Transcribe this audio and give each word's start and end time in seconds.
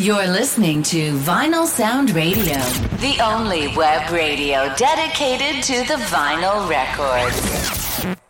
You're 0.00 0.26
listening 0.26 0.82
to 0.84 1.16
Vinyl 1.18 1.66
Sound 1.66 2.10
Radio, 2.10 2.58
the 2.98 3.16
only 3.22 3.68
web 3.76 4.10
radio 4.10 4.74
dedicated 4.74 5.62
to 5.62 5.86
the 5.86 6.02
vinyl 6.10 6.68
record. 6.68 8.23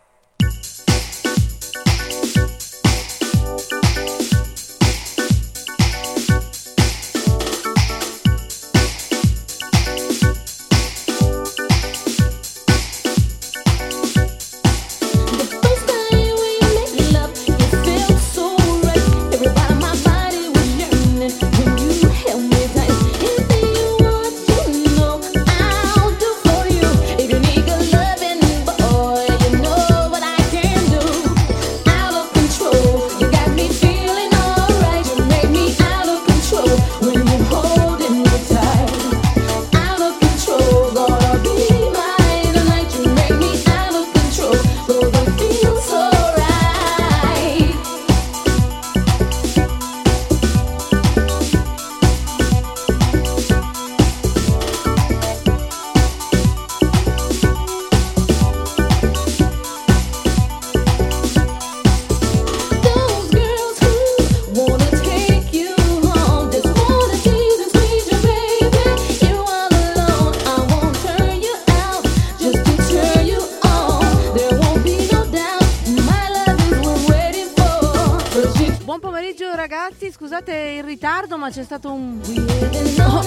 C'è 81.55 81.63
stato 81.63 81.89
un, 81.89 82.19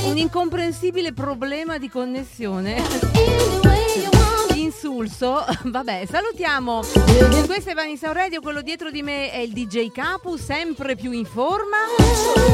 un 0.05 0.19
incomprensibile 0.19 1.15
problema 1.15 1.79
di 1.79 1.89
connessione. 1.89 2.77
Insulso, 4.55 5.47
vabbè, 5.65 6.07
salutiamo. 6.07 6.83
Questo 7.47 7.71
è 7.71 7.73
Vanessa 7.73 8.13
Radio, 8.13 8.43
quello 8.43 8.61
dietro 8.61 8.91
di 8.91 9.03
me 9.03 9.31
è 9.31 9.39
il 9.39 9.53
DJ 9.53 9.91
Capu, 9.91 10.37
sempre 10.37 10.95
più 10.95 11.11
in 11.11 11.25
forma. 11.25 11.79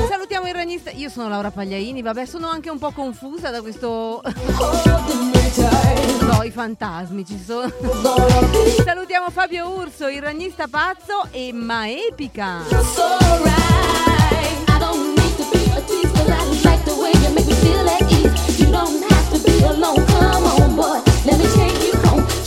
Salutiamo 0.08 0.46
il 0.46 0.54
ragnista. 0.54 0.92
Io 0.92 1.08
sono 1.08 1.28
Laura 1.28 1.50
Pagliaini, 1.50 2.02
vabbè, 2.02 2.24
sono 2.24 2.48
anche 2.48 2.70
un 2.70 2.78
po' 2.78 2.92
confusa 2.92 3.50
da 3.50 3.60
questo. 3.60 4.22
No, 6.20 6.44
i 6.44 6.52
fantasmi 6.52 7.24
ci 7.24 7.42
sono. 7.44 7.72
Salutiamo 8.84 9.28
Fabio 9.30 9.70
Urso, 9.70 10.06
il 10.06 10.22
ragnista 10.22 10.68
pazzo 10.68 11.26
e 11.32 11.52
Maepica. 11.52 13.63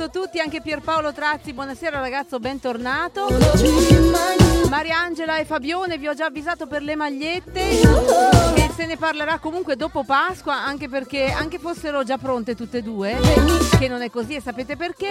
Saluto 0.00 0.18
tutti, 0.18 0.40
anche 0.40 0.62
Pierpaolo 0.62 1.12
Trazzi, 1.12 1.52
buonasera 1.52 2.00
ragazzo, 2.00 2.38
bentornato. 2.38 3.28
Mariangela 4.70 5.36
e 5.36 5.44
Fabione, 5.44 5.98
vi 5.98 6.08
ho 6.08 6.14
già 6.14 6.24
avvisato 6.24 6.66
per 6.66 6.80
le 6.80 6.94
magliette 6.96 7.80
che 8.54 8.70
se 8.74 8.86
ne 8.86 8.96
parlerà 8.96 9.38
comunque 9.38 9.76
dopo 9.76 10.02
Pasqua, 10.02 10.64
anche 10.64 10.88
perché 10.88 11.30
anche 11.30 11.58
fossero 11.58 12.02
già 12.02 12.16
pronte 12.16 12.54
tutte 12.54 12.78
e 12.78 12.82
due, 12.82 13.18
che 13.78 13.88
non 13.88 14.00
è 14.00 14.10
così 14.10 14.36
e 14.36 14.40
sapete 14.40 14.74
perché? 14.74 15.08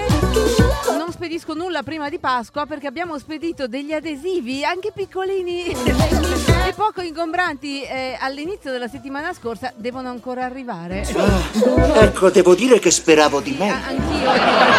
Non 0.98 1.12
spedisco 1.12 1.54
nulla 1.54 1.84
prima 1.84 2.10
di 2.10 2.18
Pasqua 2.18 2.66
perché 2.66 2.88
abbiamo 2.88 3.20
spedito 3.20 3.68
degli 3.68 3.94
adesivi, 3.94 4.64
anche 4.64 4.92
piccolini 4.92 5.66
e 5.68 6.74
poco 6.74 7.02
ingombranti 7.02 7.84
eh, 7.84 8.18
all'inizio 8.20 8.72
della 8.72 8.88
settimana 8.88 9.34
scorsa, 9.34 9.72
devono 9.76 10.10
ancora 10.10 10.46
arrivare. 10.46 11.06
Ecco, 11.96 12.32
devo 12.32 12.56
dire 12.56 12.80
che 12.80 12.90
speravo 12.90 13.40
di 13.40 13.56
me. 13.60 13.70
Anch'io. 13.70 14.79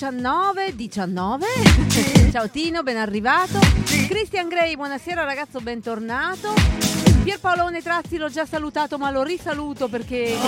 19 0.00 0.74
19 0.74 0.74
19. 0.76 1.46
Ciao 2.32 2.48
Tino, 2.48 2.82
ben 2.82 2.96
arrivato. 2.96 3.58
Christian 4.08 4.48
Grey, 4.48 4.74
buonasera 4.74 5.24
ragazzo, 5.24 5.60
bentornato. 5.60 6.54
Pierpaolone 7.22 7.82
Trazzi 7.82 8.16
l'ho 8.16 8.30
già 8.30 8.46
salutato, 8.46 8.96
ma 8.96 9.10
lo 9.10 9.22
risaluto 9.22 9.88
perché 9.88 10.38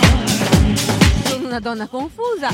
sono 1.25 1.45
una 1.45 1.59
donna 1.59 1.85
confusa. 1.85 2.49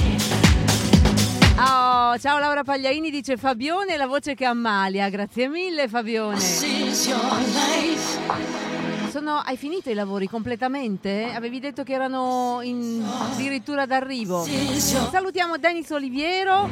Oh, 1.56 2.18
ciao 2.18 2.38
Laura 2.38 2.64
Pagliaini, 2.66 3.10
dice 3.10 3.38
Fabione, 3.38 3.96
la 3.96 4.06
voce 4.06 4.36
che 4.36 4.44
ammalia. 4.44 5.08
Grazie 5.08 5.48
mille 5.48 5.88
Fabione. 5.88 6.38
Sono, 9.10 9.38
hai 9.44 9.58
finito 9.58 9.90
i 9.90 9.96
lavori 9.96 10.28
completamente? 10.28 11.32
Avevi 11.34 11.60
detto 11.60 11.82
che 11.82 11.94
erano 11.94 12.60
in, 12.62 13.04
addirittura 13.04 13.88
d'arrivo. 13.88 14.46
Salutiamo 14.46 15.58
Denis 15.58 15.90
Oliviero. 15.90 16.70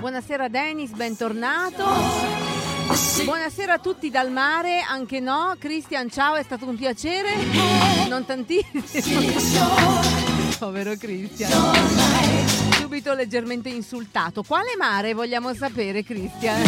Buonasera 0.00 0.48
Denis, 0.48 0.90
bentornato. 0.90 1.84
Buonasera 3.24 3.74
a 3.74 3.78
tutti 3.78 4.10
dal 4.10 4.32
mare, 4.32 4.80
anche 4.80 5.20
no. 5.20 5.54
Cristian, 5.58 6.10
ciao, 6.10 6.34
è 6.34 6.42
stato 6.42 6.66
un 6.66 6.76
piacere. 6.76 7.30
Non 8.08 8.24
tantissimo. 8.24 8.82
Povero 10.58 10.96
Cristian. 10.96 11.50
Subito 12.80 13.14
leggermente 13.14 13.68
insultato. 13.68 14.42
Quale 14.42 14.74
mare 14.76 15.14
vogliamo 15.14 15.54
sapere, 15.54 16.02
Cristian? 16.02 16.62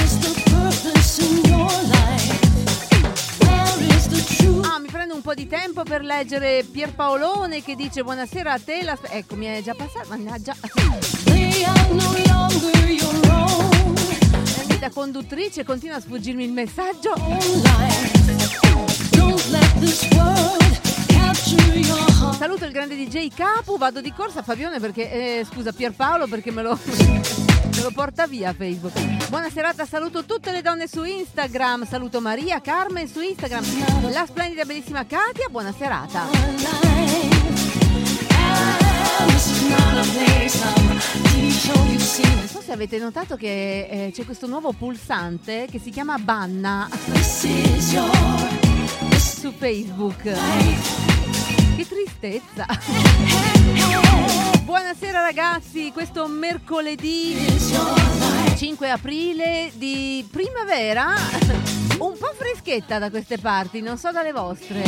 Prendo 4.97 5.15
un 5.15 5.21
po' 5.21 5.35
di 5.35 5.47
tempo 5.47 5.83
per 5.83 6.03
leggere 6.03 6.65
Pierpaolone 6.65 7.63
che 7.63 7.75
dice 7.75 8.03
buonasera 8.03 8.55
a 8.55 8.59
te. 8.59 8.83
La... 8.83 8.99
Ecco, 9.11 9.37
mi 9.37 9.45
è 9.45 9.61
già 9.63 9.75
passato. 9.75 10.09
Mannaggia. 10.09 10.57
Da 14.79 14.89
conduttrice 14.89 15.65
continua 15.65 15.97
a 15.97 16.01
sfuggirmi 16.01 16.45
il 16.45 16.53
messaggio. 16.53 17.13
Saluto 22.39 22.65
il 22.65 22.73
grande 22.73 22.97
DJ 22.97 23.29
Capu, 23.35 23.77
vado 23.77 24.01
di 24.01 24.15
corsa 24.15 24.43
Fabione 24.43 24.81
perché, 24.81 25.41
eh, 25.41 25.45
scusa 25.45 25.73
Pierpaolo 25.73 26.27
perché 26.27 26.51
me 26.51 26.63
lo, 26.63 26.79
me 27.77 27.83
lo 27.83 27.91
porta 27.91 28.27
via 28.27 28.53
Facebook. 28.55 29.29
Buona 29.29 29.51
serata, 29.51 29.85
saluto 29.85 30.25
tutte 30.25 30.51
le 30.51 30.63
donne 30.63 30.89
su 30.89 31.05
Instagram, 31.05 31.87
saluto 31.87 32.21
Maria, 32.21 32.61
Carmen 32.61 33.07
su 33.07 33.21
Instagram, 33.21 33.65
la 34.11 34.25
splendida 34.27 34.65
bellissima 34.65 35.05
Katia, 35.05 35.49
buona 35.51 35.73
serata. 35.77 36.25
Non 42.35 42.49
so 42.49 42.61
se 42.63 42.73
avete 42.73 42.99
notato 42.99 43.37
che 43.37 43.87
eh, 43.91 44.11
c'è 44.13 44.25
questo 44.25 44.47
nuovo 44.47 44.73
pulsante 44.73 45.67
che 45.71 45.79
si 45.79 45.91
chiama 45.91 46.17
Banna 46.19 46.89
su 49.19 49.53
Facebook. 49.53 51.16
Che 51.77 51.87
tristezza. 51.87 52.65
Buonasera 54.65 55.21
ragazzi, 55.21 55.93
questo 55.93 56.27
mercoledì 56.27 57.37
5 58.57 58.91
aprile 58.91 59.71
di 59.75 60.27
primavera, 60.31 61.15
un 61.99 62.17
po' 62.19 62.33
freschetta 62.35 62.99
da 62.99 63.11
queste 63.11 63.37
parti, 63.37 63.83
non 63.83 63.99
so 63.99 64.11
dalle 64.11 64.33
vostre. 64.33 64.85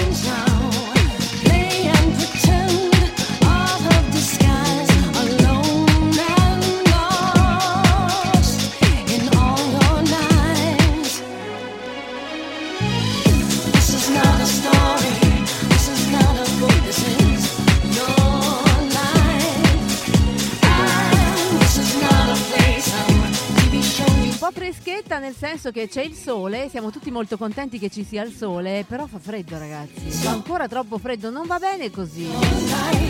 Freschetta 24.98 25.18
nel 25.18 25.34
senso 25.34 25.70
che 25.70 25.88
c'è 25.88 26.02
il 26.02 26.14
sole, 26.14 26.68
siamo 26.68 26.90
tutti 26.90 27.10
molto 27.10 27.36
contenti 27.36 27.78
che 27.78 27.88
ci 27.88 28.04
sia 28.04 28.22
il 28.22 28.32
sole, 28.32 28.84
però 28.86 29.06
fa 29.06 29.18
freddo 29.18 29.58
ragazzi, 29.58 30.10
fa 30.10 30.30
ancora 30.30 30.66
troppo 30.66 30.98
freddo, 30.98 31.30
non 31.30 31.46
va 31.46 31.58
bene 31.58 31.90
così. 31.90 32.28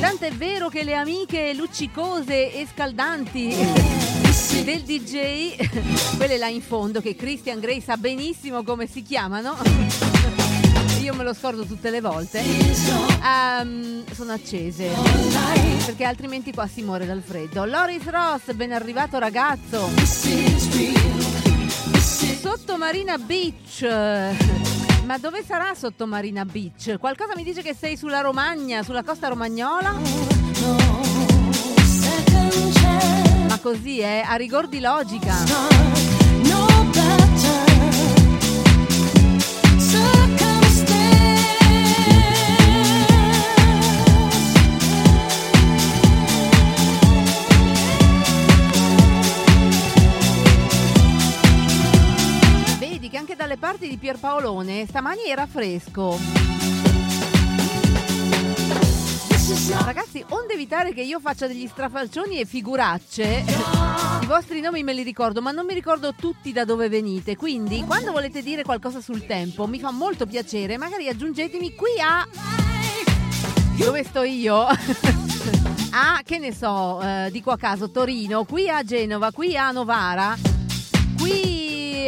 Tanto 0.00 0.24
è 0.24 0.32
vero 0.32 0.68
che 0.68 0.82
le 0.82 0.94
amiche 0.94 1.54
luccicose 1.54 2.52
e 2.52 2.66
scaldanti 2.72 3.54
del 4.64 4.82
DJ, 4.82 5.56
quelle 6.16 6.36
là 6.36 6.48
in 6.48 6.62
fondo 6.62 7.00
che 7.00 7.16
Christian 7.16 7.60
Grey 7.60 7.80
sa 7.80 7.96
benissimo 7.96 8.62
come 8.62 8.86
si 8.86 9.02
chiamano, 9.02 9.56
io 11.00 11.14
me 11.14 11.24
lo 11.24 11.32
scordo 11.32 11.64
tutte 11.64 11.90
le 11.90 12.00
volte, 12.00 12.40
ehm, 12.40 14.04
sono 14.12 14.32
accese, 14.32 14.90
perché 15.86 16.04
altrimenti 16.04 16.52
qua 16.52 16.66
si 16.66 16.82
muore 16.82 17.06
dal 17.06 17.22
freddo. 17.22 17.64
Loris 17.64 18.04
Ross, 18.04 18.52
ben 18.52 18.72
arrivato 18.72 19.18
ragazzo. 19.18 21.17
Sotto 22.40 22.76
Marina 22.76 23.18
Beach. 23.18 23.82
Ma 25.04 25.18
dove 25.18 25.42
sarà 25.42 25.74
sotto 25.74 26.06
Marina 26.06 26.44
Beach? 26.44 26.96
Qualcosa 26.98 27.32
mi 27.34 27.42
dice 27.42 27.62
che 27.62 27.74
sei 27.74 27.96
sulla 27.96 28.20
Romagna, 28.20 28.84
sulla 28.84 29.02
costa 29.02 29.26
romagnola? 29.28 29.96
Ma 33.48 33.58
così 33.60 33.98
è, 34.00 34.22
a 34.24 34.36
rigor 34.36 34.68
di 34.68 34.80
logica. 34.80 36.07
Dalle 53.48 53.56
parti 53.56 53.88
di 53.88 53.96
Pierpaolone 53.96 54.84
stamani 54.86 55.24
era 55.26 55.46
fresco. 55.46 56.18
Ragazzi, 59.86 60.22
onde 60.28 60.52
evitare 60.52 60.92
che 60.92 61.00
io 61.00 61.18
faccia 61.18 61.46
degli 61.46 61.66
strafalcioni 61.66 62.40
e 62.40 62.44
figuracce, 62.44 63.44
i 64.20 64.26
vostri 64.26 64.60
nomi 64.60 64.82
me 64.82 64.92
li 64.92 65.02
ricordo, 65.02 65.40
ma 65.40 65.50
non 65.50 65.64
mi 65.64 65.72
ricordo 65.72 66.12
tutti 66.14 66.52
da 66.52 66.66
dove 66.66 66.90
venite. 66.90 67.36
Quindi, 67.36 67.84
quando 67.86 68.12
volete 68.12 68.42
dire 68.42 68.64
qualcosa 68.64 69.00
sul 69.00 69.24
tempo, 69.24 69.66
mi 69.66 69.80
fa 69.80 69.92
molto 69.92 70.26
piacere. 70.26 70.76
Magari 70.76 71.08
aggiungetemi 71.08 71.74
qui 71.74 71.98
a. 72.02 72.28
Dove 73.78 74.04
sto 74.04 74.24
io? 74.24 74.58
a, 75.92 76.20
che 76.22 76.38
ne 76.38 76.52
so, 76.52 77.00
eh, 77.00 77.30
dico 77.32 77.50
a 77.50 77.56
caso, 77.56 77.90
Torino, 77.90 78.44
qui 78.44 78.68
a 78.68 78.82
Genova, 78.82 79.32
qui 79.32 79.56
a 79.56 79.70
Novara, 79.70 80.36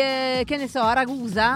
eh, 0.00 0.42
che 0.44 0.56
ne 0.56 0.68
so, 0.68 0.80
a 0.80 0.92
Ragusa. 0.92 1.54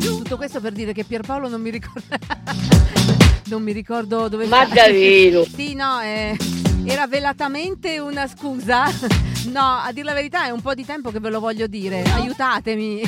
Tutto 0.00 0.36
questo 0.36 0.60
per 0.60 0.72
dire 0.72 0.92
che 0.92 1.04
Pierpaolo 1.04 1.48
non 1.48 1.60
mi 1.60 1.70
ricorda. 1.70 2.18
non 3.46 3.62
mi 3.62 3.72
ricordo 3.72 4.28
dove 4.28 4.46
Ma 4.46 4.64
davvero? 4.66 5.44
Sì, 5.44 5.74
no, 5.74 6.00
eh, 6.00 6.36
era 6.84 7.06
velatamente 7.06 7.98
una 7.98 8.26
scusa. 8.26 8.86
No, 9.48 9.78
a 9.82 9.92
dir 9.92 10.04
la 10.04 10.12
verità 10.12 10.44
è 10.44 10.50
un 10.50 10.60
po' 10.60 10.74
di 10.74 10.84
tempo 10.84 11.10
che 11.10 11.20
ve 11.20 11.30
lo 11.30 11.40
voglio 11.40 11.66
dire. 11.66 12.02
Aiutatemi. 12.02 13.00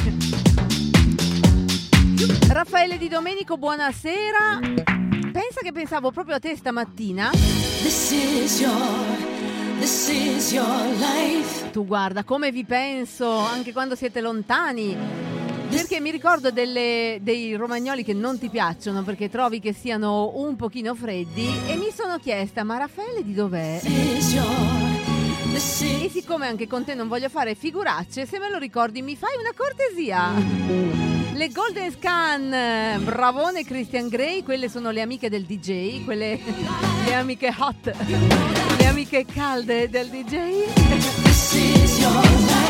Raffaele 2.48 2.96
Di 2.96 3.08
Domenico, 3.08 3.58
buonasera. 3.58 4.60
Pensa 5.32 5.60
che 5.62 5.72
pensavo 5.72 6.10
proprio 6.12 6.36
a 6.36 6.38
te 6.38 6.56
stamattina. 6.56 7.30
Tu 11.72 11.86
guarda 11.86 12.24
come 12.24 12.50
vi 12.52 12.64
penso 12.64 13.28
anche 13.30 13.72
quando 13.72 13.94
siete 13.94 14.20
lontani. 14.20 14.96
Perché 15.70 16.00
mi 16.00 16.10
ricordo 16.10 16.50
delle- 16.50 17.18
dei 17.22 17.54
romagnoli 17.54 18.02
che 18.02 18.12
non 18.12 18.38
ti 18.38 18.48
piacciono 18.48 19.04
perché 19.04 19.28
trovi 19.30 19.60
che 19.60 19.72
siano 19.72 20.32
un 20.34 20.56
pochino 20.56 20.94
freddi 20.96 21.46
e 21.68 21.76
mi 21.76 21.90
sono 21.94 22.18
chiesta 22.18 22.64
ma 22.64 22.76
Raffaele 22.78 23.22
di 23.22 23.34
dov'è? 23.34 23.80
E 25.52 26.08
siccome 26.10 26.46
anche 26.46 26.66
con 26.66 26.84
te 26.84 26.94
non 26.94 27.08
voglio 27.08 27.28
fare 27.28 27.54
figuracce, 27.54 28.24
se 28.24 28.38
me 28.38 28.48
lo 28.50 28.58
ricordi 28.58 29.02
mi 29.02 29.16
fai 29.16 29.30
una 29.38 29.52
cortesia. 29.54 30.32
Le 31.32 31.48
Golden 31.48 31.90
Scan, 31.90 33.02
bravone 33.04 33.64
Christian 33.64 34.08
Grey, 34.08 34.42
quelle 34.42 34.68
sono 34.68 34.90
le 34.90 35.00
amiche 35.00 35.28
del 35.28 35.44
DJ, 35.44 36.04
quelle 36.04 36.38
le 37.04 37.14
amiche 37.14 37.54
hot, 37.56 37.94
le 38.78 38.86
amiche 38.86 39.24
calde 39.24 39.88
del 39.88 40.08
DJ. 40.08 40.34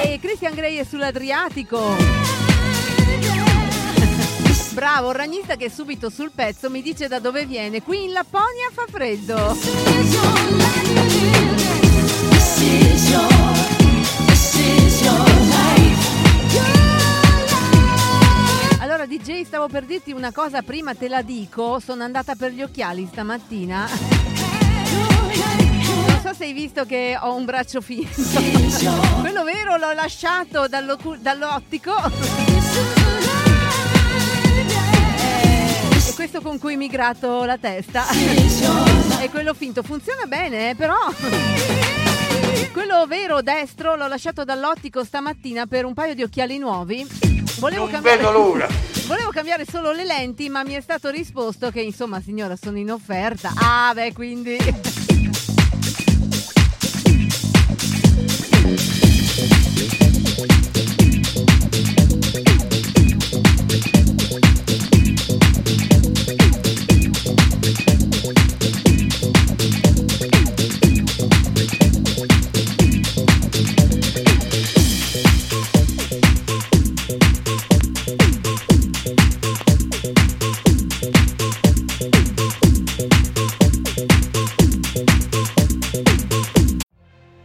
E 0.03 0.19
Christian 0.21 0.55
Grey 0.55 0.77
è 0.77 0.85
sull'Adriatico. 0.85 1.97
Bravo, 4.73 5.11
ragnista 5.13 5.57
che 5.57 5.67
è 5.67 5.69
subito 5.69 6.09
sul 6.09 6.31
pezzo 6.35 6.71
mi 6.71 6.81
dice 6.81 7.09
da 7.09 7.19
dove 7.19 7.45
viene. 7.45 7.83
Qui 7.83 8.05
in 8.05 8.13
Lapponia 8.13 8.71
fa 8.73 8.85
freddo. 8.89 9.57
Allora 19.01 19.17
DJ 19.17 19.45
stavo 19.45 19.67
per 19.67 19.87
dirti 19.87 20.13
una 20.13 20.31
cosa 20.31 20.61
prima, 20.61 20.95
te 20.95 21.09
la 21.09 21.23
dico, 21.23 21.81
sono 21.81 22.03
andata 22.03 22.35
per 22.35 22.53
gli 22.53 22.61
occhiali 22.61 23.09
stamattina. 23.11 23.89
Non 26.07 26.21
so 26.23 26.35
se 26.35 26.45
hai 26.45 26.53
visto 26.53 26.85
che 26.85 27.17
ho 27.19 27.35
un 27.35 27.47
braccio 27.47 27.81
finto. 27.81 28.21
Quello 29.21 29.43
vero 29.43 29.79
l'ho 29.79 29.93
lasciato 29.95 30.67
dall'ottico. 30.69 31.95
E 36.07 36.15
questo 36.15 36.43
con 36.43 36.59
cui 36.59 36.77
mi 36.77 36.89
gratto 36.89 37.47
la 37.47 37.57
testa. 37.57 38.05
E 39.19 39.31
quello 39.31 39.55
finto 39.55 39.83
funziona 39.83 40.27
bene, 40.27 40.71
eh, 40.71 40.75
però. 40.75 42.00
Quello 42.73 43.07
vero 43.07 43.43
destro 43.43 43.95
l'ho 43.97 44.07
lasciato 44.07 44.45
dall'ottico 44.45 45.05
stamattina 45.05 45.67
per 45.67 45.85
un 45.85 45.95
paio 45.95 46.15
di 46.15 46.23
occhiali 46.23 46.59
nuovi. 46.59 47.07
Volevo 47.59 47.83
Non 47.83 47.91
cambiare... 47.93 48.17
vedo 48.19 48.31
l'ora. 48.33 48.69
Volevo 49.07 49.31
cambiare 49.31 49.65
solo 49.65 49.93
le 49.93 50.05
lenti, 50.05 50.49
ma 50.49 50.63
mi 50.63 50.75
è 50.75 50.81
stato 50.81 51.11
risposto 51.11 51.71
che 51.71 51.81
insomma, 51.81 52.21
signora, 52.21 52.57
sono 52.57 52.79
in 52.79 52.91
offerta. 52.93 53.53
Ah, 53.57 53.93
beh, 53.93 54.13
quindi. 54.13 54.57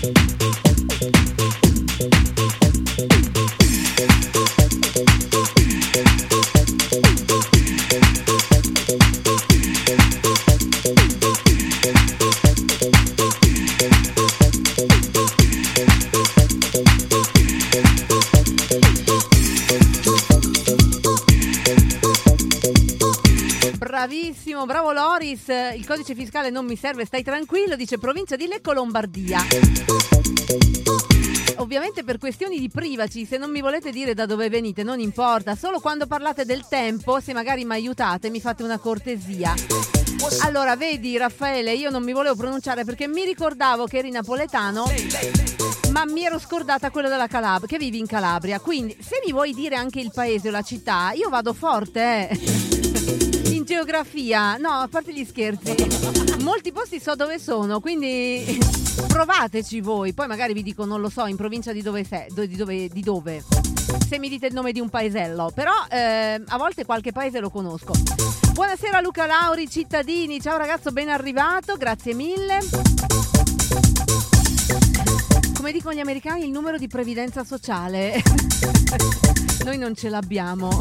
thank 0.00 0.18
you 2.00 2.27
Bravissimo, 24.58 24.66
bravo 24.66 24.92
Loris. 24.92 25.48
Il 25.76 25.86
codice 25.86 26.14
fiscale 26.14 26.50
non 26.50 26.64
mi 26.64 26.76
serve, 26.76 27.04
stai 27.04 27.22
tranquillo, 27.22 27.76
dice 27.76 27.98
provincia 27.98 28.34
di 28.34 28.46
Lecco 28.46 28.72
Lombardia. 28.72 29.40
Ovviamente 31.56 32.02
per 32.02 32.18
questioni 32.18 32.58
di 32.58 32.68
privacy, 32.68 33.24
se 33.24 33.36
non 33.36 33.50
mi 33.50 33.60
volete 33.60 33.90
dire 33.90 34.14
da 34.14 34.26
dove 34.26 34.48
venite, 34.48 34.82
non 34.82 34.98
importa, 34.98 35.54
solo 35.54 35.80
quando 35.80 36.06
parlate 36.06 36.44
del 36.44 36.66
tempo, 36.68 37.20
se 37.20 37.32
magari 37.32 37.64
mi 37.64 37.74
aiutate, 37.74 38.30
mi 38.30 38.40
fate 38.40 38.62
una 38.62 38.78
cortesia. 38.78 39.54
Allora, 40.42 40.76
vedi 40.76 41.16
Raffaele, 41.16 41.74
io 41.74 41.90
non 41.90 42.02
mi 42.02 42.12
volevo 42.12 42.34
pronunciare 42.34 42.84
perché 42.84 43.06
mi 43.06 43.24
ricordavo 43.24 43.86
che 43.86 43.98
eri 43.98 44.10
napoletano, 44.10 44.90
ma 45.92 46.04
mi 46.04 46.24
ero 46.24 46.38
scordata 46.38 46.90
quello 46.90 47.08
della 47.08 47.28
Calabria, 47.28 47.68
che 47.68 47.78
vivi 47.78 47.98
in 47.98 48.06
Calabria. 48.06 48.58
Quindi, 48.60 48.96
se 49.00 49.20
mi 49.24 49.32
vuoi 49.32 49.52
dire 49.52 49.76
anche 49.76 50.00
il 50.00 50.10
paese 50.12 50.48
o 50.48 50.50
la 50.50 50.62
città, 50.62 51.12
io 51.12 51.28
vado 51.28 51.52
forte, 51.52 52.28
eh. 52.28 52.87
In 53.78 53.84
geografia, 53.84 54.56
no, 54.56 54.70
a 54.70 54.88
parte 54.88 55.12
gli 55.12 55.24
scherzi, 55.24 55.72
molti 56.42 56.72
posti 56.72 56.98
so 56.98 57.14
dove 57.14 57.38
sono, 57.38 57.78
quindi 57.78 58.58
provateci 59.06 59.80
voi. 59.80 60.12
Poi 60.14 60.26
magari 60.26 60.52
vi 60.52 60.64
dico, 60.64 60.84
non 60.84 61.00
lo 61.00 61.08
so, 61.08 61.26
in 61.26 61.36
provincia 61.36 61.70
di 61.70 61.80
dove 61.80 62.02
sei, 62.02 62.26
di 62.28 62.56
dove, 62.56 62.88
di 62.88 63.00
dove. 63.02 63.44
Se 64.08 64.18
mi 64.18 64.28
dite 64.28 64.48
il 64.48 64.52
nome 64.52 64.72
di 64.72 64.80
un 64.80 64.88
paesello, 64.88 65.52
però 65.54 65.70
eh, 65.90 66.42
a 66.44 66.56
volte 66.56 66.84
qualche 66.84 67.12
paese 67.12 67.38
lo 67.38 67.50
conosco. 67.50 67.92
Buonasera 68.52 69.00
Luca 69.00 69.26
Lauri, 69.26 69.70
cittadini, 69.70 70.40
ciao 70.40 70.56
ragazzo, 70.58 70.90
ben 70.90 71.08
arrivato, 71.08 71.76
grazie 71.76 72.14
mille. 72.14 72.58
Come 75.54 75.70
dicono 75.70 75.94
gli 75.94 76.00
americani, 76.00 76.42
il 76.42 76.50
numero 76.50 76.78
di 76.78 76.88
previdenza 76.88 77.44
sociale. 77.44 78.20
Noi 79.62 79.78
non 79.78 79.94
ce 79.94 80.08
l'abbiamo. 80.08 80.80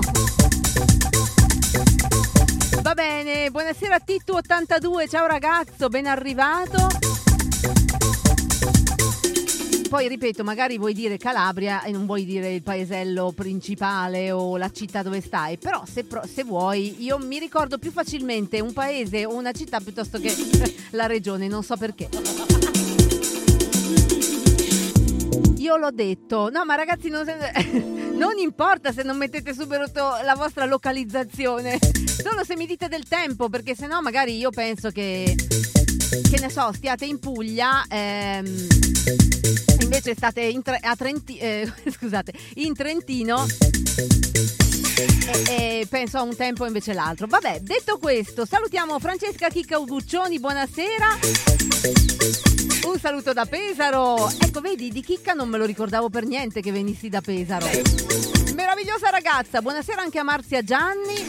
Va 2.81 2.93
bene, 2.93 3.49
buonasera 3.49 3.97
Tittu82, 4.05 5.09
ciao 5.09 5.25
ragazzo, 5.25 5.89
ben 5.89 6.05
arrivato. 6.05 6.87
Poi 9.89 10.07
ripeto, 10.07 10.43
magari 10.43 10.77
vuoi 10.77 10.93
dire 10.93 11.17
Calabria 11.17 11.83
e 11.83 11.91
non 11.91 12.05
vuoi 12.05 12.25
dire 12.25 12.53
il 12.53 12.61
paesello 12.61 13.31
principale 13.33 14.31
o 14.31 14.57
la 14.57 14.69
città 14.69 15.01
dove 15.01 15.21
stai, 15.21 15.57
però 15.57 15.83
se, 15.85 16.05
se 16.31 16.43
vuoi 16.43 17.03
io 17.03 17.17
mi 17.17 17.39
ricordo 17.39 17.77
più 17.77 17.91
facilmente 17.91 18.59
un 18.59 18.73
paese 18.73 19.25
o 19.25 19.33
una 19.33 19.51
città 19.51 19.79
piuttosto 19.79 20.19
che 20.19 20.33
la 20.91 21.05
regione, 21.05 21.47
non 21.47 21.63
so 21.63 21.77
perché. 21.77 22.09
Io 25.57 25.75
l'ho 25.75 25.91
detto, 25.91 26.49
no 26.49 26.65
ma 26.65 26.75
ragazzi 26.75 27.09
non, 27.09 27.25
non 28.15 28.37
importa 28.37 28.91
se 28.91 29.03
non 29.03 29.17
mettete 29.17 29.53
subito 29.53 30.17
la 30.23 30.35
vostra 30.35 30.65
localizzazione, 30.65 31.77
solo 32.05 32.43
se 32.43 32.55
mi 32.55 32.65
dite 32.65 32.87
del 32.87 33.07
tempo, 33.07 33.49
perché 33.49 33.75
sennò 33.75 33.99
magari 34.01 34.37
io 34.37 34.49
penso 34.49 34.89
che, 34.89 35.35
che 35.35 36.39
ne 36.39 36.49
so, 36.49 36.71
stiate 36.73 37.05
in 37.05 37.19
Puglia, 37.19 37.83
ehm, 37.89 38.67
invece 39.81 40.15
state 40.15 40.41
in, 40.41 40.61
Tre- 40.61 40.79
Trenti- 40.97 41.37
eh, 41.37 41.71
scusate, 41.91 42.33
in 42.55 42.73
Trentino 42.73 43.45
e, 45.47 45.81
e 45.81 45.87
penso 45.89 46.17
a 46.17 46.21
un 46.21 46.35
tempo 46.35 46.65
invece 46.65 46.93
l'altro. 46.93 47.27
Vabbè, 47.27 47.59
detto 47.61 47.97
questo, 47.97 48.45
salutiamo 48.45 48.99
Francesca 48.99 49.49
Chicca 49.49 49.77
Uguccioni, 49.77 50.39
buonasera. 50.39 52.66
Un 52.87 52.97
saluto 52.99 53.33
da 53.33 53.45
Pesaro. 53.45 54.31
Ecco, 54.39 54.61
vedi, 54.61 54.89
di 54.89 55.01
Chicca 55.01 55.33
non 55.33 55.49
me 55.49 55.57
lo 55.57 55.65
ricordavo 55.65 56.09
per 56.09 56.23
niente 56.23 56.61
che 56.61 56.71
venissi 56.71 57.09
da 57.09 57.19
Pesaro. 57.19 57.65
Meravigliosa 58.55 59.09
ragazza. 59.09 59.61
Buonasera 59.61 60.01
anche 60.01 60.19
a 60.19 60.23
Marzia 60.23 60.63
Gianni. 60.63 61.25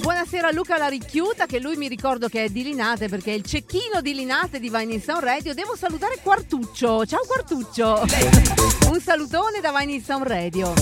Buonasera 0.00 0.48
a 0.48 0.52
Luca 0.52 0.78
La 0.78 0.88
Ricchiuta, 0.88 1.44
che 1.44 1.60
lui 1.60 1.76
mi 1.76 1.86
ricordo 1.86 2.28
che 2.28 2.44
è 2.44 2.48
di 2.48 2.62
Linate 2.62 3.08
perché 3.08 3.32
è 3.32 3.34
il 3.34 3.44
cecchino 3.44 4.00
di 4.00 4.14
Linate 4.14 4.58
di 4.58 4.70
Vine 4.70 4.94
in 4.94 5.02
Sound 5.02 5.22
Radio. 5.22 5.52
Devo 5.52 5.76
salutare 5.76 6.18
Quartuccio. 6.22 7.04
Ciao 7.04 7.24
Quartuccio. 7.26 8.02
Un 8.90 9.00
salutone 9.00 9.60
da 9.60 9.70
Vine 9.78 9.92
in 9.92 10.02
Sound 10.02 10.26
Radio. 10.26 10.72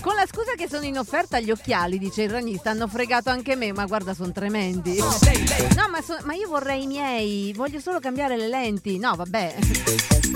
Con 0.00 0.14
la 0.14 0.26
scusa 0.26 0.50
sono 0.70 0.84
in 0.84 0.98
offerta 0.98 1.40
gli 1.40 1.50
occhiali, 1.50 1.98
dice 1.98 2.22
il 2.22 2.30
ranista. 2.30 2.70
Hanno 2.70 2.86
fregato 2.86 3.28
anche 3.28 3.56
me, 3.56 3.72
ma 3.72 3.86
guarda, 3.86 4.14
sono 4.14 4.30
tremendi. 4.30 4.98
No, 4.98 5.88
ma, 5.90 6.00
so- 6.00 6.18
ma 6.22 6.34
io 6.34 6.48
vorrei 6.48 6.84
i 6.84 6.86
miei. 6.86 7.52
Voglio 7.52 7.80
solo 7.80 7.98
cambiare 7.98 8.36
le 8.36 8.46
lenti. 8.46 8.98
No, 8.98 9.16
vabbè. 9.16 9.56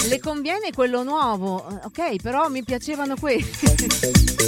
Le 0.08 0.18
conviene 0.18 0.72
quello 0.72 1.04
nuovo. 1.04 1.64
Ok, 1.84 2.16
però 2.20 2.48
mi 2.48 2.64
piacevano 2.64 3.14
questi. 3.16 4.42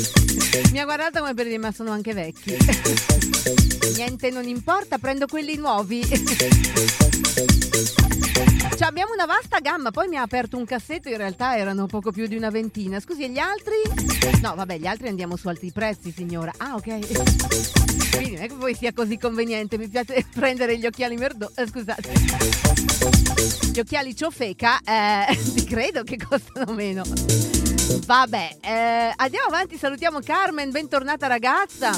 Mi 0.73 0.81
ha 0.81 0.85
guardato 0.85 1.21
come 1.21 1.35
per 1.35 1.47
dire, 1.47 1.59
ma 1.59 1.71
sono 1.71 1.93
anche 1.93 2.13
vecchi. 2.13 2.57
Niente, 3.95 4.31
non 4.31 4.47
importa, 4.49 4.99
prendo 4.99 5.27
quelli 5.27 5.57
nuovi. 5.57 6.03
Cioè, 8.77 8.89
abbiamo 8.89 9.15
una 9.15 9.25
vasta 9.25 9.61
gamma, 9.61 9.91
poi 9.91 10.07
mi 10.07 10.17
ha 10.17 10.23
aperto 10.23 10.59
un 10.59 10.67
cassetto, 10.67 11.09
in 11.09 11.17
realtà 11.17 11.57
erano 11.57 11.87
poco 11.87 12.13
più 12.13 12.27
di 12.27 12.37
una 12.37 12.51
ventina. 12.51 13.01
Scusi, 13.01 13.31
gli 13.31 13.39
altri? 13.39 13.56
No, 14.43 14.55
vabbè, 14.55 14.79
gli 14.79 14.87
altri 14.87 15.09
andiamo 15.09 15.37
su 15.37 15.49
alti 15.49 15.73
prezzi, 15.73 16.13
signora. 16.13 16.53
Ah, 16.59 16.75
ok. 16.75 16.85
Quindi 18.17 18.35
non 18.35 18.45
è 18.45 18.49
che 18.49 18.55
poi 18.55 18.75
sia 18.75 18.93
così 18.93 19.19
conveniente, 19.19 19.77
mi 19.77 19.89
piace 19.89 20.25
prendere 20.33 20.79
gli 20.79 20.87
occhiali 20.87 21.17
merdo... 21.17 21.51
eh, 21.55 21.67
scusate. 21.67 22.13
Gli 23.73 23.79
occhiali 23.79 24.15
ciofeca, 24.15 24.81
eh, 24.81 25.65
credo 25.69 26.03
che 26.03 26.17
costano 26.17 26.73
meno. 26.73 27.03
Vabbè, 28.07 28.57
eh, 28.61 29.13
andiamo 29.17 29.47
avanti, 29.49 29.77
salutiamo 29.77 30.21
Carmen, 30.21 30.71
bentornata 30.71 31.27
ragazza. 31.27 31.91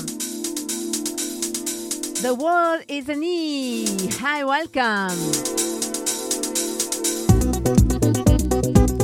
The 2.21 2.31
world 2.31 2.83
is 2.89 3.09
an 3.09 3.23
E. 3.23 3.85
Hi, 4.21 4.43
welcome. 4.43 5.15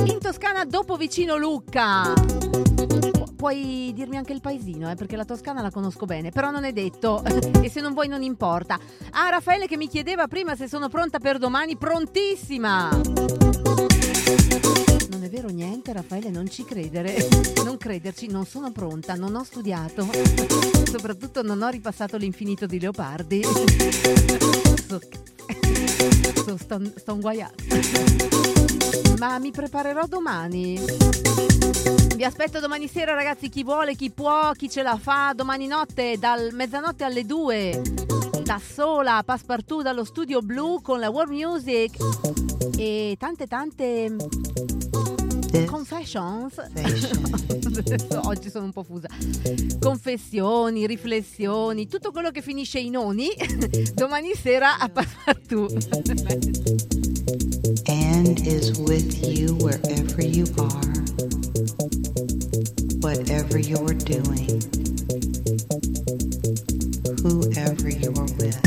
In 0.05 0.19
Toscana 0.19 0.65
dopo 0.65 0.97
vicino 0.97 1.37
Lucca. 1.37 2.13
Pu- 3.35 3.45
Puoi 3.45 3.91
dirmi 3.93 4.17
anche 4.17 4.33
il 4.33 4.41
paesino, 4.41 4.89
eh, 4.89 4.95
perché 4.95 5.15
la 5.15 5.23
Toscana 5.23 5.61
la 5.61 5.69
conosco 5.69 6.05
bene, 6.05 6.31
però 6.31 6.49
non 6.49 6.63
è 6.63 6.73
detto 6.73 7.23
e 7.61 7.69
se 7.69 7.79
non 7.79 7.93
vuoi 7.93 8.07
non 8.07 8.23
importa. 8.23 8.79
Ah, 9.11 9.29
Raffaele 9.29 9.67
che 9.67 9.77
mi 9.77 9.87
chiedeva 9.87 10.27
prima 10.27 10.55
se 10.55 10.67
sono 10.67 10.89
pronta 10.89 11.19
per 11.19 11.37
domani, 11.37 11.77
prontissima! 11.77 12.89
Non 15.09 15.23
è 15.23 15.29
vero 15.29 15.49
niente, 15.49 15.93
Raffaele, 15.93 16.31
non 16.31 16.49
ci 16.49 16.63
credere. 16.65 17.53
Non 17.65 17.77
crederci, 17.77 18.27
non 18.27 18.45
sono 18.45 18.71
pronta, 18.71 19.15
non 19.15 19.35
ho 19.35 19.43
studiato. 19.43 20.07
Soprattutto 20.83 21.41
non 21.41 21.63
ho 21.63 21.69
ripassato 21.69 22.15
l'infinito 22.15 22.67
di 22.67 22.79
Leopardi. 22.79 23.41
So, 26.45 26.57
sto, 26.57 26.79
sto 26.95 27.13
inguaiando. 27.13 27.55
Ma 29.17 29.39
mi 29.39 29.51
preparerò 29.51 30.05
domani. 30.05 30.79
Vi 32.15 32.23
aspetto 32.23 32.59
domani 32.59 32.87
sera, 32.87 33.13
ragazzi. 33.13 33.49
Chi 33.49 33.63
vuole, 33.63 33.95
chi 33.95 34.11
può, 34.11 34.51
chi 34.51 34.69
ce 34.69 34.81
la 34.81 34.97
fa. 34.97 35.33
Domani 35.35 35.67
notte, 35.67 36.17
dal 36.17 36.49
mezzanotte 36.53 37.03
alle 37.03 37.25
2. 37.25 37.81
Da 38.43 38.59
sola, 38.59 39.23
Passepartout 39.25 39.83
dallo 39.83 40.03
studio 40.03 40.41
blu 40.41 40.81
con 40.81 40.99
la 40.99 41.09
World 41.09 41.31
Music. 41.31 41.97
E 42.77 43.15
tante, 43.17 43.47
tante. 43.47 44.15
Confessions. 45.63 46.53
Oggi 48.23 48.49
sono 48.49 48.65
un 48.65 48.73
po' 48.73 48.83
fusa. 48.83 49.07
Confessioni, 49.79 50.85
riflessioni, 50.85 51.87
tutto 51.87 52.11
quello 52.11 52.31
che 52.31 52.41
finisce 52.41 52.79
in 52.79 52.97
oni. 52.97 53.29
Domani 53.95 54.33
sera 54.35 54.77
a 54.79 54.89
Passepartout. 54.89 56.73
and 57.87 58.39
is 58.47 58.77
with 58.79 59.23
you 59.23 59.53
wherever 59.55 60.21
you 60.23 60.45
are, 60.57 60.93
whatever 62.99 63.59
you're 63.59 63.93
doing, 63.93 64.61
whoever 67.21 67.89
you're 67.89 68.25
with. 68.39 68.64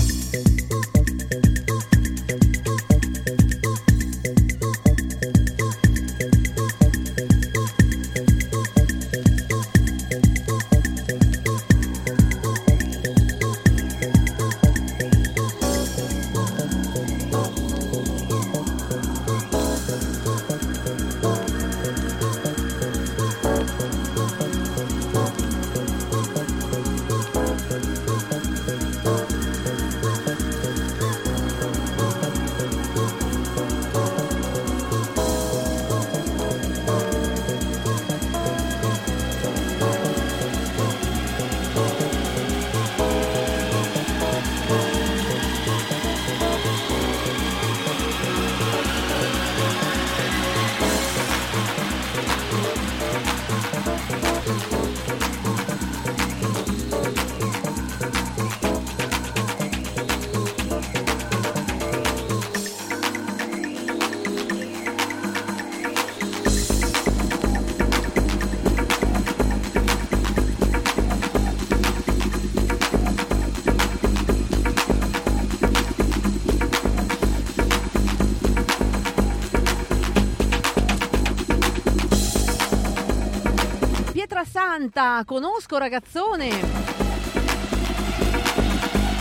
Pietrasanta, 84.88 85.24
conosco 85.26 85.76
ragazzone. 85.76 86.48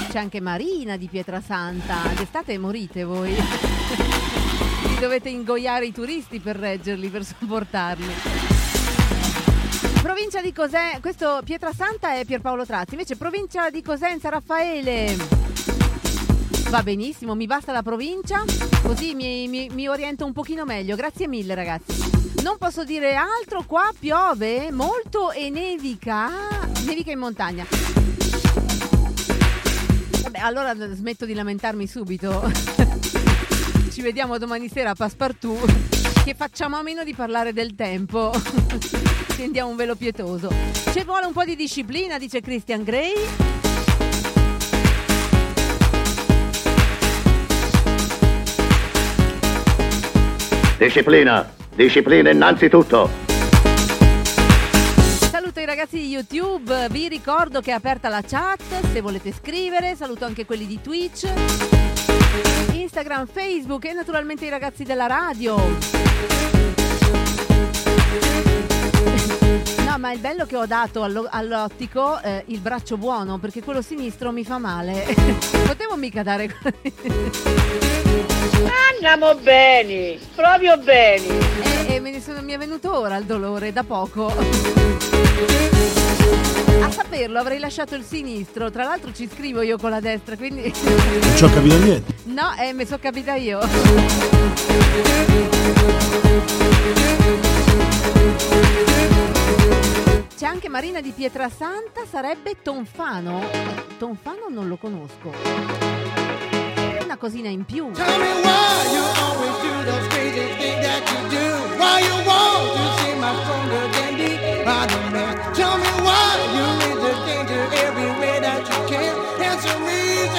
C'è 0.09 0.17
anche 0.17 0.39
Marina 0.39 0.95
di 0.95 1.07
Pietrasanta. 1.07 1.95
D'estate 2.15 2.57
morite 2.57 3.03
voi. 3.03 3.33
Vi 4.87 4.99
dovete 4.99 5.27
ingoiare 5.29 5.87
i 5.87 5.91
turisti 5.91 6.39
per 6.39 6.55
reggerli, 6.55 7.09
per 7.09 7.25
sopportarli. 7.25 8.13
Provincia 10.01 10.41
di 10.41 10.53
Cosenza, 10.53 10.99
questo 11.01 11.41
Pietrasanta 11.43 12.13
è 12.13 12.23
Pierpaolo 12.23 12.65
Tratti, 12.65 12.93
invece 12.93 13.17
provincia 13.17 13.69
di 13.69 13.81
Cosenza 13.81 14.29
Raffaele. 14.29 15.15
Va 16.69 16.81
benissimo, 16.81 17.35
mi 17.35 17.45
basta 17.45 17.73
la 17.73 17.83
provincia, 17.83 18.43
così 18.83 19.13
mi, 19.15 19.47
mi- 19.47 19.69
mi 19.69 19.87
oriento 19.87 20.25
un 20.25 20.31
pochino 20.31 20.63
meglio. 20.63 20.95
Grazie 20.95 21.27
mille 21.27 21.55
ragazzi. 21.55 22.06
Non 22.47 22.57
posso 22.57 22.85
dire 22.85 23.13
altro, 23.13 23.65
qua 23.67 23.91
piove 23.99 24.71
molto 24.71 25.31
e 25.31 25.49
nevica. 25.49 26.29
Nevica 26.85 27.11
in 27.11 27.19
montagna. 27.19 27.65
Vabbè, 30.21 30.39
allora 30.39 30.73
smetto 30.93 31.25
di 31.25 31.33
lamentarmi 31.33 31.85
subito. 31.85 32.49
Ci 33.91 34.01
vediamo 34.01 34.37
domani 34.37 34.69
sera 34.69 34.91
a 34.91 34.95
Passepartout. 34.95 36.23
Che 36.23 36.33
facciamo 36.35 36.77
a 36.77 36.83
meno 36.83 37.03
di 37.03 37.13
parlare 37.13 37.51
del 37.51 37.75
tempo. 37.75 38.31
Tendiamo 39.35 39.69
un 39.69 39.75
velo 39.75 39.97
pietoso. 39.97 40.49
Ci 40.93 41.03
vuole 41.03 41.25
un 41.25 41.33
po' 41.33 41.43
di 41.43 41.57
disciplina, 41.57 42.17
dice 42.17 42.39
Christian 42.39 42.83
Grey. 42.83 43.13
Disciplina, 50.77 51.53
disciplina 51.77 52.31
innanzitutto. 52.31 53.07
Saluto 55.29 55.59
i 55.59 55.65
ragazzi 55.65 55.97
di 55.99 56.07
YouTube, 56.07 56.87
vi 56.89 57.07
ricordo 57.07 57.61
che 57.61 57.69
è 57.69 57.73
aperta 57.75 58.09
la 58.09 58.23
chat 58.23 58.61
se 58.91 58.99
volete 58.99 59.31
scrivere, 59.31 59.95
saluto 59.95 60.25
anche 60.25 60.45
quelli 60.45 60.65
di 60.65 60.81
Twitch, 60.81 61.31
Instagram, 62.73 63.27
Facebook 63.27 63.85
e 63.85 63.93
naturalmente 63.93 64.45
i 64.45 64.49
ragazzi 64.49 64.83
della 64.83 65.05
radio. 65.05 66.56
Ma 69.97 70.11
il 70.11 70.19
bello 70.19 70.45
che 70.45 70.55
ho 70.55 70.65
dato 70.67 71.01
allo- 71.01 71.27
all'ottico 71.29 72.21
eh, 72.21 72.43
il 72.47 72.59
braccio 72.59 72.97
buono, 72.97 73.39
perché 73.39 73.63
quello 73.63 73.81
sinistro 73.81 74.31
mi 74.31 74.43
fa 74.43 74.59
male. 74.59 75.03
Potevo 75.65 75.95
mica 75.95 76.21
dare. 76.21 76.53
Andiamo 78.93 79.33
bene, 79.35 80.19
proprio 80.35 80.77
bene. 80.77 81.25
e, 81.87 81.95
e 81.95 81.99
me 81.99 82.11
ne 82.11 82.21
sono, 82.21 82.41
mi 82.43 82.53
è 82.53 82.57
venuto 82.59 82.95
ora 82.95 83.17
il 83.17 83.25
dolore 83.25 83.73
da 83.73 83.83
poco. 83.83 84.27
A 86.81 86.91
saperlo 86.91 87.39
avrei 87.39 87.57
lasciato 87.59 87.95
il 87.95 88.03
sinistro, 88.03 88.69
tra 88.69 88.83
l'altro 88.83 89.11
ci 89.11 89.27
scrivo 89.27 89.61
io 89.61 89.77
con 89.77 89.89
la 89.89 89.99
destra, 89.99 90.37
quindi. 90.37 90.71
Non 90.83 91.35
ci 91.35 91.43
ho 91.43 91.49
capito 91.49 91.77
niente. 91.77 92.13
No, 92.25 92.53
eh, 92.59 92.71
mi 92.71 92.85
sono 92.85 92.99
capita 93.01 93.33
io. 93.33 93.59
C'è 100.37 100.45
anche 100.45 100.69
Marina 100.69 101.01
di 101.01 101.13
Pietrasanta, 101.13 102.05
sarebbe 102.05 102.61
Tonfano. 102.61 103.43
Tonfano 103.97 104.45
non 104.49 104.67
lo 104.67 104.77
conosco. 104.77 105.33
Una 107.03 107.17
cosina 107.17 107.49
in 107.49 107.65
più. 107.65 107.89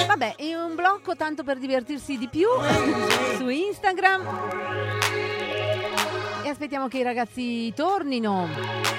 Vabbè, 0.07 0.37
è 0.37 0.55
un 0.55 0.77
blocco 0.77 1.17
tanto 1.17 1.43
per 1.43 1.59
divertirsi 1.59 2.17
di 2.17 2.29
più 2.29 2.47
su 3.37 3.49
Instagram. 3.49 4.23
E 6.45 6.49
aspettiamo 6.49 6.87
che 6.87 6.99
i 6.99 7.03
ragazzi 7.03 7.73
tornino. 7.75 8.99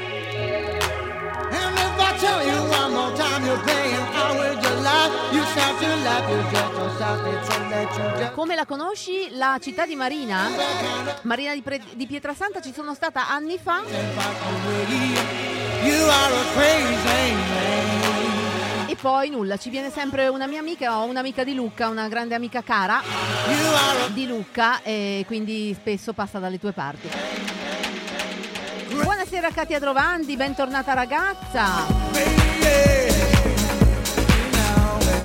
Come 8.36 8.56
la 8.56 8.66
conosci 8.66 9.30
la 9.32 9.58
città 9.62 9.86
di 9.86 9.96
Marina? 9.96 10.50
Marina 11.22 11.54
di, 11.54 11.62
Pre- 11.62 11.82
di 11.94 12.06
Pietrasanta 12.08 12.60
ci 12.60 12.74
sono 12.74 12.94
stata 12.94 13.30
anni 13.30 13.58
fa. 13.58 13.84
E 18.86 18.96
poi 18.96 19.30
nulla, 19.30 19.56
ci 19.56 19.70
viene 19.70 19.90
sempre 19.90 20.28
una 20.28 20.46
mia 20.46 20.60
amica, 20.60 20.98
ho 20.98 21.06
un'amica 21.06 21.46
di 21.46 21.54
Lucca, 21.56 21.88
una 21.88 22.10
grande 22.10 22.36
amica 22.36 22.62
cara 22.62 23.02
di 24.12 24.28
Lucca 24.28 24.82
e 24.82 25.24
quindi 25.26 25.74
spesso 25.74 26.12
passa 26.12 26.38
dalle 26.38 26.60
tue 26.60 26.74
parti. 26.74 27.10
Buonasera 29.02 29.52
Katia 29.52 29.80
Drovandi, 29.80 30.36
bentornata 30.36 30.94
ragazza. 30.94 31.86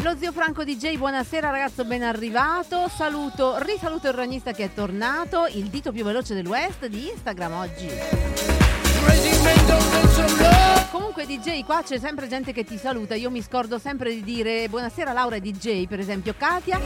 Lo 0.00 0.16
zio 0.16 0.32
Franco 0.32 0.64
DJ, 0.64 0.96
buonasera 0.96 1.50
ragazzo, 1.50 1.84
ben 1.84 2.02
arrivato. 2.02 2.88
Saluto, 2.88 3.56
risaluto 3.58 4.08
il 4.08 4.14
ragnista 4.14 4.52
che 4.52 4.64
è 4.64 4.74
tornato, 4.74 5.46
il 5.46 5.64
dito 5.64 5.92
più 5.92 6.04
veloce 6.04 6.34
del 6.34 6.46
West 6.46 6.86
di 6.86 7.08
Instagram 7.08 7.52
oggi. 7.52 8.73
Comunque 10.90 11.26
DJ, 11.26 11.64
qua 11.64 11.82
c'è 11.82 11.98
sempre 11.98 12.28
gente 12.28 12.52
che 12.52 12.64
ti 12.64 12.78
saluta, 12.78 13.14
io 13.14 13.30
mi 13.30 13.42
scordo 13.42 13.78
sempre 13.78 14.14
di 14.14 14.22
dire 14.22 14.68
buonasera 14.68 15.12
Laura 15.12 15.36
e 15.36 15.40
DJ, 15.40 15.86
per 15.86 15.98
esempio 15.98 16.34
Katia, 16.36 16.80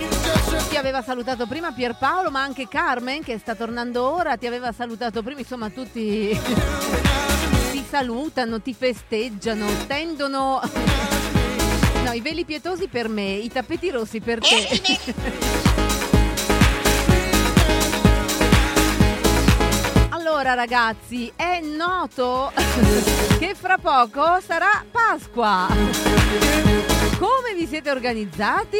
ti 0.68 0.76
aveva 0.76 1.02
salutato 1.02 1.46
prima 1.46 1.72
Pierpaolo, 1.72 2.30
ma 2.30 2.42
anche 2.42 2.68
Carmen 2.68 3.22
che 3.22 3.38
sta 3.38 3.54
tornando 3.54 4.02
ora, 4.04 4.36
ti 4.36 4.46
aveva 4.46 4.72
salutato 4.72 5.22
prima, 5.22 5.40
insomma 5.40 5.70
tutti 5.70 6.38
ti 7.70 7.84
salutano, 7.88 8.60
ti 8.60 8.74
festeggiano, 8.74 9.66
tendono... 9.86 10.60
No, 12.04 12.12
i 12.12 12.20
veli 12.20 12.44
pietosi 12.44 12.86
per 12.88 13.08
me, 13.08 13.32
i 13.32 13.48
tappeti 13.48 13.90
rossi 13.90 14.20
per 14.20 14.38
te. 14.40 16.07
Allora 20.30 20.52
ragazzi, 20.52 21.32
è 21.34 21.58
noto 21.60 22.52
che 23.40 23.54
fra 23.54 23.78
poco 23.78 24.40
sarà 24.44 24.84
Pasqua. 24.90 25.66
Come 27.18 27.54
vi 27.56 27.66
siete 27.66 27.90
organizzati? 27.90 28.76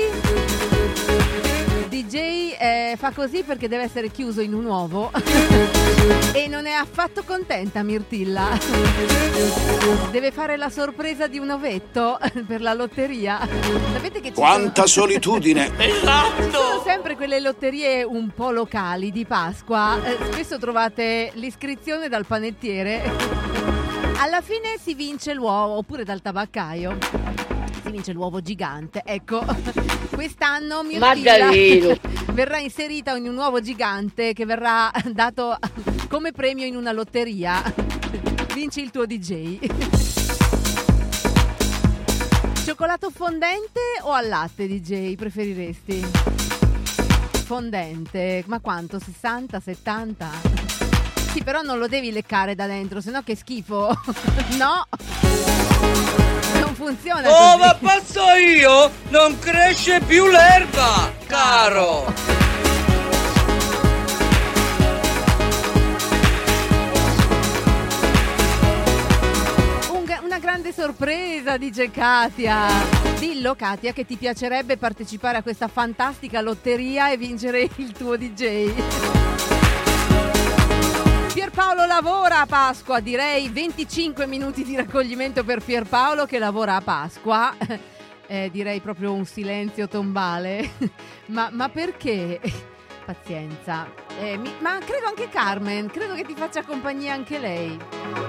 DJ 2.08 2.56
eh, 2.58 2.94
fa 2.96 3.10
così 3.10 3.42
perché 3.42 3.68
deve 3.68 3.82
essere 3.82 4.10
chiuso 4.10 4.40
in 4.40 4.54
un 4.54 4.64
uovo 4.64 5.10
e 6.32 6.48
non 6.48 6.64
è 6.64 6.72
affatto 6.72 7.22
contenta 7.22 7.82
Mirtilla. 7.82 8.58
Deve 10.10 10.32
fare 10.32 10.56
la 10.56 10.70
sorpresa 10.70 11.26
di 11.26 11.38
un 11.38 11.50
ovetto 11.50 12.18
per 12.46 12.62
la 12.62 12.72
lotteria. 12.72 13.46
Sapete 13.92 14.20
che 14.20 14.28
ci 14.28 14.34
Quanta 14.34 14.86
sono... 14.86 15.06
solitudine! 15.06 15.70
Ci 15.78 16.50
sono 16.50 16.82
sempre 16.82 17.14
quelle 17.14 17.40
lotterie 17.40 18.02
un 18.04 18.30
po' 18.30 18.52
locali 18.52 19.12
di 19.12 19.26
Pasqua. 19.26 20.02
Eh, 20.02 20.16
spesso 20.32 20.58
trovate 20.58 21.30
l'iscrizione 21.34 22.08
dal 22.08 22.24
panettiere. 22.24 23.02
Alla 24.18 24.40
fine 24.40 24.78
si 24.82 24.94
vince 24.94 25.34
l'uovo, 25.34 25.74
oppure 25.74 26.04
dal 26.04 26.22
tabaccaio. 26.22 27.47
Si 27.88 27.94
vince 27.94 28.12
l'uovo 28.12 28.42
gigante. 28.42 29.02
Ecco, 29.02 29.42
quest'anno 30.12 30.82
Maddaleno. 30.82 31.50
Mirtilla 31.50 31.96
verrà 32.34 32.58
inserita 32.58 33.16
in 33.16 33.26
un 33.26 33.36
uovo 33.36 33.62
gigante 33.62 34.34
che 34.34 34.44
verrà 34.44 34.90
dato 35.10 35.56
come 36.08 36.32
premio 36.32 36.66
in 36.66 36.76
una 36.76 36.92
lotteria. 36.92 37.62
Vinci 38.52 38.82
il 38.82 38.90
tuo 38.90 39.06
DJ. 39.06 39.58
Cioccolato 42.62 43.08
fondente 43.08 43.80
o 44.02 44.12
al 44.12 44.28
latte, 44.28 44.68
DJ? 44.68 45.14
Preferiresti? 45.14 46.04
Fondente, 47.46 48.44
ma 48.48 48.60
quanto? 48.60 48.98
60, 48.98 49.60
70? 49.60 50.30
Sì, 51.32 51.42
però 51.42 51.62
non 51.62 51.78
lo 51.78 51.88
devi 51.88 52.12
leccare 52.12 52.54
da 52.54 52.66
dentro, 52.66 53.00
sennò 53.00 53.22
che 53.22 53.34
schifo. 53.34 53.88
no! 54.58 56.26
Non 56.68 56.74
funziona 56.74 57.22
Dove 57.22 57.78
così. 57.80 57.84
passo 57.84 58.30
io 58.34 58.90
non 59.08 59.38
cresce 59.38 60.00
più 60.00 60.26
l'erba, 60.26 61.10
caro. 61.26 62.12
Una 70.20 70.38
grande 70.40 70.72
sorpresa, 70.72 71.56
dice 71.56 71.90
Katia. 71.90 72.66
Dillo, 73.18 73.54
Katia, 73.54 73.92
che 73.92 74.04
ti 74.04 74.16
piacerebbe 74.16 74.76
partecipare 74.76 75.38
a 75.38 75.42
questa 75.42 75.68
fantastica 75.68 76.40
lotteria 76.42 77.10
e 77.10 77.16
vincere 77.16 77.68
il 77.76 77.92
tuo 77.92 78.16
DJ. 78.16 79.37
Pierpaolo 81.58 81.86
lavora 81.86 82.42
a 82.42 82.46
Pasqua, 82.46 83.00
direi 83.00 83.48
25 83.48 84.28
minuti 84.28 84.62
di 84.62 84.76
raccoglimento 84.76 85.42
per 85.42 85.60
Pierpaolo 85.60 86.24
che 86.24 86.38
lavora 86.38 86.76
a 86.76 86.80
Pasqua. 86.80 87.52
Eh, 88.30 88.50
direi 88.52 88.80
proprio 88.80 89.14
un 89.14 89.24
silenzio 89.24 89.88
tombale. 89.88 90.72
ma, 91.28 91.48
ma 91.50 91.70
perché? 91.70 92.38
Pazienza. 93.06 93.90
Eh, 94.20 94.36
mi- 94.36 94.52
ma 94.60 94.78
credo 94.84 95.06
anche 95.06 95.30
Carmen, 95.30 95.88
credo 95.88 96.14
che 96.14 96.24
ti 96.24 96.34
faccia 96.34 96.62
compagnia 96.62 97.14
anche 97.14 97.38
lei. 97.38 98.27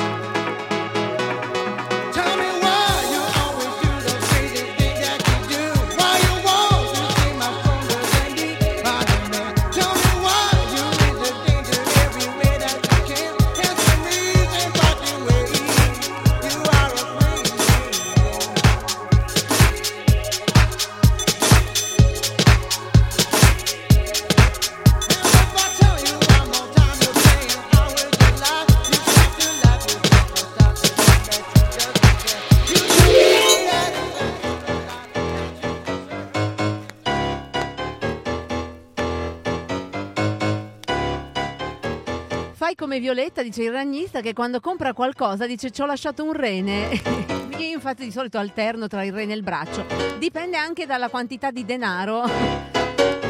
Come 42.79 43.01
Violetta, 43.01 43.43
dice 43.43 43.63
il 43.63 43.73
ragnista, 43.73 44.21
che 44.21 44.31
quando 44.31 44.61
compra 44.61 44.93
qualcosa 44.93 45.45
dice 45.45 45.69
ci 45.69 45.81
ho 45.81 45.85
lasciato 45.85 46.23
un 46.23 46.31
rene. 46.31 46.89
Io 47.59 47.73
infatti 47.73 48.05
di 48.05 48.11
solito 48.11 48.37
alterno 48.37 48.87
tra 48.87 49.03
il 49.03 49.11
rene 49.11 49.33
e 49.33 49.35
il 49.35 49.43
braccio. 49.43 49.85
Dipende 50.17 50.55
anche 50.55 50.85
dalla 50.85 51.09
quantità 51.09 51.51
di 51.51 51.65
denaro. 51.65 52.23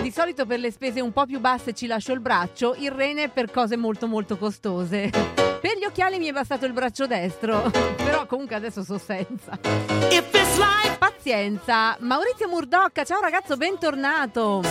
Di 0.01 0.11
solito 0.11 0.45
per 0.45 0.59
le 0.59 0.71
spese 0.71 1.01
un 1.01 1.11
po' 1.11 1.25
più 1.25 1.39
basse 1.39 1.73
ci 1.73 1.85
lascio 1.85 2.13
il 2.13 2.19
braccio, 2.19 2.73
il 2.79 2.89
rene 2.89 3.27
per 3.29 3.51
cose 3.51 3.75
molto 3.75 4.07
molto 4.07 4.37
costose. 4.37 5.09
Per 5.59 5.77
gli 5.77 5.83
occhiali 5.83 6.17
mi 6.19 6.27
è 6.27 6.31
bastato 6.31 6.65
il 6.65 6.71
braccio 6.71 7.05
destro, 7.05 7.69
però 7.97 8.25
comunque 8.25 8.55
adesso 8.55 8.81
so 8.81 8.97
senza. 8.97 9.59
Pazienza. 10.97 11.97
Maurizio 11.99 12.47
Murdocca, 12.47 13.03
ciao 13.03 13.19
ragazzo, 13.19 13.57
bentornato. 13.57 14.61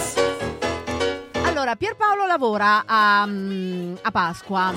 Allora, 1.48 1.76
Pierpaolo 1.76 2.26
lavora 2.26 2.84
a, 2.86 3.24
mm, 3.26 3.94
a 4.02 4.10
Pasqua. 4.10 4.72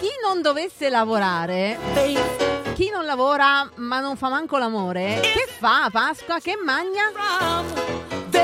Chi 0.00 0.08
non 0.26 0.40
dovesse 0.42 0.88
lavorare, 0.88 1.76
chi 2.74 2.88
non 2.88 3.04
lavora 3.04 3.68
ma 3.76 4.00
non 4.00 4.16
fa 4.16 4.28
manco 4.28 4.56
l'amore, 4.56 5.20
che 5.20 5.46
fa 5.58 5.84
a 5.84 5.90
Pasqua? 5.90 6.38
Che 6.38 6.56
magna? 6.64 7.10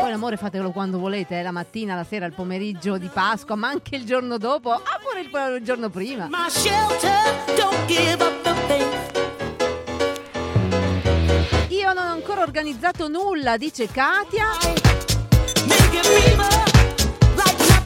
Poi 0.00 0.11
l'amore 0.11 0.37
fatelo 0.37 0.70
quando 0.72 0.98
volete, 0.98 1.38
eh, 1.38 1.42
la 1.42 1.52
mattina, 1.52 1.94
la 1.94 2.04
sera, 2.04 2.26
il 2.26 2.33
pomeriggio 2.35 2.98
di 2.98 3.09
Pasqua, 3.12 3.54
ma 3.54 3.68
anche 3.68 3.96
il 3.96 4.04
giorno 4.04 4.37
dopo, 4.37 4.72
ah 4.72 5.00
pure 5.02 5.20
il, 5.20 5.56
il 5.59 5.64
giorno 5.64 5.88
prima. 5.90 6.26
Io 11.68 11.92
non 11.92 12.04
ho 12.06 12.12
ancora 12.12 12.42
organizzato 12.42 13.09
nulla, 13.09 13.56
dice 13.56 13.87
Katia. 13.87 14.48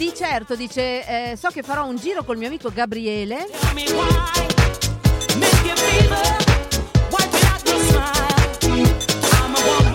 Di 0.04 0.12
certo, 0.14 0.54
dice, 0.54 1.30
eh, 1.32 1.34
so 1.34 1.48
che 1.48 1.62
farò 1.62 1.86
un 1.86 1.96
giro 1.96 2.24
col 2.24 2.36
mio 2.36 2.48
amico 2.48 2.68
Gabriele. 2.70 3.46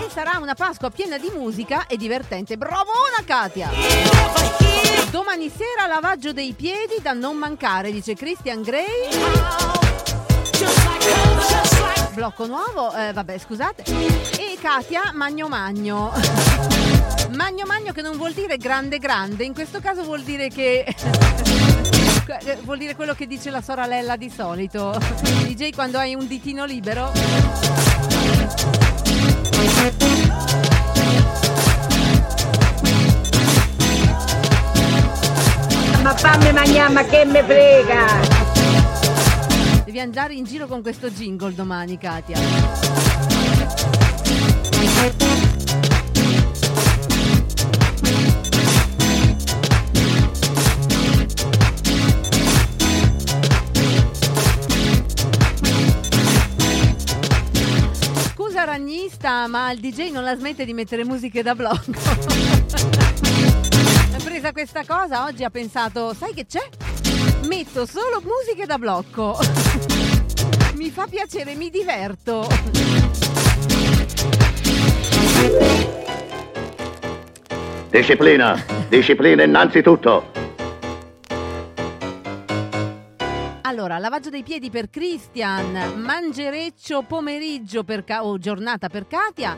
E 0.00 0.10
sarà 0.12 0.38
una 0.40 0.54
Pasqua 0.56 0.90
piena 0.90 1.16
di 1.16 1.30
musica 1.32 1.86
e 1.86 1.96
divertente. 1.96 2.56
Bravona 2.56 3.22
Katia! 3.24 3.70
Domani 5.12 5.48
sera 5.48 5.86
lavaggio 5.86 6.32
dei 6.32 6.54
piedi 6.54 6.96
da 7.00 7.12
non 7.12 7.36
mancare, 7.36 7.92
dice 7.92 8.14
Christian 8.14 8.62
Grey. 8.62 9.10
Blocco 12.14 12.46
nuovo, 12.46 12.92
eh, 12.94 13.12
vabbè 13.12 13.38
scusate. 13.38 13.84
E 13.84 14.58
Katia 14.60 15.12
Magno 15.14 15.46
Magno. 15.46 16.88
Magno 17.34 17.64
Magno 17.66 17.92
che 17.92 18.02
non 18.02 18.16
vuol 18.16 18.32
dire 18.32 18.56
grande 18.56 18.98
grande, 18.98 19.44
in 19.44 19.54
questo 19.54 19.80
caso 19.80 20.02
vuol 20.02 20.22
dire 20.22 20.48
che... 20.48 20.84
vuol 22.62 22.78
dire 22.78 22.94
quello 22.94 23.14
che 23.14 23.26
dice 23.26 23.50
la 23.50 23.60
sorella 23.60 24.16
di 24.16 24.30
solito. 24.30 24.98
DJ 25.46 25.70
quando 25.70 25.98
hai 25.98 26.14
un 26.14 26.26
ditino 26.26 26.64
libero. 26.64 27.12
Ma 36.02 36.14
fammi 36.14 36.52
mangiare, 36.52 36.92
ma 36.92 37.04
che 37.04 37.24
me 37.24 37.42
frega! 37.42 38.38
Devi 39.84 40.00
andare 40.00 40.34
in 40.34 40.44
giro 40.44 40.66
con 40.66 40.82
questo 40.82 41.10
jingle 41.10 41.54
domani, 41.54 41.98
Katia. 41.98 42.38
Ragnista, 59.00 59.46
ma 59.46 59.72
il 59.72 59.80
DJ 59.80 60.10
non 60.10 60.24
la 60.24 60.36
smette 60.36 60.66
di 60.66 60.74
mettere 60.74 61.06
musiche 61.06 61.42
da 61.42 61.54
blocco. 61.54 61.90
È 64.12 64.22
presa 64.22 64.52
questa 64.52 64.84
cosa, 64.86 65.24
oggi 65.24 65.42
ha 65.42 65.48
pensato, 65.48 66.12
sai 66.12 66.34
che 66.34 66.44
c'è? 66.44 66.68
Metto 67.46 67.86
solo 67.86 68.20
musiche 68.22 68.66
da 68.66 68.76
blocco. 68.76 69.38
mi 70.74 70.90
fa 70.90 71.06
piacere, 71.06 71.54
mi 71.54 71.70
diverto. 71.70 72.46
Disciplina, 77.88 78.62
disciplina 78.90 79.42
innanzitutto. 79.44 80.39
Allora, 83.80 83.96
lavaggio 83.96 84.28
dei 84.28 84.42
piedi 84.42 84.68
per 84.68 84.90
Christian, 84.90 86.02
mangereccio 86.02 87.00
pomeriggio 87.00 87.82
per 87.82 88.04
Ca- 88.04 88.26
o 88.26 88.36
giornata 88.36 88.90
per 88.90 89.06
Katia. 89.06 89.56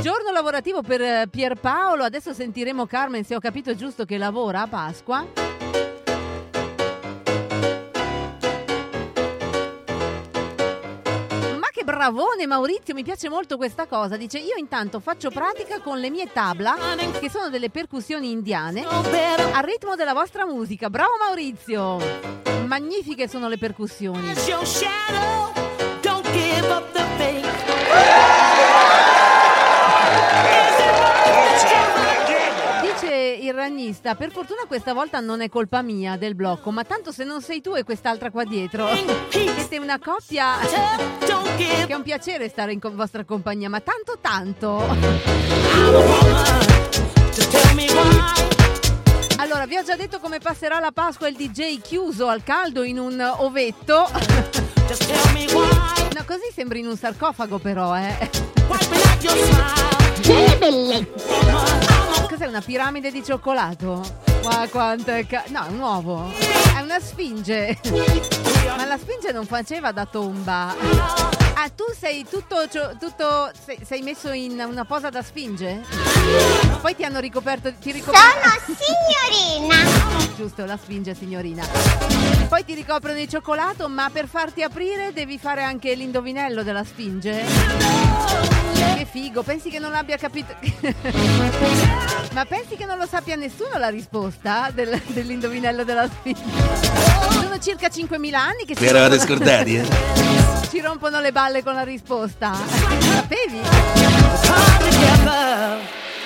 Giorno 0.00 0.32
lavorativo 0.32 0.82
per 0.82 1.00
eh, 1.00 1.28
Pierpaolo, 1.30 2.02
adesso 2.02 2.32
sentiremo 2.34 2.84
Carmen 2.86 3.22
se 3.22 3.36
ho 3.36 3.38
capito 3.38 3.76
giusto 3.76 4.04
che 4.04 4.18
lavora 4.18 4.62
a 4.62 4.66
Pasqua. 4.66 5.24
Ma 11.60 11.68
che 11.70 11.84
bravone 11.84 12.44
Maurizio, 12.48 12.92
mi 12.92 13.04
piace 13.04 13.28
molto 13.28 13.56
questa 13.56 13.86
cosa. 13.86 14.16
Dice 14.16 14.38
io 14.38 14.56
intanto 14.56 14.98
faccio 14.98 15.30
pratica 15.30 15.80
con 15.80 16.00
le 16.00 16.10
mie 16.10 16.32
tabla, 16.32 16.74
che 17.20 17.30
sono 17.30 17.50
delle 17.50 17.70
percussioni 17.70 18.32
indiane, 18.32 18.84
al 18.84 19.62
ritmo 19.62 19.94
della 19.94 20.12
vostra 20.12 20.44
musica. 20.44 20.90
Bravo 20.90 21.12
Maurizio! 21.24 22.57
Magnifiche 22.68 23.26
sono 23.28 23.48
le 23.48 23.56
percussioni. 23.56 24.34
Dice 32.82 33.38
il 33.40 33.54
ragnista, 33.54 34.14
per 34.16 34.30
fortuna 34.30 34.64
questa 34.66 34.92
volta 34.92 35.20
non 35.20 35.40
è 35.40 35.48
colpa 35.48 35.80
mia 35.80 36.18
del 36.18 36.34
blocco, 36.34 36.70
ma 36.70 36.84
tanto 36.84 37.10
se 37.10 37.24
non 37.24 37.40
sei 37.40 37.62
tu 37.62 37.74
e 37.74 37.84
quest'altra 37.84 38.30
qua 38.30 38.44
dietro. 38.44 38.86
Siete 39.30 39.78
una 39.78 39.98
coppia 39.98 40.58
che 41.56 41.86
è 41.86 41.94
un 41.94 42.02
piacere 42.02 42.50
stare 42.50 42.72
in 42.72 42.80
vostra 42.82 43.24
compagnia, 43.24 43.70
ma 43.70 43.80
tanto 43.80 44.18
tanto. 44.20 44.84
Allora, 49.50 49.64
vi 49.64 49.78
ho 49.78 49.82
già 49.82 49.96
detto 49.96 50.20
come 50.20 50.40
passerà 50.40 50.78
la 50.78 50.90
Pasqua 50.92 51.26
il 51.26 51.34
DJ 51.34 51.80
chiuso 51.80 52.28
al 52.28 52.42
caldo 52.42 52.82
in 52.82 52.98
un 52.98 53.18
ovetto. 53.38 54.06
No, 56.12 56.24
così 56.26 56.52
sembri 56.54 56.80
in 56.80 56.86
un 56.86 56.98
sarcofago 56.98 57.56
però, 57.56 57.96
eh. 57.96 58.28
Che 60.20 60.56
bellezza! 60.58 61.97
Cos'è 62.28 62.46
una 62.46 62.60
piramide 62.60 63.10
di 63.10 63.22
cioccolato? 63.24 64.26
Ma 64.44 64.66
quanto 64.70 65.10
è 65.10 65.26
ca- 65.26 65.44
No, 65.48 65.64
è 65.66 65.68
un 65.68 65.80
uovo. 65.80 66.30
È 66.76 66.80
una 66.80 67.00
sfinge. 67.00 67.78
Ma 68.76 68.84
la 68.84 68.98
sfinge 68.98 69.32
non 69.32 69.44
faceva 69.46 69.92
da 69.92 70.04
tomba. 70.06 70.74
Ah, 71.54 71.68
tu 71.74 71.84
sei 71.98 72.24
tutto, 72.28 72.68
tutto 73.00 73.50
sei, 73.64 73.80
sei 73.84 74.02
messo 74.02 74.30
in 74.30 74.64
una 74.64 74.84
posa 74.84 75.08
da 75.10 75.22
sfinge? 75.22 75.82
Poi 76.80 76.94
ti 76.94 77.02
hanno 77.02 77.18
ricoperto 77.18 77.72
ti 77.80 77.90
ricoperto 77.90 78.48
Sono 78.64 78.76
signorina! 78.78 79.76
Giusto, 80.36 80.64
la 80.64 80.76
sfinge 80.80 81.14
signorina. 81.16 81.66
Poi 82.48 82.64
ti 82.64 82.74
ricoprono 82.74 83.16
di 83.16 83.28
cioccolato, 83.28 83.88
ma 83.88 84.08
per 84.12 84.28
farti 84.28 84.62
aprire 84.62 85.12
devi 85.12 85.36
fare 85.38 85.64
anche 85.64 85.94
l'indovinello 85.94 86.62
della 86.62 86.84
sfinge. 86.84 88.57
Che 88.78 89.06
figo, 89.10 89.42
pensi 89.42 89.70
che 89.70 89.78
non 89.78 89.94
abbia 89.94 90.16
capito? 90.16 90.54
ma 92.32 92.44
pensi 92.44 92.76
che 92.76 92.84
non 92.84 92.98
lo 92.98 93.06
sappia 93.06 93.36
nessuno 93.36 93.78
la 93.78 93.88
risposta 93.88 94.70
del- 94.72 95.00
dell'indovinello 95.08 95.84
della 95.84 96.08
sfinge? 96.08 96.40
Sono 97.30 97.58
circa 97.58 97.88
5.000 97.88 98.34
anni 98.34 98.64
che 98.66 98.74
ci 98.74 98.82
Vi 98.82 98.88
eravate 98.88 99.16
rompono- 99.16 99.36
scordati, 99.38 99.76
eh? 99.76 99.86
ci 100.70 100.80
rompono 100.80 101.20
le 101.20 101.32
balle 101.32 101.62
con 101.62 101.74
la 101.74 101.82
risposta. 101.82 102.52
Sapevi? 102.54 103.60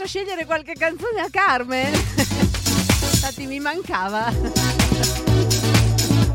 faccia 0.00 0.06
scegliere 0.06 0.46
qualche 0.46 0.72
canzone 0.72 1.20
a 1.20 1.28
Carmen? 1.30 1.92
Infatti 1.92 3.46
mi 3.46 3.60
mancava. 3.60 4.32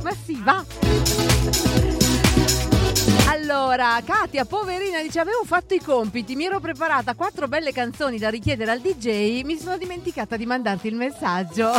Ma 0.03 0.11
sì, 0.23 0.39
va. 0.43 0.63
Allora, 3.27 3.99
Katia, 4.05 4.45
poverina, 4.45 5.01
dice 5.01 5.19
avevo 5.19 5.43
fatto 5.45 5.73
i 5.73 5.81
compiti, 5.81 6.35
mi 6.35 6.45
ero 6.45 6.59
preparata 6.59 7.15
quattro 7.15 7.47
belle 7.47 7.71
canzoni 7.71 8.19
da 8.19 8.29
richiedere 8.29 8.71
al 8.71 8.81
DJ, 8.81 9.41
mi 9.43 9.57
sono 9.57 9.77
dimenticata 9.77 10.37
di 10.37 10.45
mandarti 10.45 10.87
il 10.87 10.95
messaggio. 10.95 11.71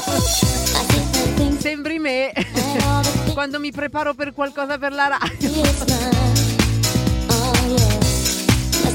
Sembri 1.58 1.98
me 1.98 2.32
quando 3.32 3.60
mi 3.60 3.70
preparo 3.70 4.14
per 4.14 4.32
qualcosa 4.32 4.78
per 4.78 4.92
la 4.92 5.18
radio. 5.18 5.50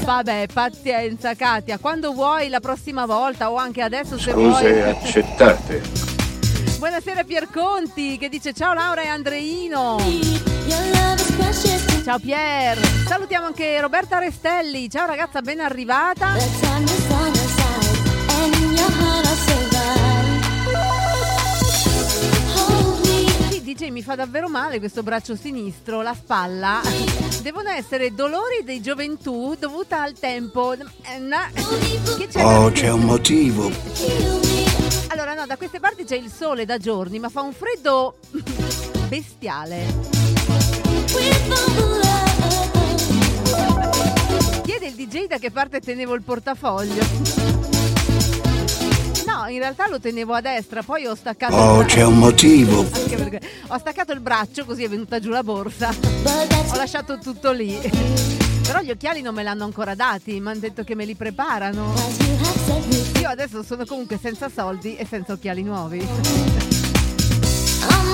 Vabbè, 0.04 0.46
pazienza 0.52 1.34
Katia, 1.34 1.78
quando 1.78 2.12
vuoi 2.12 2.48
la 2.48 2.60
prossima 2.60 3.06
volta 3.06 3.50
o 3.50 3.56
anche 3.56 3.82
adesso 3.82 4.18
se 4.18 4.32
vuoi. 4.32 4.52
Scuse 4.52 4.82
accettate. 4.84 5.82
Buonasera 6.78 7.22
Pierconti 7.22 8.18
che 8.18 8.28
dice 8.28 8.52
ciao 8.52 8.74
Laura 8.74 9.02
e 9.02 9.06
Andreino. 9.06 9.98
Ciao 12.02 12.18
Pier. 12.18 12.78
Salutiamo 13.06 13.46
anche 13.46 13.80
Roberta 13.80 14.18
Restelli. 14.18 14.90
Ciao 14.90 15.06
ragazza, 15.06 15.40
ben 15.40 15.60
arrivata. 15.60 16.34
DJ 23.72 23.88
mi 23.88 24.02
fa 24.02 24.14
davvero 24.14 24.50
male 24.50 24.78
questo 24.78 25.02
braccio 25.02 25.34
sinistro, 25.34 26.02
la 26.02 26.12
spalla. 26.12 26.82
Devono 27.40 27.70
essere 27.70 28.12
dolori 28.14 28.64
di 28.64 28.82
gioventù 28.82 29.56
dovuta 29.58 30.02
al 30.02 30.12
tempo. 30.12 30.74
Eh, 30.74 32.28
c'è? 32.28 32.44
Oh, 32.44 32.70
c'è 32.70 32.90
un 32.90 33.00
motivo. 33.00 33.70
Allora, 35.08 35.32
no, 35.32 35.46
da 35.46 35.56
queste 35.56 35.80
parti 35.80 36.04
c'è 36.04 36.16
il 36.16 36.30
sole 36.30 36.66
da 36.66 36.76
giorni, 36.76 37.18
ma 37.18 37.30
fa 37.30 37.40
un 37.40 37.54
freddo 37.54 38.18
bestiale. 39.08 39.86
Chiede 44.64 44.86
il 44.86 44.94
DJ 44.94 45.26
da 45.28 45.38
che 45.38 45.50
parte 45.50 45.80
tenevo 45.80 46.12
il 46.12 46.22
portafoglio. 46.22 47.61
No, 49.42 49.48
in 49.48 49.58
realtà 49.58 49.88
lo 49.88 49.98
tenevo 49.98 50.34
a 50.34 50.40
destra, 50.40 50.84
poi 50.84 51.04
ho 51.04 51.16
staccato 51.16 51.52
Oh, 51.56 51.80
il 51.80 51.86
c'è 51.86 52.04
un 52.04 52.16
motivo. 52.16 52.86
Anche 52.92 53.16
perché 53.16 53.40
ho 53.66 53.76
staccato 53.76 54.12
il 54.12 54.20
braccio, 54.20 54.64
così 54.64 54.84
è 54.84 54.88
venuta 54.88 55.18
giù 55.18 55.30
la 55.30 55.42
borsa. 55.42 55.88
Ho 55.88 56.76
lasciato 56.76 57.18
tutto 57.18 57.50
lì. 57.50 57.76
Però 58.64 58.80
gli 58.82 58.90
occhiali 58.90 59.20
non 59.20 59.34
me 59.34 59.42
l'hanno 59.42 59.64
ancora 59.64 59.96
dati, 59.96 60.38
mi 60.38 60.48
hanno 60.48 60.60
detto 60.60 60.84
che 60.84 60.94
me 60.94 61.04
li 61.04 61.16
preparano. 61.16 61.92
Io 63.20 63.28
adesso 63.28 63.64
sono 63.64 63.84
comunque 63.84 64.16
senza 64.22 64.48
soldi 64.48 64.94
e 64.94 65.04
senza 65.06 65.32
occhiali 65.32 65.64
nuovi. 65.64 66.06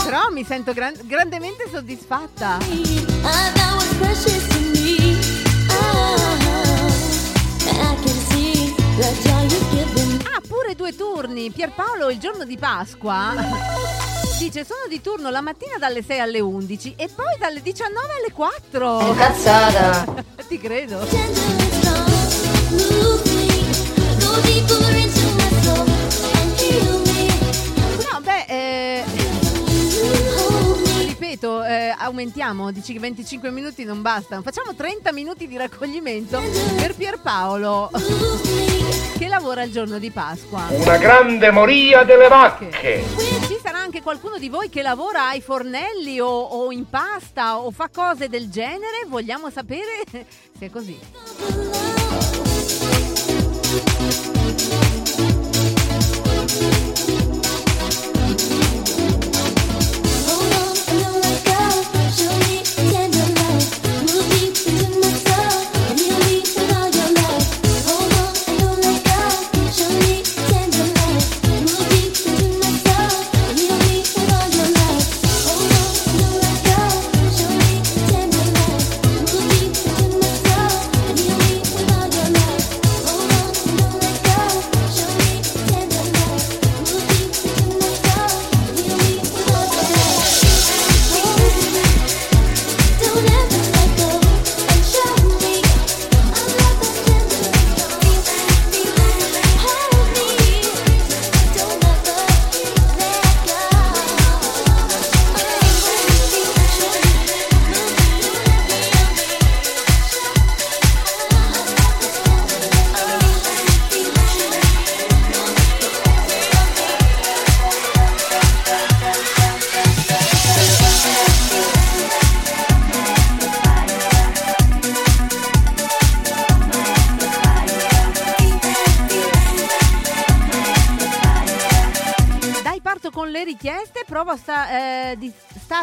Però 0.05 0.31
mi 0.33 0.45
sento 0.45 0.73
gran- 0.73 0.97
grandemente 1.05 1.69
soddisfatta. 1.71 2.57
Ah, 9.01 10.41
pure 10.47 10.75
due 10.75 10.95
turni. 10.95 11.51
Pierpaolo 11.51 12.11
il 12.11 12.19
giorno 12.19 12.45
di 12.45 12.57
Pasqua 12.57 13.33
dice 14.39 14.65
sono 14.65 14.87
di 14.89 15.01
turno 15.01 15.31
la 15.31 15.41
mattina 15.41 15.79
dalle 15.79 16.03
6 16.03 16.21
alle 16.21 16.41
11 16.41 16.95
e 16.97 17.09
poi 17.09 17.37
dalle 17.39 17.61
19 17.61 18.07
alle 18.19 18.33
4. 18.33 19.15
Cazzata. 19.15 20.25
Ti 20.49 20.59
credo. 20.59 20.99
No, 28.11 28.21
beh, 28.21 28.45
eh, 28.49 29.05
ripeto, 31.39 31.65
eh, 31.65 31.95
aumentiamo, 31.97 32.73
dici 32.73 32.93
che 32.93 32.99
25 32.99 33.51
minuti 33.51 33.85
non 33.85 34.03
bastano. 34.03 34.43
Facciamo 34.43 34.75
30 34.75 35.13
minuti 35.13 35.47
di 35.47 35.57
raccoglimento 35.57 36.43
per 36.77 36.95
Pierpaolo 36.95 37.91
che 39.17 39.29
lavora 39.29 39.63
il 39.63 39.71
giorno 39.71 39.99
di 39.99 40.11
Pasqua. 40.11 40.67
Una 40.71 40.97
grande 40.97 41.51
moria 41.51 42.03
delle 42.03 42.29
vacche. 42.29 42.71
Ci 43.47 43.59
sarà 43.63 43.79
anche 43.79 44.03
qualcuno 44.03 44.39
di 44.39 44.49
voi 44.49 44.69
che 44.69 44.83
lavora 44.83 45.29
ai 45.29 45.41
fornelli 45.41 46.19
o, 46.21 46.29
o 46.29 46.73
in 46.73 46.89
pasta 46.91 47.59
o 47.59 47.71
fa 47.71 47.89
cose 47.93 48.29
del 48.29 48.51
genere? 48.51 49.07
Vogliamo 49.07 49.49
sapere 49.51 50.05
se 50.11 50.27
è 50.59 50.71
così. 50.71 50.99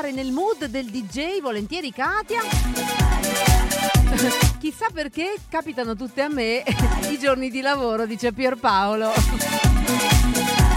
Stare 0.06 0.12
nel 0.12 0.32
mood 0.32 0.66
del 0.66 0.86
DJ, 0.86 1.42
volentieri 1.42 1.92
Katia. 1.92 2.42
Chissà 4.60 4.88
perché 4.94 5.34
capitano 5.50 5.96
tutte 5.96 6.22
a 6.22 6.28
me 6.28 6.64
i 7.10 7.18
giorni 7.18 7.50
di 7.50 7.62
lavoro, 7.62 8.06
dice 8.06 8.32
Pierpaolo. 8.32 9.12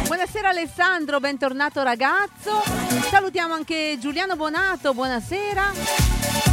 Buonasera 0.06 0.48
Alessandro, 0.48 1.20
bentornato 1.20 1.82
ragazzo. 1.82 2.62
Salutiamo 3.10 3.52
anche 3.52 3.98
Giuliano 4.00 4.36
Bonato, 4.36 4.94
buonasera. 4.94 6.47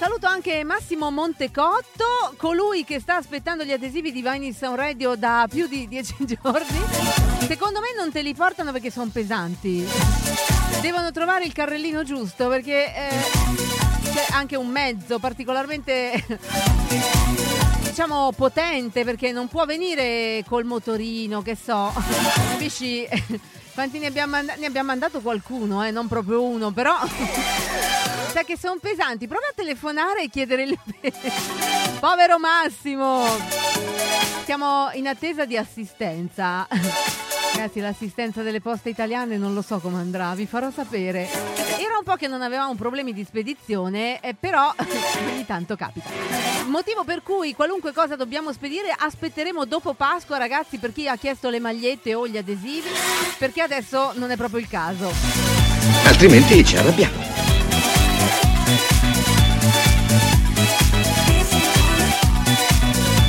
Saluto 0.00 0.26
anche 0.26 0.64
Massimo 0.64 1.10
Montecotto, 1.10 2.32
colui 2.38 2.84
che 2.84 3.00
sta 3.00 3.16
aspettando 3.16 3.64
gli 3.64 3.70
adesivi 3.70 4.10
di 4.10 4.22
Vine 4.22 4.50
Sound 4.54 4.78
Radio 4.78 5.14
da 5.14 5.46
più 5.46 5.66
di 5.68 5.86
dieci 5.88 6.14
giorni. 6.24 6.80
Secondo 7.46 7.80
me 7.80 7.88
non 7.94 8.10
te 8.10 8.22
li 8.22 8.32
portano 8.32 8.72
perché 8.72 8.90
sono 8.90 9.10
pesanti. 9.12 9.86
Devono 10.80 11.10
trovare 11.10 11.44
il 11.44 11.52
carrellino 11.52 12.02
giusto 12.02 12.48
perché 12.48 12.86
eh, 12.86 13.10
c'è 14.10 14.28
anche 14.30 14.56
un 14.56 14.68
mezzo 14.68 15.18
particolarmente 15.18 16.24
diciamo 17.84 18.32
potente 18.34 19.04
perché 19.04 19.32
non 19.32 19.48
può 19.48 19.66
venire 19.66 20.42
col 20.48 20.64
motorino, 20.64 21.42
che 21.42 21.58
so. 21.62 21.92
Capisci? 22.52 23.06
Quanti 23.74 23.98
ne 23.98 24.06
abbiamo, 24.06 24.32
manda- 24.32 24.54
ne 24.56 24.66
abbiamo 24.66 24.88
mandato 24.88 25.20
qualcuno, 25.20 25.84
eh? 25.84 25.90
non 25.90 26.08
proprio 26.08 26.42
uno, 26.42 26.70
però 26.72 26.96
sa 28.32 28.42
che 28.42 28.58
sono 28.58 28.78
pesanti. 28.80 29.26
Prova 29.26 29.46
a 29.46 29.52
telefonare 29.54 30.24
e 30.24 30.28
chiedere 30.28 30.64
il 30.64 30.78
Povero 32.00 32.38
Massimo! 32.38 33.24
Siamo 34.44 34.90
in 34.94 35.06
attesa 35.06 35.44
di 35.44 35.56
assistenza. 35.56 36.66
Ragazzi, 37.54 37.80
l'assistenza 37.80 38.42
delle 38.42 38.60
poste 38.60 38.88
italiane 38.88 39.36
non 39.36 39.54
lo 39.54 39.62
so 39.62 39.78
come 39.78 40.00
andrà, 40.00 40.34
vi 40.34 40.46
farò 40.46 40.70
sapere. 40.70 41.69
Un 42.00 42.06
po' 42.06 42.16
che 42.16 42.28
non 42.28 42.40
avevamo 42.40 42.74
problemi 42.76 43.12
di 43.12 43.22
spedizione, 43.24 44.20
eh, 44.20 44.32
però 44.34 44.72
ogni 45.28 45.44
tanto 45.44 45.76
capita. 45.76 46.08
Motivo 46.66 47.04
per 47.04 47.22
cui 47.22 47.52
qualunque 47.52 47.92
cosa 47.92 48.16
dobbiamo 48.16 48.52
spedire 48.52 48.94
aspetteremo 48.96 49.66
dopo 49.66 49.92
Pasqua, 49.92 50.38
ragazzi, 50.38 50.78
per 50.78 50.94
chi 50.94 51.06
ha 51.08 51.16
chiesto 51.16 51.50
le 51.50 51.60
magliette 51.60 52.14
o 52.14 52.26
gli 52.26 52.38
adesivi, 52.38 52.88
perché 53.36 53.60
adesso 53.60 54.12
non 54.14 54.30
è 54.30 54.36
proprio 54.38 54.60
il 54.60 54.68
caso. 54.68 55.12
Altrimenti 56.06 56.64
ci 56.64 56.78
arrabbiamo. 56.78 57.22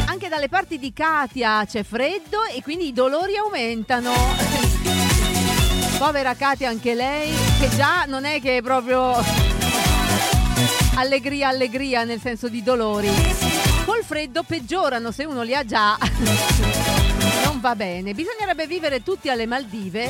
Anche 0.05 0.30
dalle 0.30 0.47
parti 0.47 0.80
di 0.80 0.93
Katia 0.93 1.65
c'è 1.65 1.84
freddo 1.84 2.45
e 2.45 2.61
quindi 2.63 2.88
i 2.88 2.93
dolori 2.93 3.36
aumentano. 3.36 4.13
Povera 6.02 6.34
Katia 6.34 6.68
anche 6.68 6.95
lei, 6.95 7.32
che 7.60 7.70
già 7.76 8.06
non 8.08 8.26
è 8.26 8.41
che 8.41 8.58
è 8.58 8.62
proprio 8.64 9.24
allegria 10.95 11.49
allegria 11.49 12.04
nel 12.06 12.20
senso 12.20 12.49
di 12.49 12.64
dolori. 12.64 13.08
Col 13.86 14.04
freddo 14.04 14.41
peggiorano 14.41 15.12
se 15.12 15.26
uno 15.26 15.43
li 15.43 15.54
ha 15.54 15.64
già. 15.64 15.95
Non 17.45 17.60
va 17.62 17.76
bene. 17.76 18.16
Bisognerebbe 18.16 18.66
vivere 18.66 19.04
tutti 19.04 19.30
alle 19.30 19.45
Maldive. 19.45 20.10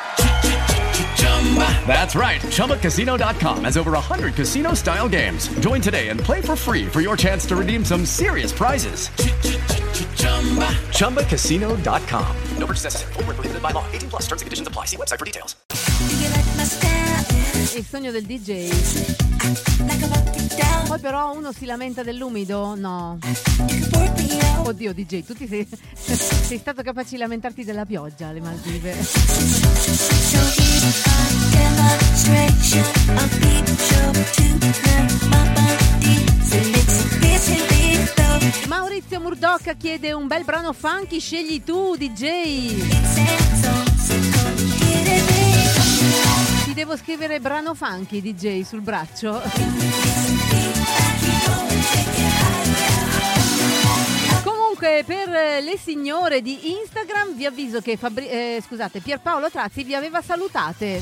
That's 1.85 2.15
right. 2.15 2.39
ChumbaCasino.com 2.39 3.65
has 3.65 3.75
over 3.75 3.91
100 3.91 4.35
casino 4.35 4.73
style 4.73 5.09
games. 5.09 5.49
Join 5.59 5.81
today 5.81 6.07
and 6.07 6.17
play 6.19 6.39
for 6.39 6.55
free 6.55 6.87
for 6.87 7.01
your 7.01 7.17
chance 7.17 7.45
to 7.47 7.57
redeem 7.57 7.83
some 7.83 8.05
serious 8.05 8.53
prizes. 8.53 9.09
ChumbaCasino.com. 10.95 12.35
No 12.57 12.65
purchase 12.65 12.85
necessary. 12.85 13.13
Void 13.13 13.27
were 13.27 13.33
prohibited 13.33 13.61
by 13.61 13.71
law. 13.71 13.83
18 13.91 14.09
plus. 14.09 14.21
Terms 14.27 14.41
and 14.41 14.47
conditions 14.47 14.67
apply. 14.67 14.85
See 14.85 14.95
website 14.95 15.19
for 15.19 15.25
details. 15.25 15.55
Il 17.73 17.85
sogno 17.85 18.11
del 18.11 18.25
DJ. 18.25 18.69
Poi 20.87 20.99
però 20.99 21.31
uno 21.33 21.51
si 21.51 21.65
lamenta 21.65 22.03
dell'umido? 22.03 22.75
No. 22.75 23.17
Oddio 24.63 24.93
DJ, 24.93 25.23
tu 25.23 25.33
ti 25.33 25.47
sei, 25.47 25.67
sei 25.93 26.57
stato 26.57 26.83
capace 26.83 27.11
di 27.11 27.17
lamentarti 27.17 27.63
della 27.63 27.85
pioggia 27.85 28.27
alle 28.27 28.41
Maldive. 28.41 28.95
Maurizio 38.67 39.19
Murdocca 39.19 39.73
chiede 39.73 40.13
un 40.13 40.27
bel 40.27 40.43
brano 40.43 40.73
funky, 40.73 41.19
scegli 41.19 41.63
tu 41.63 41.95
DJ. 41.95 42.21
Ti 46.63 46.73
devo 46.73 46.95
scrivere 46.97 47.39
brano 47.39 47.73
funky 47.73 48.21
DJ 48.21 48.61
sul 48.61 48.81
braccio. 48.81 49.41
Comunque 54.81 55.03
per 55.05 55.29
le 55.63 55.77
signore 55.77 56.41
di 56.41 56.71
Instagram 56.71 57.35
vi 57.35 57.45
avviso 57.45 57.81
che 57.81 57.97
Fabri- 57.97 58.27
eh, 58.27 58.63
scusate, 58.65 58.99
Pierpaolo 58.99 59.51
Trazzi 59.51 59.83
vi 59.83 59.93
aveva 59.93 60.23
salutate. 60.23 60.99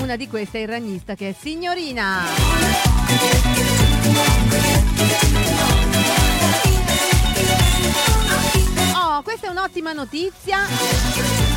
Una 0.00 0.16
di 0.16 0.26
queste 0.28 0.60
è 0.60 0.62
il 0.62 0.68
ragnista 0.68 1.14
che 1.14 1.28
è 1.28 1.34
signorina. 1.38 2.20
Oh, 8.94 9.20
questa 9.20 9.48
è 9.48 9.50
un'ottima 9.50 9.92
notizia. 9.92 10.60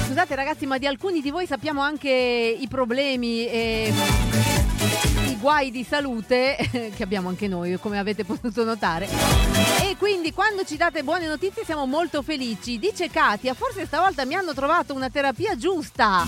Scusate 0.07 0.35
ragazzi, 0.35 0.65
ma 0.65 0.77
di 0.77 0.87
alcuni 0.87 1.21
di 1.21 1.31
voi 1.31 1.47
sappiamo 1.47 1.79
anche 1.79 2.09
i 2.09 2.67
problemi 2.67 3.47
e 3.47 3.93
guai 5.45 5.69
di 5.69 5.83
salute 5.83 6.57
che 6.95 7.03
abbiamo 7.03 7.29
anche 7.29 7.47
noi, 7.47 7.77
come 7.79 7.99
avete 7.99 8.23
potuto 8.23 8.63
notare. 8.63 9.07
E 9.79 9.95
quindi 9.95 10.33
quando 10.33 10.63
ci 10.63 10.75
date 10.75 11.03
buone 11.03 11.27
notizie 11.27 11.63
siamo 11.63 11.85
molto 11.85 12.23
felici. 12.23 12.79
Dice 12.79 13.11
Katia, 13.11 13.53
forse 13.53 13.85
stavolta 13.85 14.25
mi 14.25 14.33
hanno 14.33 14.55
trovato 14.55 14.95
una 14.95 15.11
terapia 15.11 15.55
giusta. 15.55 16.25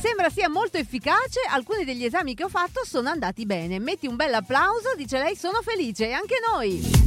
Sembra 0.00 0.30
sia 0.30 0.48
molto 0.48 0.76
efficace, 0.76 1.40
alcuni 1.50 1.84
degli 1.84 2.04
esami 2.04 2.36
che 2.36 2.44
ho 2.44 2.48
fatto 2.48 2.82
sono 2.84 3.08
andati 3.08 3.44
bene. 3.44 3.80
Metti 3.80 4.06
un 4.06 4.14
bel 4.14 4.34
applauso, 4.34 4.94
dice 4.96 5.18
lei, 5.18 5.34
sono 5.34 5.58
felice 5.60 6.10
e 6.10 6.12
anche 6.12 6.36
noi. 6.48 6.98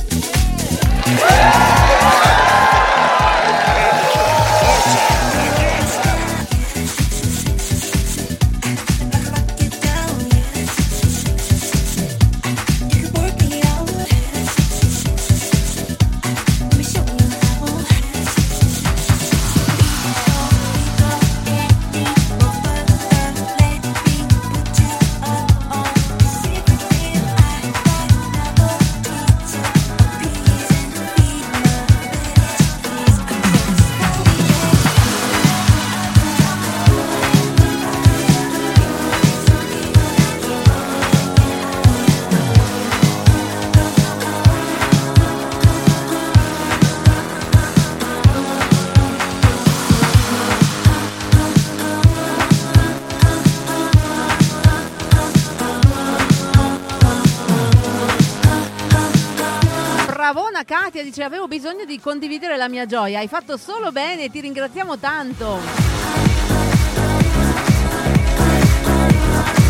Katia 60.66 61.04
dice 61.04 61.24
avevo 61.24 61.48
bisogno 61.48 61.86
di 61.86 62.00
condividere 62.00 62.58
la 62.58 62.70
mia 62.70 62.86
gioia, 62.86 63.20
hai 63.20 63.28
fatto 63.28 63.58
solo 63.58 63.92
bene, 63.92 64.30
ti 64.30 64.40
ringraziamo 64.40 64.98
tanto. 64.98 65.60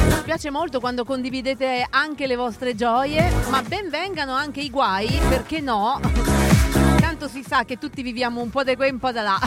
Mi 0.08 0.22
piace 0.24 0.50
molto 0.50 0.80
quando 0.80 1.04
condividete 1.04 1.86
anche 1.90 2.28
le 2.28 2.36
vostre 2.36 2.76
gioie, 2.76 3.32
ma 3.50 3.62
ben 3.62 3.90
vengano 3.90 4.34
anche 4.34 4.62
i 4.62 4.70
guai, 4.70 5.20
perché 5.30 5.60
no? 5.60 6.00
Tanto 7.00 7.28
si 7.28 7.44
sa 7.48 7.64
che 7.66 7.78
tutti 7.78 8.02
viviamo 8.02 8.42
un 8.42 8.50
po' 8.50 8.64
da 8.64 8.76
qua 8.76 8.86
e 8.86 8.92
un 8.92 9.00
po' 9.00 9.12
da 9.12 9.22
là. 9.22 9.40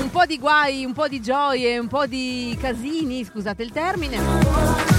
Un 0.00 0.10
po' 0.10 0.26
di 0.26 0.38
guai, 0.38 0.84
un 0.84 0.92
po' 0.92 1.08
di 1.08 1.20
gioie, 1.20 1.78
un 1.78 1.88
po' 1.88 2.06
di 2.06 2.56
casini, 2.60 3.24
scusate 3.24 3.62
il 3.62 3.72
termine. 3.72 4.97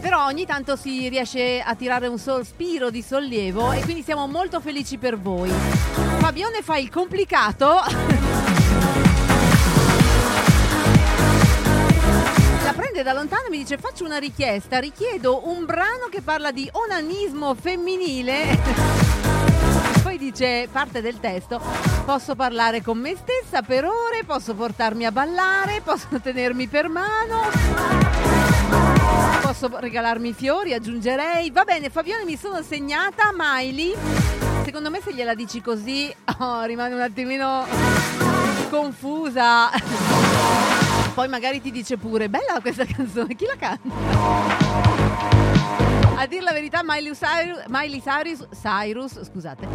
Però 0.00 0.24
ogni 0.24 0.46
tanto 0.46 0.76
si 0.76 1.08
riesce 1.08 1.60
a 1.60 1.74
tirare 1.74 2.06
un 2.06 2.18
sospiro 2.18 2.88
di 2.88 3.02
sollievo 3.02 3.72
e 3.72 3.82
quindi 3.82 4.02
siamo 4.02 4.26
molto 4.26 4.60
felici 4.60 4.96
per 4.96 5.18
voi. 5.18 5.52
Fabione 6.18 6.62
fa 6.62 6.76
il 6.76 6.88
complicato. 6.88 7.80
La 12.62 12.72
prende 12.74 13.02
da 13.02 13.12
lontano 13.12 13.46
e 13.46 13.50
mi 13.50 13.58
dice 13.58 13.76
faccio 13.76 14.04
una 14.04 14.18
richiesta, 14.18 14.78
richiedo 14.78 15.48
un 15.48 15.64
brano 15.64 16.06
che 16.10 16.22
parla 16.22 16.52
di 16.52 16.68
onanismo 16.72 17.54
femminile. 17.54 18.58
Poi 20.02 20.16
dice 20.16 20.68
parte 20.70 21.02
del 21.02 21.20
testo, 21.20 21.60
posso 22.04 22.34
parlare 22.34 22.82
con 22.82 22.98
me 22.98 23.14
stessa 23.16 23.62
per 23.62 23.84
ore, 23.84 24.24
posso 24.24 24.54
portarmi 24.54 25.04
a 25.04 25.12
ballare, 25.12 25.82
posso 25.84 26.08
tenermi 26.22 26.66
per 26.66 26.88
mano, 26.88 27.42
posso 29.58 29.80
regalarmi 29.80 30.32
fiori, 30.32 30.72
aggiungerei. 30.72 31.50
Va 31.50 31.64
bene, 31.64 31.90
Fabione 31.90 32.24
mi 32.24 32.36
sono 32.36 32.62
segnata, 32.62 33.32
Miley. 33.34 33.92
Secondo 34.64 34.88
me 34.88 35.00
se 35.00 35.12
gliela 35.12 35.34
dici 35.34 35.60
così 35.60 36.14
oh, 36.38 36.62
rimane 36.62 36.94
un 36.94 37.00
attimino 37.00 37.66
confusa. 38.70 39.68
Poi 41.12 41.26
magari 41.26 41.60
ti 41.60 41.72
dice 41.72 41.96
pure, 41.96 42.28
bella 42.28 42.60
questa 42.60 42.84
canzone, 42.84 43.34
chi 43.34 43.46
la 43.46 43.56
canta? 43.58 43.88
A 46.14 46.26
dir 46.26 46.42
la 46.42 46.52
verità, 46.52 46.82
Miley 46.84 47.14
Cyrus, 47.14 47.64
Miley 47.66 48.00
Cyrus, 48.00 48.46
Cyrus, 48.52 49.24
scusate, 49.24 49.66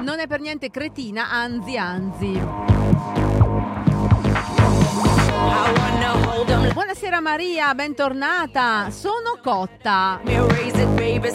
non 0.00 0.18
è 0.18 0.26
per 0.26 0.40
niente 0.40 0.70
cretina, 0.70 1.30
anzi 1.30 1.76
anzi. 1.76 3.35
Buonasera 6.72 7.20
Maria, 7.20 7.74
bentornata. 7.74 8.90
Sono 8.90 9.38
cotta. 9.42 10.20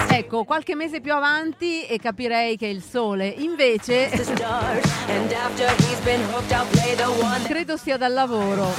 Ecco, 0.10 0.44
qualche 0.44 0.76
mese 0.76 1.02
più 1.02 1.14
avanti 1.14 1.84
e 1.86 1.98
capirei 1.98 2.58
che 2.58 2.68
è 2.68 2.70
il 2.70 2.82
sole. 2.82 3.28
Invece, 3.28 4.10
credo 7.44 7.78
sia 7.78 7.98
dal 7.98 8.14
lavoro. 8.14 8.74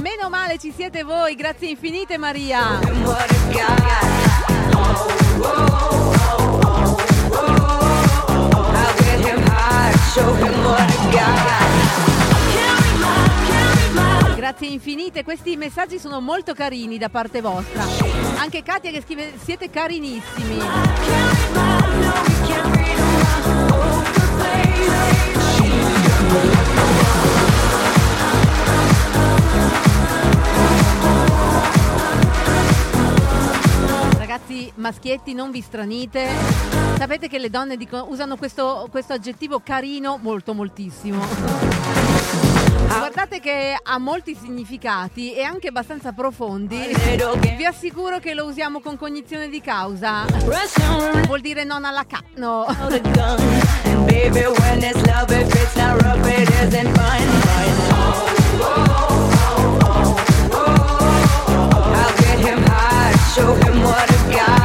Meno 0.00 0.28
male 0.28 0.58
ci 0.58 0.72
siete 0.72 1.02
voi, 1.02 1.34
grazie 1.34 1.68
infinite 1.68 2.16
Maria. 2.18 2.80
Grazie 14.44 14.66
infinite, 14.66 15.24
questi 15.24 15.56
messaggi 15.56 15.98
sono 15.98 16.20
molto 16.20 16.52
carini 16.52 16.98
da 16.98 17.08
parte 17.08 17.40
vostra. 17.40 17.82
Anche 18.36 18.62
Katia 18.62 18.90
che 18.90 19.00
scrive 19.00 19.32
siete 19.42 19.70
carinissimi. 19.70 20.58
Ragazzi 34.18 34.70
maschietti 34.74 35.32
non 35.32 35.52
vi 35.52 35.62
stranite. 35.62 36.28
Sapete 36.98 37.28
che 37.28 37.38
le 37.38 37.48
donne 37.48 37.78
dicono- 37.78 38.08
usano 38.10 38.36
questo, 38.36 38.88
questo 38.90 39.14
aggettivo 39.14 39.62
carino 39.64 40.18
molto 40.20 40.52
moltissimo. 40.52 42.53
Guardate 42.86 43.40
che 43.40 43.76
ha 43.80 43.98
molti 43.98 44.36
significati 44.40 45.34
e 45.34 45.42
anche 45.42 45.68
abbastanza 45.68 46.12
profondi. 46.12 46.78
Vi 47.56 47.64
assicuro 47.64 48.18
che 48.18 48.34
lo 48.34 48.44
usiamo 48.44 48.80
con 48.80 48.96
cognizione 48.96 49.48
di 49.48 49.60
causa. 49.60 50.24
Vuol 51.26 51.40
dire 51.40 51.64
non 51.64 51.84
alla 51.84 52.04
ca... 52.06 52.22
No. 52.36 52.64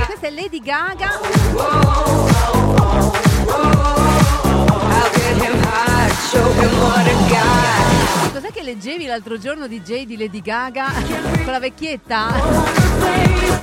Questa 0.06 0.28
è 0.28 0.32
Lady 0.32 0.60
Gaga. 0.62 1.20
I'll 4.92 5.12
get 5.14 5.38
him 5.38 5.58
high, 5.62 6.12
show 6.30 6.52
him 6.52 6.80
what 6.82 7.08
I 7.08 7.14
got. 7.30 7.89
Cos'è 8.40 8.54
che 8.54 8.64
leggevi 8.64 9.06
l'altro 9.06 9.38
giorno 9.38 9.68
di 9.68 9.82
Jay 9.82 10.06
di 10.06 10.16
Lady 10.16 10.40
Gaga 10.40 10.86
con 11.44 11.52
la 11.52 11.60
vecchietta? 11.60 12.28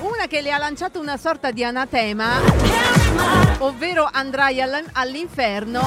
Una 0.02 0.26
che 0.28 0.42
le 0.42 0.52
ha 0.52 0.58
lanciato 0.58 1.00
una 1.00 1.16
sorta 1.16 1.50
di 1.50 1.64
anatema, 1.64 2.38
ovvero 3.60 4.06
andrai 4.12 4.60
all- 4.60 4.84
all'inferno. 4.92 5.80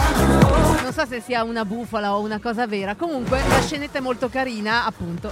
Non 0.82 0.92
so 0.92 1.06
se 1.06 1.22
sia 1.22 1.44
una 1.44 1.66
bufala 1.66 2.16
o 2.16 2.22
una 2.22 2.40
cosa 2.40 2.66
vera. 2.66 2.96
Comunque 2.96 3.40
la 3.48 3.62
scenetta 3.62 4.00
è 4.00 4.02
molto 4.02 4.28
carina, 4.28 4.86
appunto. 4.86 5.30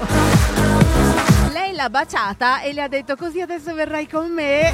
Lei 1.51 1.74
l'ha 1.74 1.89
baciata 1.89 2.62
e 2.62 2.74
le 2.74 2.84
ha 2.84 2.88
detto 2.88 3.16
così 3.16 3.41
adesso 3.41 3.74
verrai 3.74 4.08
con 4.08 4.32
me. 4.32 4.72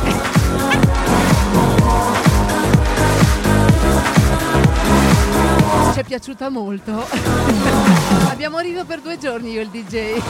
Ci 5.93 5.99
è 5.99 6.03
piaciuta 6.03 6.49
molto. 6.49 7.05
Abbiamo 8.31 8.57
riso 8.57 8.83
per 8.83 8.99
due 8.99 9.19
giorni 9.19 9.51
io 9.51 9.59
e 9.59 9.63
il 9.63 9.69
DJ. 9.69 10.21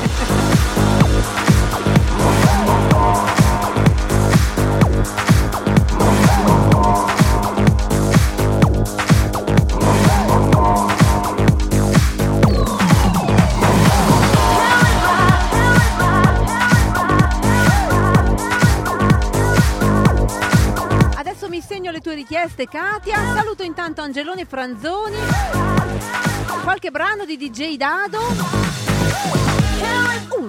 Richieste, 22.54 22.68
Katia. 22.68 23.18
Saluto 23.36 23.64
intanto 23.64 24.01
Angelone 24.01 24.45
Franzoni. 24.45 25.18
Qualche 26.64 26.91
brano 26.91 27.26
di 27.26 27.36
DJ 27.38 27.76
Dado. 27.76 28.22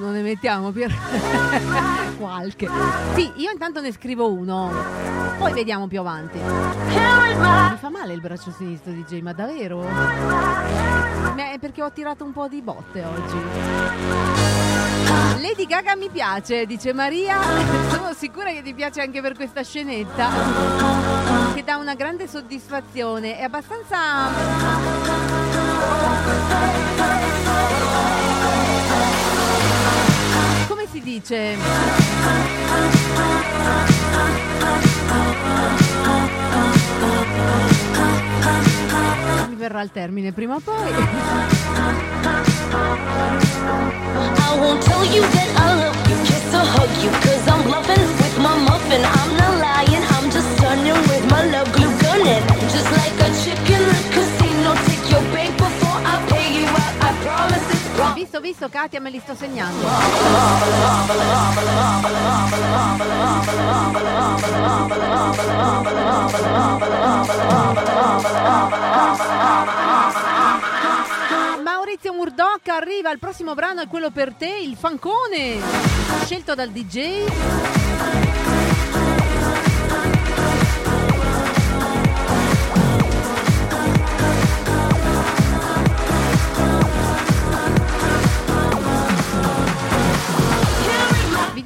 Uno 0.04 0.12
ne 0.12 0.20
mettiamo 0.20 0.70
per 0.70 0.92
qualche. 2.20 2.68
Sì, 3.14 3.32
io 3.36 3.50
intanto 3.50 3.80
ne 3.80 3.90
scrivo 3.90 4.30
uno. 4.30 4.70
Poi 5.38 5.50
vediamo 5.54 5.86
più 5.86 5.98
avanti. 6.00 6.36
Mi 6.36 7.76
fa 7.78 7.88
male 7.88 8.12
il 8.12 8.20
braccio 8.20 8.50
sinistro 8.50 8.92
DJ, 8.92 9.22
ma 9.22 9.32
davvero? 9.32 9.80
Ma 9.80 11.52
È 11.52 11.58
perché 11.58 11.82
ho 11.82 11.90
tirato 11.90 12.22
un 12.22 12.32
po' 12.32 12.48
di 12.48 12.60
botte 12.60 13.02
oggi. 13.02 13.36
Lady 15.40 15.66
Gaga 15.66 15.96
mi 15.96 16.10
piace, 16.10 16.66
dice 16.66 16.92
Maria. 16.92 17.40
Sono 17.88 18.12
sicura 18.12 18.50
che 18.50 18.60
ti 18.60 18.74
piace 18.74 19.00
anche 19.00 19.22
per 19.22 19.34
questa 19.34 19.62
scenetta. 19.62 20.28
Che 21.54 21.64
dà 21.64 21.78
una 21.78 21.94
grande 21.94 22.28
soddisfazione. 22.28 23.38
È 23.38 23.42
abbastanza. 23.44 24.02
Si 30.94 31.00
dice? 31.00 31.56
Mi 39.48 39.56
verrà 39.56 39.82
il 39.82 39.90
termine 39.90 40.30
prima 40.32 40.54
o 40.54 40.60
poi. 40.60 40.76
I 40.76 40.92
won't 44.56 44.84
tell 44.84 45.04
you 45.04 45.22
that 45.22 45.50
I 45.56 45.74
love 45.74 45.98
you, 46.08 46.16
kiss 46.22 46.54
or 46.54 46.62
hug 46.62 46.88
you, 47.02 47.10
cause 47.10 47.48
I'm 47.48 47.64
bluffing 47.64 47.98
with 47.98 48.38
my 48.38 48.54
muffin. 48.62 49.02
I'm 49.02 49.34
not 49.34 49.58
lying, 49.58 50.04
I'm 50.14 50.30
just 50.30 50.46
stunning 50.56 51.02
with 51.08 51.26
my 51.28 51.42
love 51.50 51.72
glue 51.72 51.90
gunning. 52.02 52.46
Just 52.70 52.88
like 52.92 53.18
a 53.18 53.30
chicken 53.42 53.82
Visto, 58.14 58.40
visto, 58.40 58.68
Katia, 58.68 59.00
me 59.00 59.10
li 59.10 59.18
sto 59.18 59.34
segnando. 59.34 59.86
Maurizio 71.62 72.12
Murdoch 72.12 72.68
arriva, 72.68 73.10
il 73.10 73.18
prossimo 73.18 73.54
brano 73.54 73.82
è 73.82 73.88
quello 73.88 74.10
per 74.10 74.34
te, 74.34 74.58
il 74.62 74.76
fancone, 74.76 75.58
scelto 76.24 76.54
dal 76.54 76.70
DJ. 76.70 78.23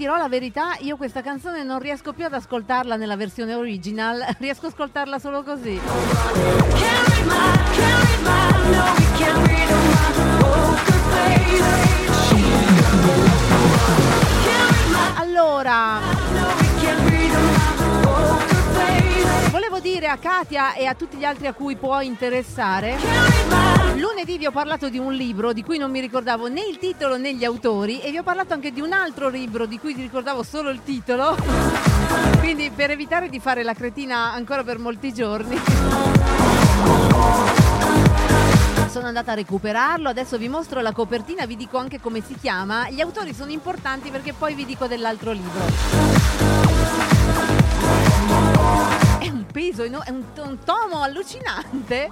Dirò 0.08 0.20
la 0.20 0.28
verità, 0.30 0.74
io 0.78 0.96
questa 0.96 1.20
canzone 1.20 1.62
non 1.62 1.80
riesco 1.80 2.14
più 2.14 2.24
ad 2.24 2.32
ascoltarla 2.32 2.96
nella 2.96 3.14
versione 3.14 3.52
original, 3.52 4.24
riesco 4.40 4.64
ad 4.64 4.72
ascoltarla 4.72 5.18
solo 5.18 5.42
così. 5.42 5.78
Allora, 15.16 16.00
volevo 19.50 19.80
dire 19.80 20.08
a 20.08 20.16
Katia 20.16 20.74
e 20.74 20.86
a 20.86 20.94
tutti 20.94 21.16
gli 21.16 21.24
altri 21.24 21.46
a 21.46 21.52
cui 21.52 21.76
può 21.76 22.00
interessare. 22.00 22.96
Lunedì 23.96 24.38
vi 24.38 24.46
ho 24.46 24.50
parlato 24.50 24.88
di 24.88 24.98
un 24.98 25.12
libro 25.12 25.52
di 25.52 25.62
cui 25.62 25.78
non 25.78 25.90
mi 25.90 26.00
ricordavo 26.00 26.48
né 26.48 26.62
il 26.62 26.78
titolo 26.78 27.16
né 27.16 27.34
gli 27.34 27.44
autori 27.44 28.00
e 28.00 28.10
vi 28.10 28.18
ho 28.18 28.22
parlato 28.22 28.54
anche 28.54 28.72
di 28.72 28.80
un 28.80 28.92
altro 28.92 29.28
libro 29.28 29.66
di 29.66 29.78
cui 29.78 29.94
vi 29.94 30.02
ricordavo 30.02 30.42
solo 30.42 30.70
il 30.70 30.82
titolo. 30.82 31.36
Quindi 32.38 32.70
per 32.74 32.90
evitare 32.90 33.28
di 33.28 33.40
fare 33.40 33.62
la 33.62 33.74
cretina 33.74 34.32
ancora 34.32 34.62
per 34.64 34.78
molti 34.78 35.12
giorni 35.12 35.60
sono 38.88 39.06
andata 39.06 39.32
a 39.32 39.34
recuperarlo, 39.34 40.08
adesso 40.08 40.38
vi 40.38 40.48
mostro 40.48 40.80
la 40.80 40.92
copertina, 40.92 41.44
vi 41.46 41.56
dico 41.56 41.76
anche 41.76 42.00
come 42.00 42.20
si 42.20 42.34
chiama. 42.34 42.88
Gli 42.90 43.00
autori 43.00 43.34
sono 43.34 43.50
importanti 43.50 44.10
perché 44.10 44.32
poi 44.32 44.54
vi 44.54 44.64
dico 44.64 44.86
dell'altro 44.86 45.32
libro. 45.32 46.28
È 49.18 49.28
un 49.28 49.44
peso, 49.50 49.82
è 49.82 49.88
un, 49.88 50.22
un 50.36 50.58
tomo 50.64 51.02
allucinante. 51.02 52.08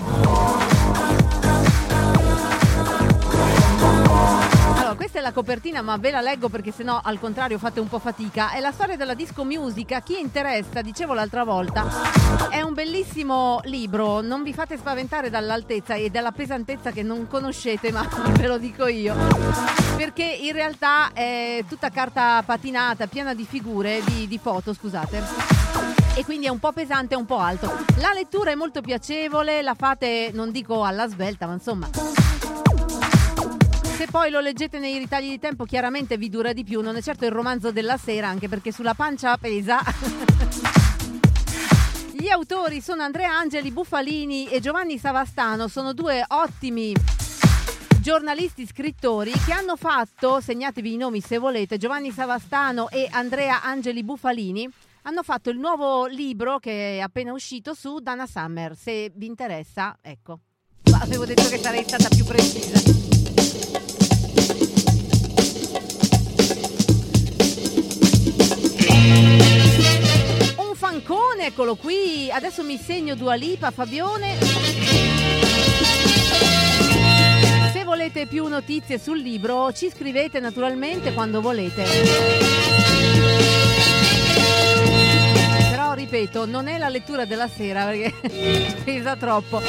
Allora, 4.74 4.94
questa 4.94 5.20
è 5.20 5.22
la 5.22 5.32
copertina, 5.32 5.82
ma 5.82 5.96
ve 5.98 6.10
la 6.10 6.20
leggo 6.20 6.48
perché 6.48 6.72
sennò 6.72 7.00
al 7.02 7.20
contrario 7.20 7.58
fate 7.58 7.78
un 7.78 7.88
po' 7.88 8.00
fatica. 8.00 8.50
È 8.50 8.58
la 8.58 8.72
storia 8.72 8.96
della 8.96 9.14
disco 9.14 9.44
music. 9.44 9.92
A 9.92 10.00
chi 10.00 10.18
interessa, 10.18 10.82
dicevo 10.82 11.14
l'altra 11.14 11.44
volta, 11.44 11.86
è 12.50 12.60
un 12.62 12.74
bellissimo 12.74 13.60
libro. 13.64 14.20
Non 14.20 14.42
vi 14.42 14.52
fate 14.52 14.76
spaventare 14.76 15.30
dall'altezza 15.30 15.94
e 15.94 16.10
dalla 16.10 16.32
pesantezza 16.32 16.90
che 16.90 17.04
non 17.04 17.28
conoscete, 17.28 17.92
ma 17.92 18.06
ve 18.36 18.46
lo 18.48 18.58
dico 18.58 18.88
io. 18.88 19.14
Perché 19.96 20.24
in 20.24 20.52
realtà 20.52 21.12
è 21.12 21.64
tutta 21.68 21.90
carta 21.90 22.42
patinata, 22.44 23.06
piena 23.06 23.32
di 23.32 23.44
figure, 23.44 24.02
di, 24.04 24.26
di 24.26 24.38
foto, 24.38 24.74
scusate 24.74 26.05
e 26.16 26.24
quindi 26.24 26.46
è 26.46 26.48
un 26.48 26.58
po' 26.58 26.72
pesante 26.72 27.12
e 27.12 27.16
un 27.18 27.26
po' 27.26 27.36
alto. 27.36 27.70
La 27.98 28.12
lettura 28.14 28.50
è 28.50 28.54
molto 28.54 28.80
piacevole, 28.80 29.60
la 29.60 29.74
fate, 29.74 30.30
non 30.32 30.50
dico 30.50 30.82
alla 30.82 31.06
svelta, 31.08 31.46
ma 31.46 31.52
insomma. 31.52 31.90
Se 33.82 34.06
poi 34.10 34.30
lo 34.30 34.40
leggete 34.40 34.78
nei 34.78 34.96
ritagli 34.96 35.28
di 35.28 35.38
tempo, 35.38 35.64
chiaramente 35.64 36.16
vi 36.16 36.30
dura 36.30 36.54
di 36.54 36.64
più. 36.64 36.80
Non 36.80 36.96
è 36.96 37.02
certo 37.02 37.26
il 37.26 37.32
romanzo 37.32 37.70
della 37.70 37.98
sera, 37.98 38.28
anche 38.28 38.48
perché 38.48 38.72
sulla 38.72 38.94
pancia 38.94 39.36
pesa. 39.36 39.78
Gli 42.12 42.28
autori 42.28 42.80
sono 42.80 43.02
Andrea 43.02 43.36
Angeli 43.36 43.70
Buffalini 43.70 44.48
e 44.48 44.60
Giovanni 44.60 44.96
Savastano, 44.96 45.68
sono 45.68 45.92
due 45.92 46.24
ottimi 46.26 46.94
giornalisti 48.00 48.66
scrittori 48.66 49.32
che 49.44 49.52
hanno 49.52 49.76
fatto, 49.76 50.40
segnatevi 50.40 50.94
i 50.94 50.96
nomi 50.96 51.20
se 51.20 51.36
volete, 51.38 51.76
Giovanni 51.76 52.10
Savastano 52.10 52.88
e 52.88 53.06
Andrea 53.10 53.62
Angeli 53.62 54.02
Buffalini 54.02 54.70
hanno 55.06 55.22
fatto 55.22 55.50
il 55.50 55.58
nuovo 55.58 56.06
libro 56.06 56.58
che 56.58 56.96
è 56.96 57.00
appena 57.00 57.32
uscito 57.32 57.74
su 57.74 58.00
Dana 58.00 58.26
Summer. 58.26 58.76
Se 58.76 59.12
vi 59.14 59.26
interessa, 59.26 59.98
ecco. 60.02 60.40
Ma 60.90 60.98
avevo 61.00 61.24
detto 61.24 61.48
che 61.48 61.58
sarei 61.58 61.84
stata 61.84 62.08
più 62.08 62.24
precisa. 62.24 62.80
Un 70.58 70.74
fancone, 70.74 71.46
eccolo 71.46 71.76
qui. 71.76 72.28
Adesso 72.30 72.64
mi 72.64 72.76
segno 72.76 73.14
Dua 73.14 73.34
Lipa, 73.34 73.70
Fabione. 73.70 74.38
Se 77.72 77.84
volete 77.84 78.26
più 78.26 78.48
notizie 78.48 78.98
sul 78.98 79.20
libro, 79.20 79.72
ci 79.72 79.88
scrivete 79.88 80.40
naturalmente 80.40 81.12
quando 81.14 81.40
volete. 81.40 82.45
Ripeto, 86.06 86.46
non 86.46 86.68
è 86.68 86.78
la 86.78 86.88
lettura 86.88 87.24
della 87.24 87.48
sera 87.48 87.84
perché 87.84 88.76
pesa 88.84 89.16
troppo. 89.16 89.60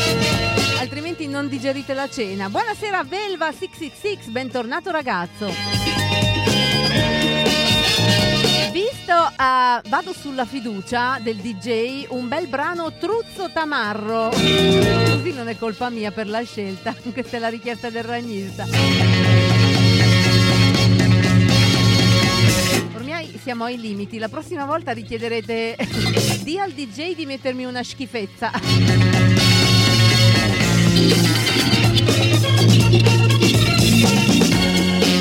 Altrimenti 0.79 1.27
non 1.27 1.47
digerite 1.47 1.95
la 1.95 2.07
cena. 2.07 2.47
Buonasera 2.49 3.03
Velva 3.03 3.51
666, 3.51 4.31
bentornato 4.31 4.91
ragazzo. 4.91 5.51
Visto, 8.71 9.13
uh, 9.13 9.89
vado 9.89 10.13
sulla 10.13 10.45
fiducia 10.45 11.17
del 11.19 11.37
DJ, 11.37 12.05
un 12.09 12.27
bel 12.27 12.47
brano 12.47 12.93
Truzzo 12.93 13.49
Tamarro. 13.51 14.29
Così 14.29 15.33
non 15.33 15.47
è 15.47 15.57
colpa 15.57 15.89
mia 15.89 16.11
per 16.11 16.27
la 16.27 16.43
scelta, 16.43 16.93
questa 17.11 17.37
è 17.37 17.39
la 17.39 17.49
richiesta 17.49 17.89
del 17.89 18.03
ragnista. 18.03 19.66
Siamo 23.37 23.65
ai 23.65 23.79
limiti, 23.79 24.17
la 24.17 24.29
prossima 24.29 24.65
volta 24.65 24.91
richiederete 24.91 25.75
di 26.43 26.57
al 26.59 26.71
DJ 26.71 27.15
di 27.15 27.25
mettermi 27.25 27.65
una 27.65 27.83
schifezza. 27.83 28.51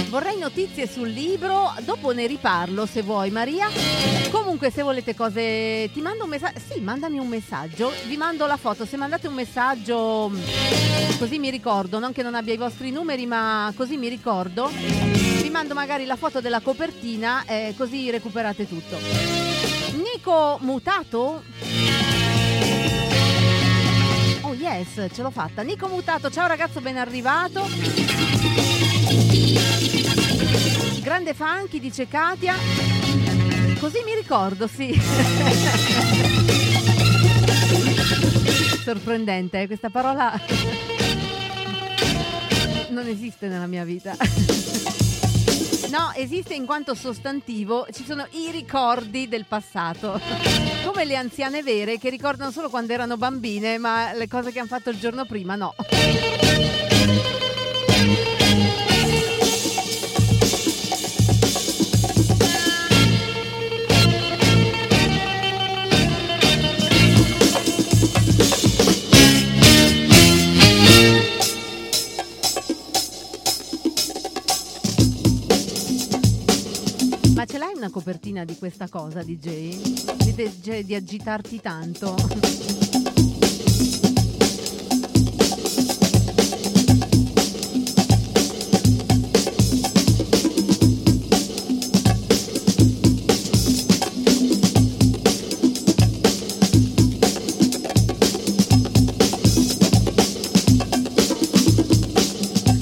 Vorrei 0.08 0.38
notizie 0.38 0.88
sul 0.88 1.08
libro, 1.08 1.74
dopo 1.84 2.12
ne 2.12 2.26
riparlo 2.26 2.86
se 2.86 3.02
vuoi 3.02 3.30
Maria. 3.30 3.68
Comunque 4.30 4.70
se 4.70 4.82
volete 4.82 5.14
cose 5.14 5.90
ti 5.92 6.00
mando 6.00 6.24
un 6.24 6.30
messaggio, 6.30 6.58
sì 6.72 6.80
mandami 6.80 7.18
un 7.18 7.28
messaggio, 7.28 7.92
vi 8.06 8.16
mando 8.16 8.46
la 8.46 8.56
foto, 8.56 8.86
se 8.86 8.96
mandate 8.96 9.28
un 9.28 9.34
messaggio 9.34 10.30
così 11.18 11.38
mi 11.38 11.50
ricordo, 11.50 11.98
non 11.98 12.12
che 12.12 12.22
non 12.22 12.34
abbia 12.34 12.54
i 12.54 12.56
vostri 12.56 12.90
numeri 12.90 13.26
ma 13.26 13.70
così 13.76 13.98
mi 13.98 14.08
ricordo, 14.08 14.70
mando 15.57 15.72
magari 15.72 16.04
la 16.04 16.16
foto 16.16 16.42
della 16.42 16.61
copertina 16.61 17.42
eh, 17.46 17.72
così 17.78 18.11
recuperate 18.11 18.68
tutto. 18.68 18.98
Nico 19.94 20.59
Mutato? 20.61 21.42
Oh 24.42 24.52
yes, 24.52 25.07
ce 25.14 25.22
l'ho 25.22 25.30
fatta. 25.30 25.62
Nico 25.62 25.88
Mutato, 25.88 26.30
ciao 26.30 26.46
ragazzo, 26.46 26.82
ben 26.82 26.98
arrivato. 26.98 27.66
Grande 31.00 31.32
funky, 31.32 31.80
dice 31.80 32.07
Katia. 32.07 32.54
Così 33.80 34.02
mi 34.04 34.14
ricordo, 34.14 34.66
sì. 34.66 34.92
Sorprendente, 38.84 39.66
questa 39.66 39.88
parola 39.88 40.34
non 42.92 43.07
esiste 43.07 43.48
nella 43.48 43.66
mia 43.66 43.84
vita. 43.84 44.14
No, 45.97 46.12
esiste 46.14 46.53
in 46.53 46.66
quanto 46.66 46.94
sostantivo, 46.94 47.86
ci 47.90 48.05
sono 48.05 48.26
i 48.32 48.51
ricordi 48.51 49.28
del 49.28 49.47
passato. 49.47 50.20
Come 50.84 51.07
le 51.07 51.16
anziane 51.16 51.62
vere 51.62 51.97
che 51.97 52.11
ricordano 52.11 52.51
solo 52.51 52.68
quando 52.68 52.92
erano 52.92 53.16
bambine, 53.16 53.78
ma 53.78 54.12
le 54.12 54.28
cose 54.28 54.53
che 54.53 54.59
hanno 54.59 54.68
fatto 54.68 54.90
il 54.90 54.99
giorno 54.99 55.24
prima 55.24 55.55
no. 55.55 55.74
Una 77.87 77.91
copertina 77.91 78.45
di 78.45 78.57
questa 78.57 78.89
cosa, 78.89 79.22
DJ? 79.22 79.76
Di, 80.16 80.34
di- 80.61 80.84
di 80.84 80.95
agitarti 80.95 81.61
tanto? 81.61 82.16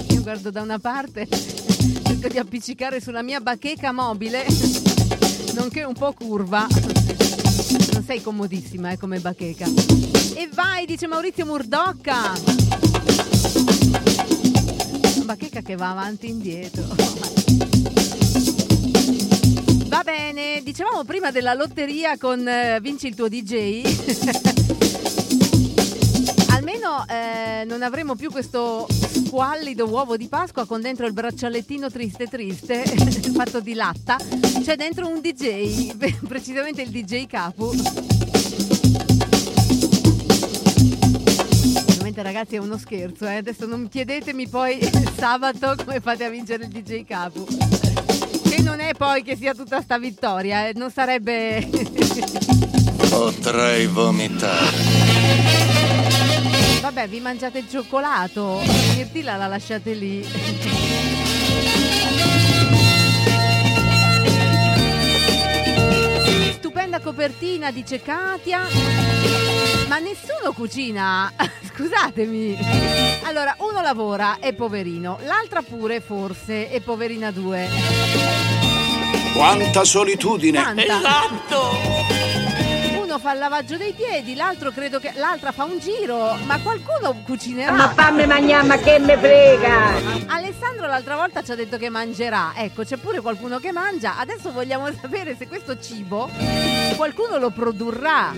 Io 0.09 0.23
guardo 0.23 0.51
da 0.51 0.63
una 0.63 0.79
parte, 0.79 1.27
cerco 2.05 2.29
di 2.29 2.39
appiccicare 2.39 3.01
sulla 3.01 3.23
mia 3.23 3.41
bacheca 3.41 3.93
mobile, 3.93 4.45
nonché 5.55 5.85
un 5.85 5.95
po' 5.95 6.13
curva. 6.13 6.67
Non 7.93 8.05
sei 8.05 8.21
comodissima, 8.21 8.91
eh, 8.91 8.99
come 8.99 9.21
bacheca. 9.21 9.67
E 10.35 10.49
vai, 10.53 10.85
dice 10.85 11.07
Maurizio 11.07 11.47
Murdocca. 11.47 12.33
Bacheca 15.25 15.63
che 15.63 15.77
va 15.77 15.91
avanti 15.91 16.27
e 16.27 16.31
indietro. 16.31 16.85
Va 19.87 20.03
bene, 20.03 20.61
dicevamo 20.63 21.05
prima 21.05 21.31
della 21.31 21.55
lotteria 21.55 22.19
con 22.19 22.47
eh, 22.47 22.81
Vinci 22.81 23.07
il 23.07 23.15
tuo 23.15 23.29
DJ. 23.29 23.83
Almeno 26.51 27.07
eh, 27.09 27.65
non 27.65 27.83
avremo 27.83 28.17
più 28.17 28.31
questo 28.31 28.87
squallido 29.15 29.89
uovo 29.89 30.17
di 30.17 30.29
Pasqua 30.29 30.67
con 30.67 30.81
dentro 30.81 31.07
il 31.07 31.13
braccialettino 31.13 31.91
triste 31.91 32.27
triste 32.27 32.83
fatto 33.35 33.61
di 33.61 33.75
latta. 33.75 34.17
C'è 34.63 34.77
dentro 34.77 35.07
un 35.07 35.21
DJ, 35.21 35.95
precisamente 36.27 36.83
il 36.83 36.91
DJ 36.91 37.27
Capu. 37.27 37.73
ragazzi 42.25 42.55
è 42.57 42.59
uno 42.59 42.79
scherzo, 42.79 43.27
eh. 43.27 43.37
adesso 43.37 43.67
non 43.67 43.89
chiedetemi 43.89 44.49
poi 44.49 44.79
sabato 45.17 45.75
come 45.85 46.01
fate 46.01 46.25
a 46.25 46.31
vincere 46.31 46.65
il 46.65 46.71
DJ 46.71 47.05
Capu. 47.05 47.45
Che 47.45 48.63
non 48.63 48.81
è 48.81 48.95
poi 48.95 49.23
che 49.23 49.37
sia 49.37 49.55
tutta 49.55 49.81
sta 49.83 49.99
vittoria, 49.99 50.69
eh. 50.69 50.73
non 50.75 50.91
sarebbe... 50.91 51.69
Potrei 53.09 53.87
vomitare. 53.87 55.64
Vabbè, 56.85 57.09
vi 57.09 57.19
mangiate 57.19 57.61
il 57.61 57.67
cioccolato, 57.67 58.61
Mirtilla 58.95 59.37
la 59.37 59.47
lasciate 59.47 59.95
lì. 59.95 60.23
Stupenda 66.53 67.01
copertina, 67.01 67.71
dice 67.71 68.03
Katia. 68.03 68.67
Ma 69.89 69.99
nessuno 69.99 70.53
cucina. 70.55 71.33
Scusatemi. 71.73 72.59
Allora, 73.23 73.57
uno 73.61 73.81
lavora, 73.81 74.37
è 74.39 74.53
poverino. 74.53 75.19
L'altra 75.23 75.63
pure, 75.63 76.03
forse, 76.03 76.69
è 76.69 76.83
poverina 76.83 77.31
due. 77.31 77.67
Quanta 79.33 79.85
solitudine! 79.85 80.61
Tanta. 80.63 80.83
Esatto! 80.83 82.44
Uno 83.15 83.23
fa 83.23 83.33
il 83.33 83.39
lavaggio 83.39 83.77
dei 83.77 83.93
piedi, 83.93 84.35
l'altro 84.35 84.73
credo 84.73 84.99
che 84.99 85.13
l'altra 85.15 85.53
fa 85.53 85.63
un 85.63 85.79
giro, 85.79 86.35
ma 86.47 86.59
qualcuno 86.59 87.15
cucinerà. 87.25 87.71
Ma 87.71 87.89
fammi 87.91 88.27
mangiare, 88.27 88.67
ma 88.67 88.77
che 88.77 88.99
me 88.99 89.17
frega! 89.17 90.25
Alessandro 90.27 90.89
l'altra 90.89 91.15
volta 91.15 91.41
ci 91.41 91.53
ha 91.53 91.55
detto 91.55 91.77
che 91.77 91.91
mangerà. 91.91 92.55
Ecco, 92.57 92.83
c'è 92.83 92.97
pure 92.97 93.21
qualcuno 93.21 93.61
che 93.61 93.71
mangia. 93.71 94.19
Adesso 94.19 94.51
vogliamo 94.51 94.89
sapere 95.01 95.37
se 95.37 95.47
questo 95.47 95.79
cibo 95.79 96.29
qualcuno 96.97 97.39
lo 97.39 97.51
produrrà. 97.51 98.33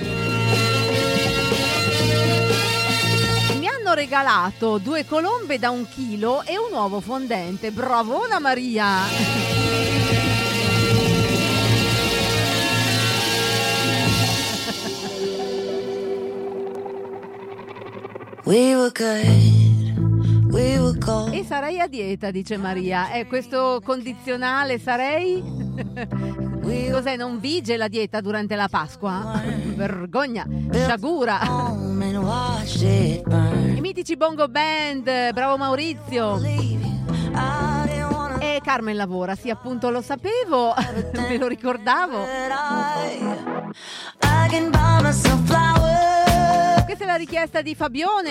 Mi 3.54 3.66
hanno 3.66 3.94
regalato 3.94 4.76
due 4.76 5.06
colombe 5.06 5.58
da 5.58 5.70
un 5.70 5.88
chilo 5.88 6.42
e 6.42 6.58
un 6.58 6.70
uovo 6.70 7.00
fondente. 7.00 7.70
Bravona 7.70 8.38
Maria! 8.38 9.65
We 18.46 18.76
were 18.76 18.92
good, 18.92 20.52
we 20.52 20.78
were 20.78 20.96
gold. 20.98 21.34
E 21.34 21.44
sarei 21.44 21.80
a 21.80 21.88
dieta, 21.88 22.30
dice 22.30 22.56
Maria. 22.56 23.10
È 23.10 23.26
questo 23.26 23.80
condizionale 23.84 24.78
sarei? 24.78 25.42
Cos'è? 26.96 27.14
Non 27.16 27.38
vige 27.40 27.76
la 27.76 27.88
dieta 27.88 28.22
durante 28.22 28.54
la 28.54 28.68
Pasqua? 28.68 29.42
Vergogna! 29.76 30.46
Sciagura! 30.72 31.40
I 33.74 33.80
mitici 33.80 34.16
Bongo 34.16 34.48
Band, 34.48 35.32
bravo 35.32 35.58
Maurizio! 35.58 36.40
E 38.38 38.60
Carmen 38.62 38.96
lavora, 38.96 39.34
sì 39.34 39.50
appunto 39.50 39.90
lo 39.90 40.00
sapevo, 40.00 40.72
me 41.12 41.36
lo 41.36 41.48
ricordavo. 41.48 42.24
I 44.22 44.48
can 44.48 44.70
buy 44.70 45.02
myself 45.02 45.44
flowers. 45.44 46.25
Questa 46.86 47.02
è 47.02 47.06
la 47.08 47.16
richiesta 47.16 47.62
di 47.62 47.74
Fabione. 47.74 48.30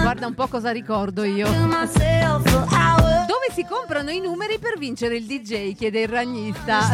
Guarda 0.00 0.26
un 0.26 0.32
po' 0.34 0.46
cosa 0.48 0.70
ricordo 0.72 1.22
io. 1.22 1.46
Dove 3.26 3.50
si 3.52 3.66
comprano 3.68 4.10
i 4.10 4.18
numeri 4.18 4.58
per 4.58 4.78
vincere 4.78 5.16
il 5.16 5.26
DJ? 5.26 5.74
chiede 5.74 6.00
il 6.00 6.08
ragnista. 6.08 6.88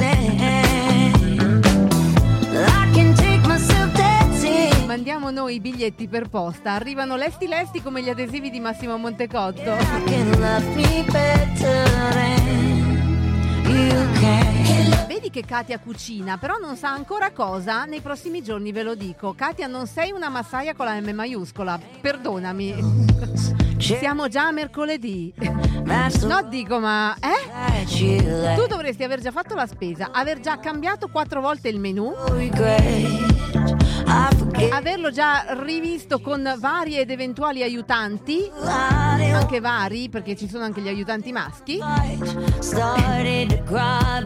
Mandiamo 4.85 5.31
noi 5.31 5.55
i 5.55 5.61
biglietti 5.61 6.09
per 6.09 6.29
posta. 6.29 6.73
Arrivano 6.73 7.15
lesti 7.15 7.47
lesti 7.47 7.81
come 7.81 8.03
gli 8.03 8.09
adesivi 8.09 8.51
di 8.51 8.59
Massimo 8.59 8.97
Montecotto. 8.97 9.77
I 13.65 14.88
Vedi 15.09 15.31
che 15.31 15.43
Katia 15.43 15.79
cucina, 15.79 16.37
però 16.37 16.59
non 16.59 16.77
sa 16.77 16.91
ancora 16.91 17.31
cosa. 17.31 17.87
Nei 17.87 18.03
prossimi 18.03 18.43
giorni 18.43 18.73
ve 18.73 18.83
lo 18.83 18.95
dico. 18.95 19.33
Katia, 19.33 19.67
non 19.67 19.87
sei 19.87 20.13
una 20.13 20.29
massaia 20.29 20.75
con 20.75 20.85
la 20.85 21.01
M 21.01 21.09
maiuscola. 21.15 21.81
Perdonami. 22.03 22.75
Siamo 23.81 24.29
già 24.29 24.49
a 24.49 24.53
mercoledì. 24.53 25.33
No, 26.27 26.43
dico, 26.43 26.79
ma 26.79 27.17
eh? 27.17 27.87
Tu 28.55 28.67
dovresti 28.67 29.03
aver 29.03 29.21
già 29.21 29.31
fatto 29.31 29.55
la 29.55 29.67
spesa, 29.67 30.11
aver 30.13 30.41
già 30.41 30.59
cambiato 30.59 31.09
quattro 31.09 31.41
volte 31.41 31.71
il 31.71 31.79
menù, 31.79 32.13
averlo 34.71 35.11
già 35.11 35.45
rivisto 35.65 36.21
con 36.21 36.55
vari 36.59 36.99
ed 36.99 37.11
eventuali 37.11 37.63
aiutanti, 37.63 38.51
anche 38.65 39.61
vari, 39.61 40.09
perché 40.09 40.37
ci 40.37 40.49
sono 40.49 40.65
anche 40.65 40.81
gli 40.81 40.89
aiutanti 40.89 41.33
maschi, 41.33 41.79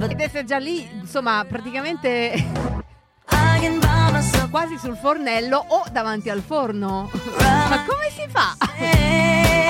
ed 0.09 0.21
essere 0.21 0.45
già 0.45 0.59
lì, 0.59 0.89
insomma, 1.01 1.45
praticamente 1.49 2.81
quasi 4.51 4.77
sul 4.79 4.97
fornello 4.97 5.65
o 5.67 5.85
davanti 5.91 6.31
al 6.31 6.43
forno. 6.43 7.11
Ma 7.39 7.85
come 7.87 8.11
si 8.11 8.27
fa? 8.29 8.55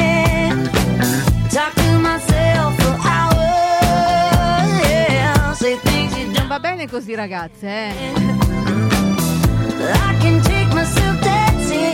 Non 6.32 6.48
va 6.48 6.58
bene 6.58 6.88
così, 6.88 7.14
ragazze, 7.14 7.68
eh? 7.68 8.61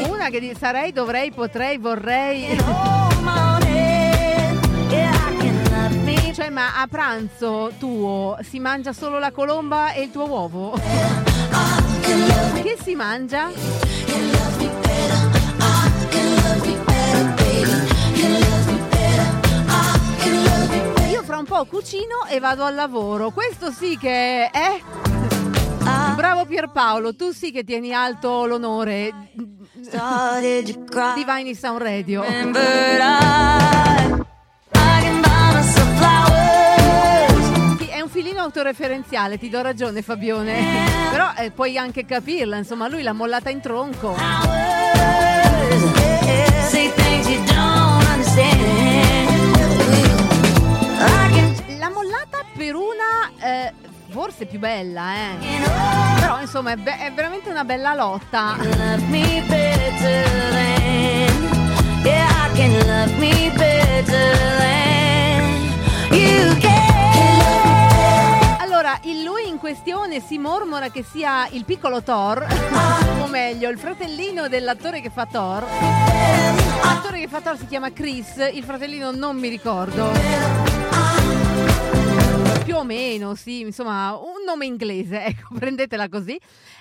Una 0.09 0.29
che 0.31 0.55
sarei, 0.59 0.93
dovrei, 0.93 1.31
potrei, 1.31 1.79
vorrei. 1.79 2.57
Cioè, 6.35 6.51
ma 6.51 6.81
a 6.81 6.87
pranzo 6.87 7.73
tuo 7.79 8.39
si 8.43 8.61
mangia 8.61 8.93
solo 8.93 9.19
la 9.19 9.33
colomba 9.33 9.93
e 9.93 10.03
il 10.03 10.11
tuo 10.11 10.29
uovo? 10.29 10.79
Che 12.63 12.77
si 12.81 12.95
mangia? 12.95 13.51
Io 21.11 21.23
fra 21.25 21.39
un 21.39 21.45
po' 21.45 21.65
cucino 21.65 22.25
e 22.29 22.39
vado 22.39 22.65
al 22.65 22.75
lavoro. 22.75 23.31
Questo 23.31 23.73
sì 23.73 23.99
che 23.99 24.49
è. 24.51 25.18
Bravo 26.15 26.45
Pierpaolo, 26.47 27.15
tu 27.15 27.31
sì 27.31 27.51
che 27.53 27.65
tieni 27.65 27.93
alto 27.93 28.47
l'onore 28.47 29.13
Started 29.83 30.73
to 30.73 30.85
cry. 30.85 31.15
di 31.15 31.25
Vine 31.25 31.55
Sound 31.55 31.81
Radio. 31.81 32.23
Sì, 37.79 37.87
è 37.87 38.01
un 38.01 38.09
filino 38.09 38.41
autoreferenziale, 38.43 39.39
ti 39.39 39.49
do 39.49 39.63
ragione 39.63 40.03
Fabione. 40.03 40.87
Però 41.11 41.31
eh, 41.37 41.51
puoi 41.51 41.79
anche 41.79 42.05
capirla, 42.05 42.57
insomma, 42.57 42.89
lui 42.89 43.03
l'ha 43.03 43.13
mollata 43.13 43.51
in 43.51 43.61
tronco. 43.61 44.17
L'ha 51.79 51.91
mollata 51.91 52.45
per 52.57 52.75
una 52.75 53.31
eh, 53.41 53.73
forse 54.09 54.47
più 54.47 54.59
bella, 54.59 55.15
eh. 55.15 55.37
Però 56.21 56.41
insomma 56.41 56.73
è, 56.73 56.77
be- 56.77 56.99
è 56.99 57.13
veramente 57.13 57.51
una 57.51 57.65
bella 57.65 57.95
lotta. 57.95 58.57
Allora, 68.59 68.99
il 69.03 69.23
lui 69.23 69.49
in 69.49 69.59
questione 69.59 70.21
si 70.21 70.39
mormora 70.39 70.89
che 70.91 71.05
sia 71.05 71.47
il 71.51 71.65
piccolo 71.65 72.03
Thor, 72.03 72.47
o 73.21 73.27
meglio, 73.27 73.69
il 73.69 73.79
fratellino 73.79 74.49
dell'attore 74.49 75.01
che 75.01 75.11
fa 75.11 75.27
Thor. 75.27 75.65
L'attore 76.83 77.21
che 77.21 77.29
fa 77.29 77.41
Thor 77.41 77.59
si 77.59 77.67
chiama 77.67 77.93
Chris, 77.93 78.37
il 78.53 78.65
fratellino 78.65 79.11
non 79.11 79.37
mi 79.37 79.49
ricordo. 79.49 80.11
Più 82.69 82.77
o 82.77 82.85
meno, 82.85 83.35
sì, 83.35 83.61
insomma, 83.61 84.15
un 84.15 84.45
nome 84.45 84.67
inglese, 84.67 85.25
ecco, 85.25 85.55
prendetela 85.59 86.07
così. 86.11 86.39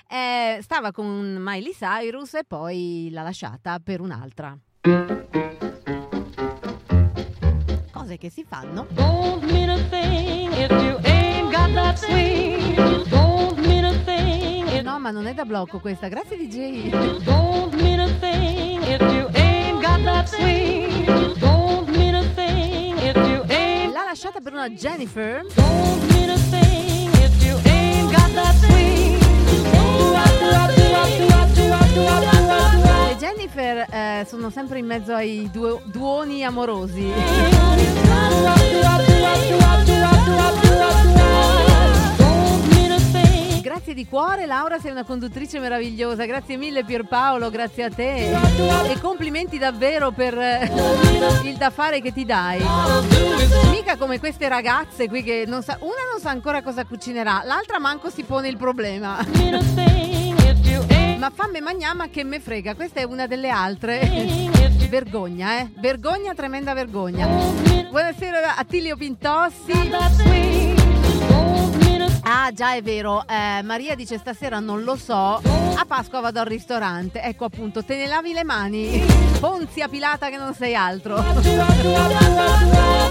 Eh, 0.10 0.60
stava 0.62 0.92
con 0.92 1.38
Miley 1.40 1.72
Cyrus 1.72 2.34
e 2.34 2.44
poi 2.46 3.08
l'ha 3.10 3.22
lasciata 3.22 3.80
per 3.82 4.02
un'altra. 4.02 4.58
Cose 7.94 8.18
che 8.18 8.30
si 8.30 8.44
fanno. 8.46 8.86
Don't 8.90 9.50
mean 9.50 9.70
a 9.70 9.78
thing 9.88 10.52
if 10.52 10.72
you 10.72 10.98
ain't 11.04 11.54
got 11.56 11.74
that 11.74 11.98
swing. 11.98 12.76
Don't 13.08 13.58
mean 13.66 13.86
a 13.86 13.94
thing 14.04 14.68
if 14.68 14.84
No, 14.84 15.00
ma 15.00 15.12
non 15.12 15.26
è 15.26 15.34
da 15.34 15.46
blocco 15.46 15.80
questa, 15.80 16.10
grazie 16.10 16.36
DJ. 16.36 16.90
don't 17.24 17.74
mean 17.82 18.02
a 18.02 18.10
thing 18.20 18.82
if 18.84 19.00
you 19.00 19.30
ain't 19.36 19.82
got 19.82 20.04
that 20.04 20.28
swing. 20.28 21.47
Lasciata 24.08 24.40
per 24.40 24.54
una 24.54 24.70
Jennifer. 24.72 25.44
don't 25.56 26.12
mean 26.14 26.30
a 26.30 26.38
thing 26.50 27.10
if 27.24 27.44
you 27.44 27.56
ain't 27.66 28.12
got 28.12 28.34
that. 28.34 28.56
Le 33.08 33.16
Jennifer 33.18 33.86
eh, 33.90 34.26
sono 34.28 34.50
sempre 34.50 34.80
in 34.80 34.86
mezzo 34.86 35.14
ai 35.14 35.50
duo- 35.52 35.82
duoni 35.86 36.44
amorosi. 36.44 37.12
Grazie 43.68 43.94
di 43.94 44.08
cuore 44.08 44.46
Laura, 44.46 44.80
sei 44.80 44.92
una 44.92 45.04
conduttrice 45.04 45.60
meravigliosa. 45.60 46.24
Grazie 46.24 46.56
mille 46.56 46.86
Pierpaolo, 46.86 47.50
grazie 47.50 47.84
a 47.84 47.90
te. 47.90 48.32
E 48.90 48.98
complimenti 49.02 49.58
davvero 49.58 50.12
per 50.12 50.38
eh, 50.38 50.72
il 51.44 51.58
da 51.58 51.70
fare 51.70 52.00
che 52.00 52.14
ti 52.14 52.24
dai. 52.24 52.64
Mica 53.70 53.98
come 53.98 54.20
queste 54.20 54.48
ragazze 54.48 55.10
qui 55.10 55.22
che 55.22 55.44
non 55.46 55.64
sa, 55.64 55.78
una 55.82 56.10
non 56.10 56.22
sa 56.22 56.30
ancora 56.30 56.62
cosa 56.62 56.86
cucinerà, 56.86 57.42
l'altra 57.44 57.78
manco 57.78 58.10
si 58.10 58.24
pone 58.24 58.48
il 58.48 58.56
problema. 58.56 59.18
Ma 61.18 61.30
fammi 61.30 61.60
magnama 61.60 62.08
che 62.08 62.24
me 62.24 62.40
frega, 62.40 62.74
questa 62.74 63.02
è 63.02 63.04
una 63.04 63.28
delle 63.28 63.50
altre. 63.50 64.00
Vergogna, 64.88 65.60
eh? 65.60 65.70
Vergogna, 65.76 66.34
tremenda 66.34 66.74
vergogna. 66.74 67.28
Buonasera 67.28 68.56
a 68.56 68.64
Tilio 68.64 68.96
Pintossi. 68.96 70.67
Ah, 72.24 72.52
già 72.54 72.76
è 72.76 72.82
vero. 72.82 73.24
Eh, 73.28 73.62
Maria 73.64 73.96
dice 73.96 74.18
stasera 74.18 74.60
non 74.60 74.84
lo 74.84 74.96
so. 74.96 75.14
A 75.14 75.86
Pasqua 75.86 76.20
vado 76.20 76.40
al 76.40 76.46
ristorante. 76.46 77.22
Ecco 77.22 77.46
appunto, 77.46 77.84
te 77.84 77.98
ne 77.98 78.08
lavi 78.08 78.34
le 78.34 78.44
mani. 78.44 79.06
Ponzia 79.40 79.88
pilata 79.88 80.30
che 80.30 80.38
non 80.38 80.54
sei 80.54 80.76
altro. 80.76 81.24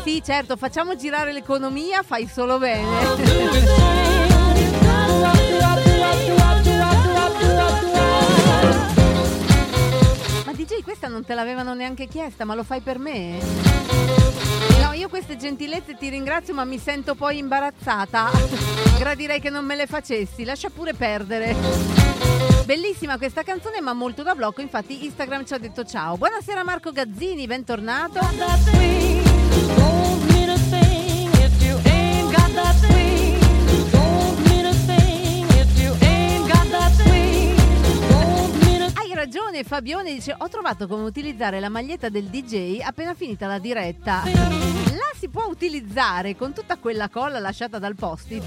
sì, 0.04 0.22
certo, 0.24 0.57
facciamo 0.57 0.96
girare 0.96 1.32
l'economia, 1.32 2.02
fai 2.02 2.26
solo 2.26 2.59
bene. 2.59 2.84
Ma 10.44 10.52
DJ, 10.52 10.82
questa 10.82 11.09
non 11.09 11.24
te 11.24 11.34
l'avevano 11.34 11.74
neanche 11.74 12.07
chiesta, 12.07 12.44
ma 12.44 12.54
lo 12.54 12.64
fai 12.64 12.80
per 12.80 12.98
me? 12.98 14.65
No, 14.87 14.93
io 14.93 15.09
queste 15.09 15.37
gentilezze 15.37 15.97
ti 15.97 16.09
ringrazio, 16.09 16.55
ma 16.55 16.64
mi 16.64 16.78
sento 16.78 17.16
poi 17.16 17.39
imbarazzata. 17.39 18.30
Gradirei 18.97 19.41
che 19.41 19.51
non 19.51 19.64
me 19.64 19.74
le 19.74 19.89
facessi, 19.89 20.45
lascia 20.45 20.70
pure 20.70 20.95
perdere. 20.95 21.57
Bellissima 22.64 23.16
questa 23.18 23.43
canzone, 23.43 23.80
ma 23.80 23.93
molto 23.95 24.22
da 24.22 24.37
blocco, 24.37 24.61
infatti 24.61 25.05
Instagram 25.05 25.45
ci 25.45 25.55
ha 25.55 25.59
detto 25.59 25.82
ciao. 25.82 26.16
Buonasera 26.16 26.62
Marco 26.62 26.93
Gazzini, 26.93 27.49
bentornato. 27.49 28.20
Ragione, 39.26 39.64
Fabione 39.64 40.14
dice: 40.14 40.34
Ho 40.38 40.48
trovato 40.48 40.86
come 40.86 41.02
utilizzare 41.02 41.58
la 41.58 41.68
maglietta 41.68 42.08
del 42.08 42.26
DJ 42.26 42.80
appena 42.80 43.12
finita 43.12 43.48
la 43.48 43.58
diretta. 43.58 44.22
La 44.24 45.12
si 45.18 45.28
può 45.28 45.46
utilizzare 45.46 46.36
con 46.36 46.52
tutta 46.52 46.76
quella 46.76 47.08
colla 47.08 47.40
lasciata 47.40 47.80
dal 47.80 47.96
post-it 47.96 48.44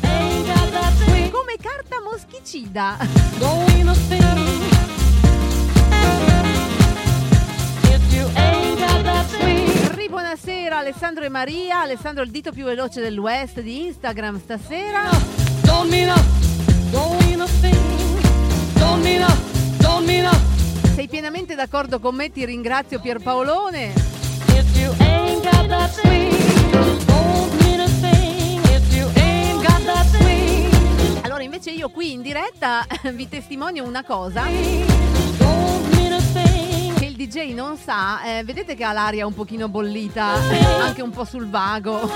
come 1.32 1.57
carta 1.61 2.01
moschicida. 2.01 2.97
Buonasera 10.07 10.77
Alessandro 10.77 11.25
e 11.25 11.30
Maria. 11.30 11.82
Alessandro 11.82 12.23
il 12.23 12.32
dito 12.32 12.51
più 12.51 12.63
veloce 12.63 13.01
del 13.01 13.17
West 13.17 13.59
di 13.59 13.86
Instagram 13.86 14.39
stasera. 14.39 15.09
Sei 21.00 21.08
pienamente 21.08 21.56
d'accordo 21.56 22.02
con 22.02 22.14
me, 22.14 22.30
ti 22.30 22.43
ringrazio 22.43 23.00
Pierpaolone. 23.00 23.93
Allora 31.22 31.41
invece 31.41 31.70
io 31.70 31.88
qui 31.88 32.12
in 32.12 32.22
diretta 32.22 32.86
vi 33.16 33.30
testimonio 33.30 33.86
una 33.86 34.04
cosa. 34.04 34.43
Che 36.97 37.06
il 37.06 37.16
DJ 37.16 37.54
non 37.54 37.78
sa, 37.78 38.22
eh, 38.39 38.43
vedete 38.43 38.76
che 38.76 38.84
ha 38.84 38.91
l'aria 38.91 39.26
un 39.26 39.34
pochino 39.34 39.70
bollita, 39.70 40.34
anche 40.82 41.02
un 41.02 41.12
po' 41.12 41.24
sul 41.24 41.47
vago. 41.47 42.12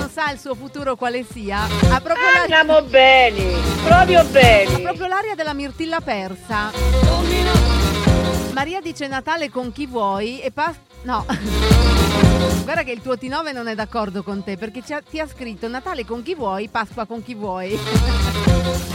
Non 0.00 0.08
sa 0.08 0.30
il 0.32 0.38
suo 0.38 0.54
futuro 0.54 0.96
quale 0.96 1.24
sia. 1.30 1.60
Ha 1.62 2.00
proprio 2.00 2.24
l'aria... 2.32 2.58
Andiamo 2.60 2.82
bene, 2.82 3.52
proprio 3.84 4.20
Ha 4.20 4.24
bene. 4.24 4.80
proprio 4.80 5.06
l'aria 5.08 5.34
della 5.34 5.52
mirtilla 5.52 6.00
persa. 6.00 6.72
Maria 8.52 8.80
dice 8.80 9.06
Natale 9.08 9.50
con 9.50 9.70
chi 9.72 9.86
vuoi 9.86 10.40
e 10.40 10.50
pas... 10.52 10.74
No. 11.02 11.26
Guarda 12.64 12.82
che 12.82 12.92
il 12.92 13.02
tuo 13.02 13.12
T9 13.14 13.52
non 13.52 13.68
è 13.68 13.74
d'accordo 13.74 14.22
con 14.22 14.42
te 14.42 14.56
perché 14.56 14.82
ha- 14.94 15.02
ti 15.02 15.18
ha 15.20 15.26
scritto 15.28 15.68
Natale 15.68 16.06
con 16.06 16.22
chi 16.22 16.34
vuoi, 16.34 16.68
Pasqua 16.68 17.04
con 17.04 17.22
chi 17.22 17.34
vuoi. 17.34 17.78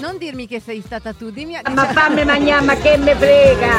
Non 0.00 0.18
dirmi 0.18 0.46
che 0.48 0.60
sei 0.60 0.82
stata 0.84 1.12
tu, 1.14 1.30
dimmi... 1.30 1.56
Ma 1.72 1.86
fammi 1.92 2.24
mangiare, 2.24 2.64
ma 2.64 2.74
che 2.76 2.96
me 2.98 3.14
frega. 3.14 3.72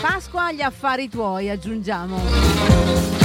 Pasqua 0.00 0.46
agli 0.46 0.62
affari 0.62 1.08
tuoi, 1.10 1.50
aggiungiamo. 1.50 3.21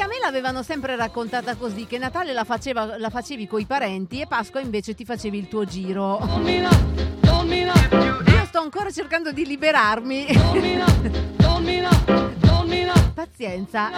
Anche 0.00 0.14
a 0.14 0.18
me 0.18 0.24
l'avevano 0.24 0.62
sempre 0.62 0.96
raccontata 0.96 1.56
così, 1.56 1.84
che 1.84 1.98
Natale 1.98 2.32
la, 2.32 2.44
faceva- 2.44 2.96
la 2.96 3.10
facevi 3.10 3.46
coi 3.46 3.66
parenti 3.66 4.22
e 4.22 4.26
Pasqua 4.26 4.58
invece 4.58 4.94
ti 4.94 5.04
facevi 5.04 5.36
il 5.36 5.46
tuo 5.46 5.66
giro. 5.66 6.18
Io 8.26 8.44
sto 8.46 8.60
ancora 8.60 8.90
cercando 8.90 9.30
di 9.30 9.44
liberarmi. 9.44 10.24
Pazienza. 13.12 13.90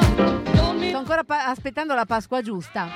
Sto 0.89 0.99
ancora 0.99 1.23
pa- 1.23 1.47
aspettando 1.47 1.95
la 1.95 2.05
Pasqua 2.05 2.43
giusta. 2.43 2.89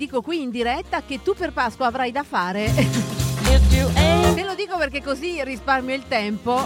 dico 0.00 0.22
qui 0.22 0.40
in 0.40 0.48
diretta 0.50 1.02
che 1.06 1.20
tu 1.22 1.34
per 1.34 1.52
Pasqua 1.52 1.86
avrai 1.86 2.10
da 2.10 2.22
fare. 2.22 2.72
Te 2.72 4.42
lo 4.42 4.54
dico 4.54 4.78
perché 4.78 5.02
così 5.02 5.44
risparmio 5.44 5.94
il 5.94 6.04
tempo. 6.08 6.58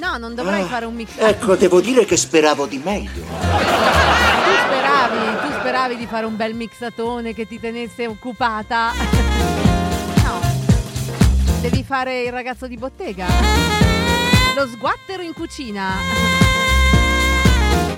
No, 0.00 0.16
non 0.16 0.34
dovrai 0.34 0.62
Ah, 0.62 0.66
fare 0.66 0.86
un 0.86 0.94
mix. 0.94 1.10
Ecco, 1.16 1.54
devo 1.56 1.82
dire 1.82 2.06
che 2.06 2.16
speravo 2.16 2.64
di 2.64 2.80
meglio. 2.82 3.24
Tu 3.24 4.52
speravi, 4.64 5.46
tu 5.46 5.52
speravi 5.60 5.96
di 5.98 6.06
fare 6.06 6.24
un 6.24 6.34
bel 6.34 6.54
mixatone 6.54 7.34
che 7.34 7.46
ti 7.46 7.60
tenesse 7.60 8.06
occupata. 8.06 8.92
No. 10.24 10.40
Devi 11.60 11.84
fare 11.84 12.22
il 12.22 12.32
ragazzo 12.32 12.66
di 12.66 12.78
bottega. 12.78 13.26
Lo 14.56 14.66
sguattero 14.66 15.22
in 15.22 15.34
cucina. 15.34 15.90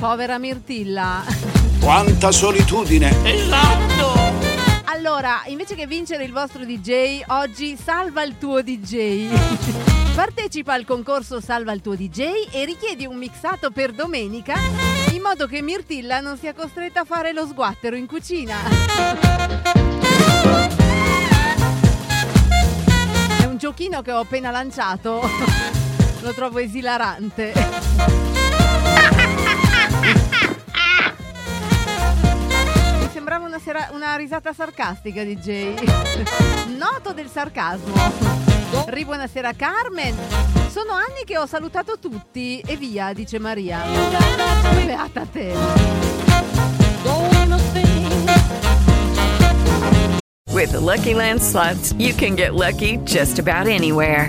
Povera 0.00 0.36
Mirtilla. 0.38 1.62
Quanta 1.84 2.32
solitudine! 2.32 3.10
Esatto! 3.24 4.32
Allora, 4.84 5.42
invece 5.48 5.74
che 5.74 5.86
vincere 5.86 6.24
il 6.24 6.32
vostro 6.32 6.64
DJ, 6.64 7.20
oggi 7.26 7.76
salva 7.76 8.22
il 8.22 8.38
tuo 8.38 8.62
DJ. 8.62 9.28
Partecipa 10.16 10.72
al 10.72 10.86
concorso 10.86 11.42
Salva 11.42 11.72
il 11.72 11.82
tuo 11.82 11.94
DJ 11.94 12.48
e 12.52 12.64
richiedi 12.64 13.04
un 13.04 13.18
mixato 13.18 13.70
per 13.70 13.92
domenica 13.92 14.54
in 15.12 15.20
modo 15.20 15.46
che 15.46 15.60
Mirtilla 15.60 16.20
non 16.20 16.38
sia 16.38 16.54
costretta 16.54 17.00
a 17.00 17.04
fare 17.04 17.34
lo 17.34 17.46
sguattero 17.46 17.96
in 17.96 18.06
cucina. 18.06 18.56
È 23.40 23.44
un 23.44 23.58
giochino 23.58 24.00
che 24.00 24.10
ho 24.10 24.20
appena 24.20 24.50
lanciato. 24.50 25.20
Lo 26.22 26.32
trovo 26.32 26.60
esilarante. 26.60 28.33
Sembrava 33.24 33.46
una, 33.46 33.58
sera- 33.58 33.88
una 33.92 34.16
risata 34.16 34.52
sarcastica, 34.52 35.24
DJ. 35.24 35.76
Noto 36.76 37.14
del 37.14 37.30
sarcasmo. 37.30 37.94
Ri 38.88 39.06
buonasera 39.06 39.54
Carmen. 39.54 40.14
Sono 40.68 40.92
anni 40.92 41.24
che 41.24 41.38
ho 41.38 41.46
salutato 41.46 41.98
tutti 41.98 42.60
e 42.60 42.76
via, 42.76 43.14
dice 43.14 43.38
Maria. 43.38 43.80
Beata 44.84 45.24
te. 45.24 45.54
With 50.52 50.72
the 50.72 50.80
Lucky 50.80 51.14
Land 51.14 51.40
slots, 51.40 51.94
you 51.96 52.12
can 52.14 52.34
get 52.34 52.52
lucky 52.52 52.98
just 53.04 53.38
about 53.38 53.66
anywhere. 53.66 54.28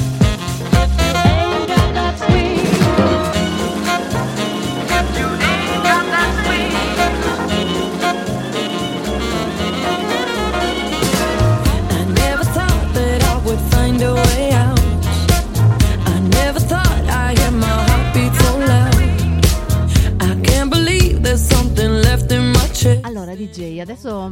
Chest. 22.81 23.05
Allora, 23.05 23.35
DJ, 23.35 23.79
adesso. 23.79 24.31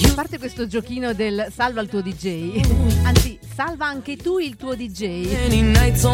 A 0.00 0.14
parte 0.14 0.38
questo 0.38 0.66
giochino 0.66 1.12
del 1.12 1.46
salva 1.54 1.80
il 1.80 1.88
tuo 1.88 2.00
DJ, 2.00 2.60
anzi, 3.04 3.38
salva 3.54 3.86
anche 3.86 4.16
tu 4.16 4.38
il 4.38 4.56
tuo 4.56 4.74
DJ. 4.74 5.46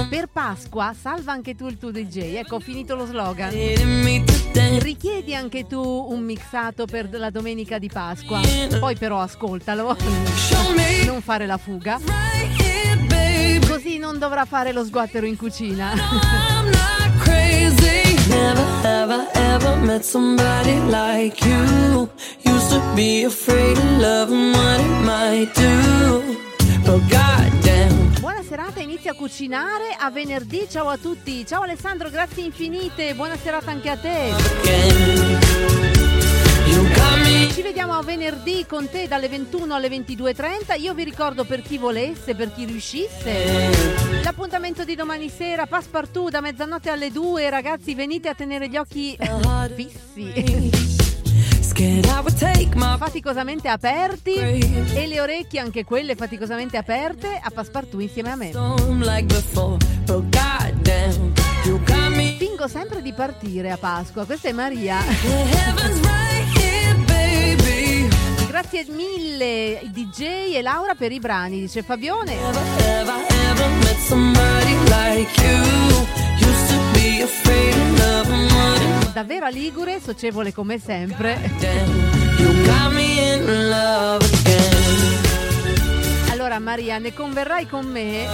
Per 0.08 0.28
Pasqua, 0.32 0.94
salva 0.98 1.32
anche 1.32 1.54
tu 1.54 1.68
il 1.68 1.78
tuo 1.78 1.90
DJ. 1.90 2.34
Ecco, 2.36 2.56
ho 2.56 2.60
finito 2.60 2.94
lo 2.94 3.06
slogan. 3.06 3.50
Richiedi 4.80 5.34
anche 5.34 5.66
tu 5.66 5.80
un 5.80 6.22
mixato 6.22 6.84
per 6.86 7.08
la 7.12 7.30
domenica 7.30 7.78
di 7.78 7.88
Pasqua. 7.88 8.40
Poi, 8.78 8.96
però, 8.96 9.20
ascoltalo. 9.20 9.96
Non 11.06 11.22
fare 11.22 11.46
la 11.46 11.56
fuga. 11.56 12.00
Così 13.66 13.98
non 13.98 14.18
dovrà 14.18 14.44
fare 14.44 14.72
lo 14.72 14.84
sguattero 14.84 15.26
in 15.26 15.36
cucina. 15.36 15.92
Crazy. 17.24 18.16
Never 18.28 18.64
have 18.82 19.10
I 19.10 19.26
ever 19.52 19.76
met 19.76 20.04
somebody 20.04 20.78
like 20.90 21.44
you. 21.44 22.08
Used 22.44 22.70
to 22.70 22.80
be 22.94 23.24
afraid 23.24 23.76
of 23.78 23.98
love 23.98 24.30
and 24.30 24.52
what 24.54 24.80
it 24.80 25.04
might 25.04 25.50
do. 25.54 26.36
But 26.84 27.00
goddamn. 27.08 28.12
Buona 28.20 28.42
serata, 28.42 28.80
inizia 28.80 29.12
a 29.12 29.14
cucinare 29.14 29.96
a 29.98 30.10
venerdì. 30.10 30.66
Ciao 30.68 30.88
a 30.88 30.96
tutti. 30.98 31.44
Ciao 31.46 31.62
Alessandro, 31.62 32.10
grazie 32.10 32.44
infinite. 32.44 33.14
Buona 33.14 33.36
serata 33.36 33.70
anche 33.70 33.90
a 33.90 33.96
te. 33.96 34.32
Ci 34.62 36.13
vediamo 37.64 37.94
a 37.94 38.02
venerdì 38.02 38.66
con 38.68 38.90
te 38.90 39.08
dalle 39.08 39.26
21 39.26 39.74
alle 39.74 39.88
22.30. 39.88 40.78
Io 40.78 40.92
vi 40.92 41.02
ricordo 41.02 41.44
per 41.44 41.62
chi 41.62 41.78
volesse, 41.78 42.34
per 42.34 42.52
chi 42.52 42.66
riuscisse. 42.66 43.70
L'appuntamento 44.22 44.84
di 44.84 44.94
domani 44.94 45.30
sera, 45.30 45.64
Passepartout 45.64 46.30
da 46.30 46.42
mezzanotte 46.42 46.90
alle 46.90 47.10
2. 47.10 47.48
Ragazzi, 47.48 47.94
venite 47.94 48.28
a 48.28 48.34
tenere 48.34 48.68
gli 48.68 48.76
occhi 48.76 49.16
fissi. 49.74 50.70
Faticosamente 52.98 53.68
aperti 53.68 54.34
e 54.34 55.06
le 55.06 55.20
orecchie 55.22 55.58
anche 55.58 55.84
quelle 55.84 56.16
faticosamente 56.16 56.76
aperte 56.76 57.40
a 57.42 57.48
Passepartout 57.48 58.02
insieme 58.02 58.30
a 58.30 58.36
me. 58.36 58.50
Fingo 62.36 62.68
sempre 62.68 63.00
di 63.00 63.14
partire 63.14 63.70
a 63.70 63.78
Pasqua, 63.78 64.26
questa 64.26 64.50
è 64.50 64.52
Maria. 64.52 64.98
Grazie 68.48 68.86
mille 68.88 69.80
DJ 69.86 70.54
e 70.54 70.62
Laura 70.62 70.94
per 70.94 71.12
i 71.12 71.18
brani, 71.18 71.60
dice 71.60 71.82
Fabione. 71.82 72.36
Davvero 79.12 79.46
a 79.46 79.48
Ligure, 79.48 80.00
socievole 80.00 80.52
come 80.52 80.78
sempre. 80.78 81.38
Allora 86.44 86.60
Maria, 86.60 86.98
ne 86.98 87.14
converrai 87.14 87.66
con 87.66 87.86
me 87.86 88.28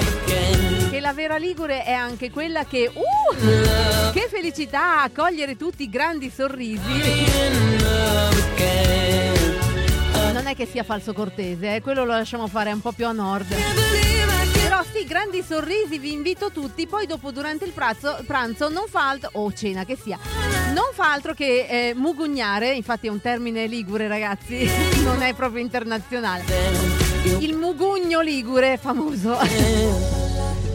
che 0.90 0.98
la 0.98 1.12
vera 1.12 1.36
Ligure 1.36 1.84
è 1.84 1.92
anche 1.92 2.28
quella 2.28 2.64
che... 2.64 2.90
Uh! 2.92 4.11
Che 4.11 4.26
felicità 4.28 5.02
a 5.02 5.11
cogliere 5.14 5.56
tutti 5.56 5.84
i 5.84 5.88
grandi 5.88 6.28
sorrisi. 6.28 6.80
Non 10.32 10.48
è 10.48 10.56
che 10.56 10.66
sia 10.66 10.82
falso 10.82 11.12
cortese, 11.12 11.76
eh, 11.76 11.80
quello 11.82 12.04
lo 12.04 12.11
lasciamo 12.11 12.48
fare 12.48 12.72
un 12.72 12.80
po' 12.80 12.90
più 12.90 13.06
a 13.06 13.12
nord. 13.12 13.54
Però 14.61 14.82
sì, 14.92 15.04
grandi 15.04 15.44
sorrisi, 15.46 16.00
vi 16.00 16.11
invito 16.11 16.50
tutti. 16.50 16.88
Poi 16.88 17.06
dopo 17.06 17.30
durante 17.30 17.64
il 17.64 17.70
pranzo, 17.70 18.18
pranzo 18.26 18.68
non 18.68 18.86
fa 18.88 19.08
altro, 19.08 19.30
o 19.34 19.52
cena 19.52 19.84
che 19.84 19.96
sia, 19.96 20.18
non 20.74 20.90
fa 20.94 21.12
altro 21.12 21.32
che 21.32 21.66
eh, 21.68 21.94
mugugnare, 21.94 22.72
infatti 22.72 23.06
è 23.06 23.11
un 23.11 23.20
termine 23.20 23.68
ligure 23.68 24.08
ragazzi, 24.08 24.68
non 25.04 25.22
è 25.22 25.32
proprio 25.32 25.62
internazionale. 25.62 27.09
Il 27.24 27.54
mugugno 27.54 28.20
ligure 28.20 28.76
famoso. 28.76 29.36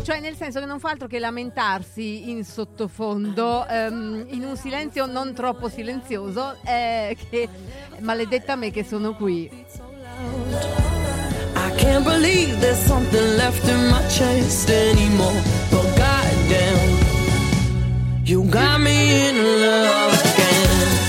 Cioè 0.05 0.19
nel 0.19 0.35
senso 0.35 0.59
che 0.59 0.67
non 0.67 0.79
fa 0.79 0.91
altro 0.91 1.07
che 1.07 1.17
lamentarsi 1.17 2.29
in 2.29 2.43
sottofondo, 2.45 3.65
ehm, 3.67 4.27
in 4.29 4.43
un 4.43 4.55
silenzio 4.55 5.07
non 5.07 5.33
troppo 5.33 5.67
silenzioso, 5.67 6.57
eh, 6.63 7.17
che 7.27 7.49
maledetta 8.01 8.55
me 8.55 8.69
che 8.69 8.83
sono 8.83 9.15
qui. 9.15 9.49
I 11.55 11.71
can't 11.77 12.03
believe 12.03 12.59
there's 12.59 12.77
something 12.85 13.35
left 13.35 13.67
in 13.67 13.87
my 13.89 13.99
chest 14.09 14.69
anymore. 14.69 15.41
But 15.71 15.85
goddamn, 15.97 16.99
you 18.25 18.47
got 18.47 18.79
me 18.79 19.29
in 19.29 19.35
love 19.61 20.13
again. 20.21 21.04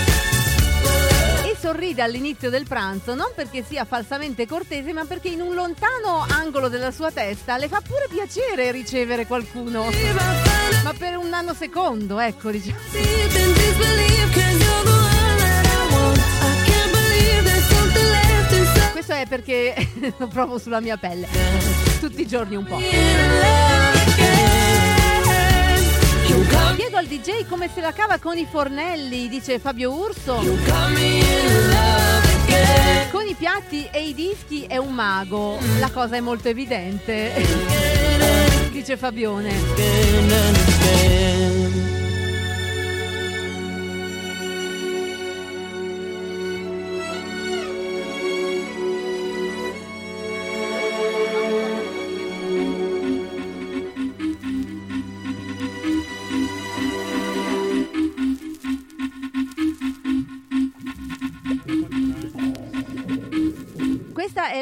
Sorride 1.67 2.03
all'inizio 2.03 2.49
del 2.49 2.65
pranzo 2.65 3.17
non 3.17 3.33
perché 3.35 3.65
sia 3.65 3.85
falsamente 3.85 4.47
cortese, 4.47 4.93
ma 4.93 5.05
perché 5.05 5.31
in 5.31 5.41
un 5.41 5.53
lontano 5.53 6.25
angolo 6.29 6.69
della 6.69 6.93
sua 6.93 7.11
testa 7.11 7.57
le 7.57 7.67
fa 7.67 7.81
pure 7.81 8.07
piacere 8.09 8.71
ricevere 8.71 9.27
qualcuno. 9.27 9.87
Ma 10.85 10.95
per 10.97 11.17
un 11.17 11.29
nanosecondo, 11.29 12.21
ecco, 12.21 12.53
diciamo. 12.53 12.79
Questo 18.93 19.13
è 19.13 19.27
perché 19.29 19.75
lo 20.19 20.29
provo 20.29 20.59
sulla 20.59 20.79
mia 20.79 20.97
pelle. 20.97 21.27
Tutti 21.99 22.21
i 22.21 22.27
giorni 22.29 22.55
un 22.55 22.65
po'. 22.65 22.79
Chiedo 26.77 26.97
al 26.97 27.07
DJ 27.07 27.47
come 27.49 27.71
se 27.73 27.81
la 27.81 27.93
cava 27.93 28.19
con 28.19 28.37
i 28.37 28.47
fornelli, 28.51 29.29
dice 29.29 29.59
Fabio 29.59 29.93
Urso. 29.93 30.35
Con 33.11 33.27
i 33.27 33.35
piatti 33.35 33.89
e 33.93 34.09
i 34.09 34.15
dischi 34.15 34.65
è 34.65 34.77
un 34.77 34.93
mago, 34.93 35.59
la 35.79 35.91
cosa 35.91 36.17
è 36.17 36.21
molto 36.21 36.49
evidente, 36.49 37.33
dice 38.73 38.97
Fabione. 38.97 39.55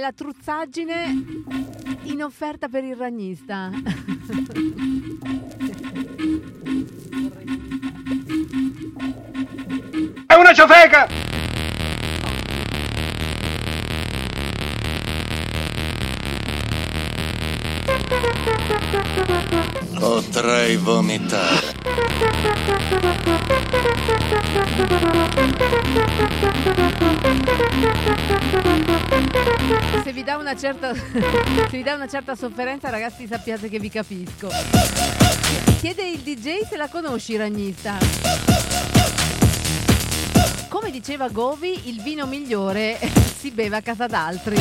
La 0.05 0.12
truzzaggine 0.12 1.16
In 2.02 2.22
offerta 2.22 2.68
per 2.68 2.84
il 2.84 2.94
ragnista. 2.94 3.70
È 10.26 10.34
una 10.34 10.52
ciofeca! 10.52 11.09
Potrei 19.98 20.76
vomitare. 20.76 21.63
Se 30.03 30.12
vi 30.12 30.22
dà 30.22 30.36
una 30.36 30.55
certa, 30.55 30.92
se 30.95 31.68
vi 31.70 31.82
dà 31.82 31.95
una 31.95 32.07
certa 32.07 32.34
sofferenza, 32.34 32.90
ragazzi, 32.90 33.26
sappiate 33.26 33.68
che 33.68 33.78
vi 33.78 33.88
capisco. 33.88 34.49
Chiede 35.80 36.09
il 36.09 36.20
DJ 36.20 36.66
se 36.68 36.76
la 36.76 36.88
conosci, 36.88 37.36
ragnista. 37.36 37.97
Come 40.68 40.90
diceva 40.90 41.28
Govi, 41.28 41.88
il 41.88 42.03
vino 42.03 42.26
migliore 42.26 42.99
si 43.38 43.51
beve 43.51 43.76
a 43.76 43.82
casa 43.82 44.07
d'altri. 44.07 44.57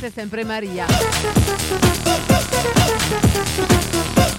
È 0.00 0.10
sempre 0.12 0.44
Maria. 0.44 0.86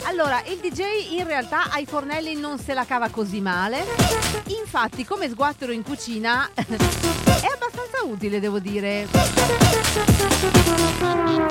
Allora, 0.06 0.44
il 0.46 0.60
DJ 0.60 1.14
in 1.18 1.26
realtà 1.26 1.72
ai 1.72 1.86
fornelli 1.86 2.36
non 2.36 2.60
se 2.60 2.74
la 2.74 2.86
cava 2.86 3.10
così 3.10 3.40
male. 3.42 3.86
Infatti, 4.48 5.06
come 5.06 5.30
sguattero 5.30 5.72
in 5.72 5.82
cucina 5.84 6.50
è 6.54 6.62
abbastanza 7.54 8.04
utile, 8.06 8.40
devo 8.40 8.60
dire. 8.60 9.08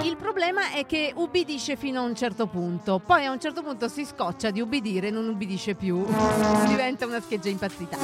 Il 0.02 0.16
problema 0.16 0.72
è 0.72 0.84
che 0.86 1.12
ubbidisce 1.14 1.76
fino 1.76 2.00
a 2.00 2.04
un 2.04 2.14
certo 2.14 2.46
punto, 2.46 3.00
poi 3.04 3.24
a 3.24 3.30
un 3.30 3.40
certo 3.40 3.62
punto 3.62 3.88
si 3.88 4.04
scoccia 4.04 4.50
di 4.50 4.60
ubbidire 4.60 5.08
e 5.08 5.10
non 5.10 5.28
ubbidisce 5.28 5.74
più. 5.74 6.04
Diventa 6.66 7.06
una 7.06 7.20
scheggia 7.20 7.48
impazzita. 7.48 7.96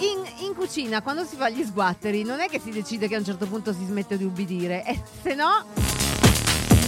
In, 0.00 0.44
in 0.44 0.54
cucina, 0.54 1.00
quando 1.00 1.24
si 1.24 1.36
fa 1.36 1.48
gli 1.48 1.64
sguatteri, 1.64 2.22
non 2.22 2.40
è 2.40 2.48
che 2.48 2.60
si 2.60 2.70
decide 2.70 3.08
che 3.08 3.14
a 3.14 3.18
un 3.18 3.24
certo 3.24 3.46
punto 3.46 3.72
si 3.72 3.84
smette 3.84 4.16
di 4.18 4.24
ubbidire, 4.24 4.84
e 4.84 5.00
se 5.22 5.34
no, 5.34 5.64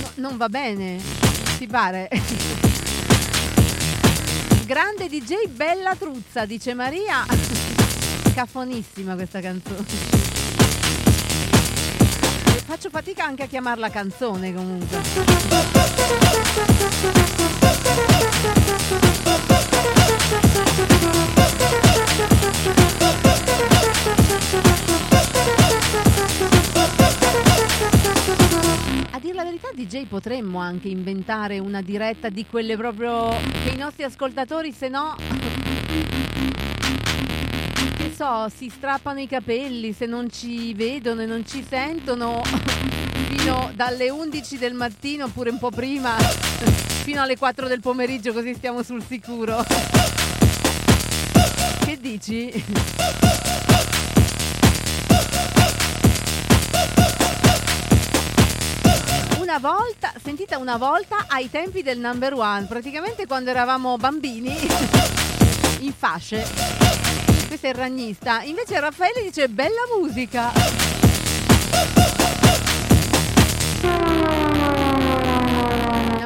no- 0.01 0.11
non 0.16 0.36
va 0.36 0.49
bene. 0.49 1.01
Ti 1.59 1.66
pare? 1.66 2.09
Grande 4.72 5.06
DJ 5.06 5.48
Bella 5.50 5.94
Truzza, 5.94 6.46
dice 6.46 6.72
Maria. 6.72 7.26
Cafonissima 8.34 9.14
questa 9.14 9.38
canzone. 9.38 9.84
Faccio 12.64 12.88
fatica 12.88 13.22
anche 13.26 13.42
a 13.42 13.46
chiamarla 13.48 13.90
canzone 13.90 14.54
comunque. 14.54 14.96
A 24.56 24.81
verità, 29.53 29.68
DJ, 29.74 30.07
potremmo 30.07 30.61
anche 30.61 30.88
inventare 30.88 31.59
una 31.59 31.82
diretta 31.82 32.30
di 32.30 32.46
quelle 32.46 32.74
proprio 32.74 33.28
che 33.64 33.70
i 33.74 33.76
nostri 33.76 34.03
ascoltatori, 34.03 34.72
se 34.72 34.88
no, 34.88 35.14
che 37.96 38.12
so, 38.16 38.48
si 38.55 38.70
strappano 38.70 39.20
i 39.20 39.26
capelli 39.26 39.92
se 39.92 40.07
non 40.07 40.30
ci 40.30 40.72
vedono 40.72 41.20
e 41.20 41.26
non 41.26 41.46
ci 41.46 41.62
sentono 41.68 42.40
fino 43.28 43.70
dalle 43.74 44.09
11 44.09 44.57
del 44.57 44.72
mattino, 44.72 45.26
oppure 45.26 45.50
un 45.50 45.59
po' 45.59 45.70
prima, 45.70 46.16
fino 46.16 47.20
alle 47.20 47.36
4 47.36 47.68
del 47.68 47.80
pomeriggio, 47.80 48.32
così 48.32 48.55
stiamo 48.55 48.82
sul 48.82 49.05
sicuro. 49.05 49.62
Che 51.84 51.98
dici? 52.00 53.51
Una 59.55 59.70
volta, 59.70 60.14
sentite 60.18 60.55
una 60.55 60.78
volta 60.78 61.26
ai 61.28 61.50
tempi 61.50 61.82
del 61.82 61.98
number 61.98 62.32
one, 62.32 62.64
praticamente 62.64 63.26
quando 63.26 63.50
eravamo 63.50 63.98
bambini 63.98 64.48
in 65.80 65.92
fasce. 65.92 66.42
Questo 67.48 67.66
è 67.66 67.68
il 67.68 67.74
ragnista. 67.74 68.40
Invece 68.44 68.80
Raffaele 68.80 69.20
dice 69.20 69.50
bella 69.50 69.82
musica. 69.94 70.50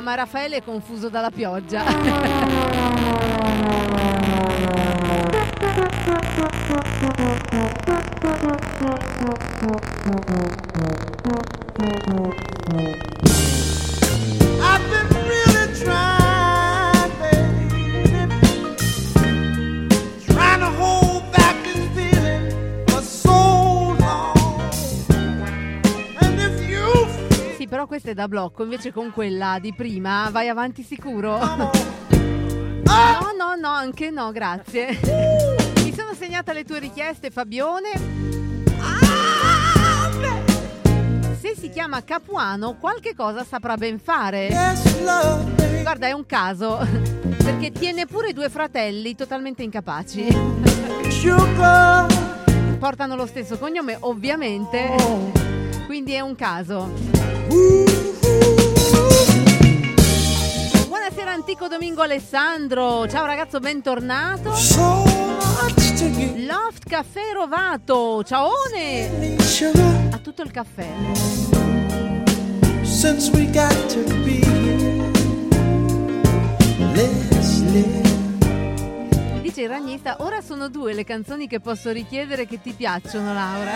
Ma 0.00 0.14
Raffaele 0.14 0.58
è 0.58 0.62
confuso 0.62 1.08
dalla 1.08 1.32
pioggia. 1.32 1.82
Sì, 27.56 27.66
però 27.66 27.86
questa 27.86 28.10
è 28.10 28.14
da 28.14 28.28
blocco, 28.28 28.62
invece 28.62 28.92
con 28.92 29.10
quella 29.12 29.58
di 29.60 29.72
prima 29.74 30.28
vai 30.30 30.48
avanti 30.48 30.82
sicuro. 30.82 31.95
No, 32.86 33.32
no, 33.36 33.54
no, 33.60 33.68
anche 33.68 34.10
no, 34.10 34.30
grazie. 34.30 34.98
Mi 35.82 35.92
sono 35.92 36.14
segnata 36.16 36.52
le 36.52 36.64
tue 36.64 36.78
richieste, 36.78 37.30
Fabione. 37.30 37.90
Se 41.40 41.54
si 41.58 41.68
chiama 41.68 42.02
Capuano, 42.04 42.76
qualche 42.78 43.14
cosa 43.14 43.44
saprà 43.44 43.76
ben 43.76 43.98
fare. 43.98 44.48
Guarda, 45.82 46.06
è 46.06 46.12
un 46.12 46.26
caso, 46.26 46.78
perché 47.38 47.72
tiene 47.72 48.06
pure 48.06 48.32
due 48.32 48.48
fratelli 48.48 49.14
totalmente 49.14 49.62
incapaci. 49.62 50.26
Portano 52.78 53.16
lo 53.16 53.26
stesso 53.26 53.58
cognome, 53.58 53.96
ovviamente. 54.00 54.94
Quindi 55.86 56.12
è 56.12 56.20
un 56.20 56.34
caso. 56.34 57.95
Antico 61.36 61.68
Domingo 61.68 62.00
Alessandro, 62.00 63.06
ciao 63.06 63.26
ragazzo, 63.26 63.60
bentornato. 63.60 64.54
Loft 66.46 66.88
Caffè 66.88 67.32
Rovato, 67.34 68.24
ciaone. 68.24 69.36
A 70.12 70.16
tutto 70.16 70.40
il 70.40 70.50
caffè. 70.50 70.86
since 72.82 73.30
we 73.32 73.44
got 73.50 73.86
to 73.88 74.02
be 74.24 74.40
here, 74.40 75.10
let's 76.94 77.60
live. 77.70 79.42
Dice 79.42 79.60
il 79.60 79.68
ragnista, 79.68 80.16
ora 80.20 80.40
sono 80.40 80.68
due 80.68 80.94
le 80.94 81.04
canzoni 81.04 81.46
che 81.46 81.60
posso 81.60 81.92
richiedere 81.92 82.46
che 82.46 82.62
ti 82.62 82.72
piacciono, 82.72 83.34
Laura. 83.34 83.72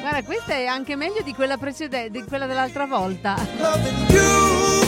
Guarda, 0.00 0.22
questa 0.22 0.52
è 0.52 0.66
anche 0.66 0.94
meglio 0.94 1.22
di 1.22 1.34
quella 1.34 1.56
precedente, 1.56 2.20
di 2.20 2.24
quella 2.24 2.46
dell'altra 2.46 2.86
volta. 2.86 4.81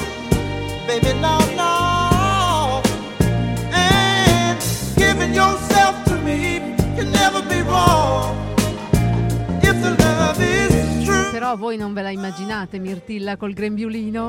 Però 11.32 11.56
voi 11.56 11.76
non 11.76 11.92
ve 11.92 12.02
la 12.02 12.10
immaginate 12.10 12.78
Mirtilla 12.78 13.36
col 13.36 13.52
grembiulino? 13.52 14.26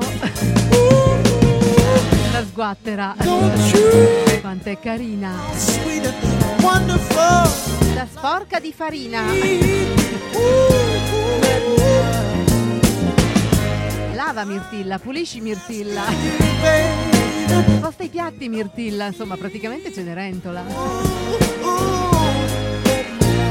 La 2.32 2.44
sguattera. 2.44 3.14
Quanto 4.40 4.68
è 4.68 4.78
carina. 4.78 5.32
La 7.94 8.06
sporca 8.10 8.60
di 8.60 8.72
farina. 8.72 9.22
Lava 14.26 14.44
Mirtilla, 14.44 14.98
pulisci 14.98 15.40
Mirtilla. 15.40 16.02
Sposta 17.76 18.02
i 18.02 18.08
piatti 18.08 18.48
Mirtilla, 18.48 19.06
insomma 19.06 19.36
praticamente 19.36 19.92
Cenerentola. 19.92 20.64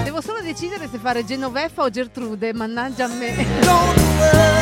Devo 0.03 0.19
solo 0.19 0.41
decidere 0.41 0.89
se 0.91 0.97
fare 0.97 1.23
Genoveffa 1.23 1.83
o 1.83 1.89
Gertrude, 1.89 2.53
mannaggia 2.53 3.05
a 3.05 3.07
me. 3.07 3.45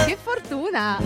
Che 0.06 0.16
fortuna! 0.22 1.00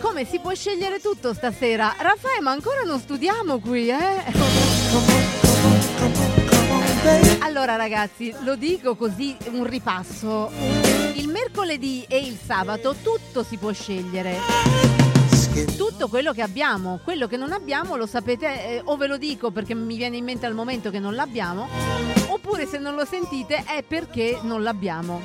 Come 0.00 0.24
si 0.24 0.38
può 0.38 0.54
scegliere 0.54 1.00
tutto 1.00 1.34
stasera? 1.34 1.92
Raffaele, 1.98 2.40
ma 2.40 2.52
ancora 2.52 2.82
non 2.84 3.00
studiamo 3.00 3.58
qui, 3.58 3.88
eh? 3.88 5.51
Allora 7.62 7.76
ragazzi, 7.76 8.34
lo 8.42 8.56
dico 8.56 8.96
così, 8.96 9.36
un 9.52 9.62
ripasso. 9.62 10.50
Il 11.14 11.28
mercoledì 11.28 12.04
e 12.08 12.18
il 12.18 12.36
sabato 12.36 12.96
tutto 13.00 13.44
si 13.44 13.56
può 13.56 13.70
scegliere. 13.70 14.36
Tutto 15.76 16.08
quello 16.08 16.32
che 16.32 16.42
abbiamo, 16.42 16.98
quello 17.04 17.28
che 17.28 17.36
non 17.36 17.52
abbiamo 17.52 17.94
lo 17.94 18.06
sapete 18.06 18.46
eh, 18.46 18.82
o 18.82 18.96
ve 18.96 19.06
lo 19.06 19.16
dico 19.16 19.52
perché 19.52 19.76
mi 19.76 19.96
viene 19.96 20.16
in 20.16 20.24
mente 20.24 20.44
al 20.44 20.54
momento 20.54 20.90
che 20.90 20.98
non 20.98 21.14
l'abbiamo, 21.14 21.68
oppure 22.30 22.66
se 22.66 22.78
non 22.78 22.96
lo 22.96 23.04
sentite 23.04 23.62
è 23.64 23.84
perché 23.84 24.40
non 24.42 24.64
l'abbiamo. 24.64 25.20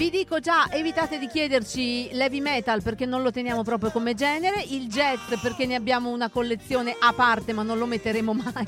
Vi 0.00 0.08
dico 0.08 0.40
già, 0.40 0.66
evitate 0.70 1.18
di 1.18 1.26
chiederci 1.26 2.08
l'heavy 2.12 2.40
metal 2.40 2.80
perché 2.82 3.04
non 3.04 3.20
lo 3.20 3.30
teniamo 3.30 3.62
proprio 3.62 3.90
come 3.90 4.14
genere, 4.14 4.64
il 4.66 4.88
jazz 4.88 5.20
perché 5.42 5.66
ne 5.66 5.74
abbiamo 5.74 6.08
una 6.08 6.30
collezione 6.30 6.96
a 6.98 7.12
parte 7.12 7.52
ma 7.52 7.62
non 7.62 7.76
lo 7.76 7.84
metteremo 7.84 8.32
mai. 8.32 8.64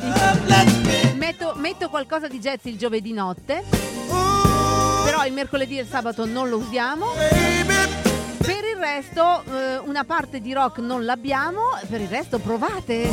Metto, 1.17 1.55
metto 1.57 1.89
qualcosa 1.89 2.29
di 2.29 2.39
jazz 2.39 2.67
il 2.67 2.77
giovedì 2.77 3.15
notte, 3.15 3.65
però 5.07 5.25
il 5.25 5.33
mercoledì 5.33 5.79
e 5.79 5.81
il 5.81 5.89
sabato 5.89 6.27
non 6.27 6.51
lo 6.51 6.59
usiamo. 6.59 7.13
Per 7.17 8.65
il 8.71 8.77
resto 8.77 9.43
eh, 9.45 9.79
una 9.87 10.05
parte 10.05 10.39
di 10.39 10.53
rock 10.53 10.81
non 10.81 11.07
l'abbiamo, 11.07 11.63
per 11.89 12.03
il 12.03 12.09
resto 12.09 12.41
provate. 12.41 13.09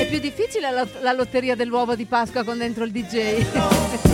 È 0.00 0.06
più 0.10 0.18
difficile 0.18 0.72
la, 0.72 0.84
la 1.00 1.12
lotteria 1.12 1.54
dell'uovo 1.54 1.94
di 1.94 2.06
Pasqua 2.06 2.42
con 2.42 2.58
dentro 2.58 2.82
il 2.82 2.90
DJ. 2.90 4.13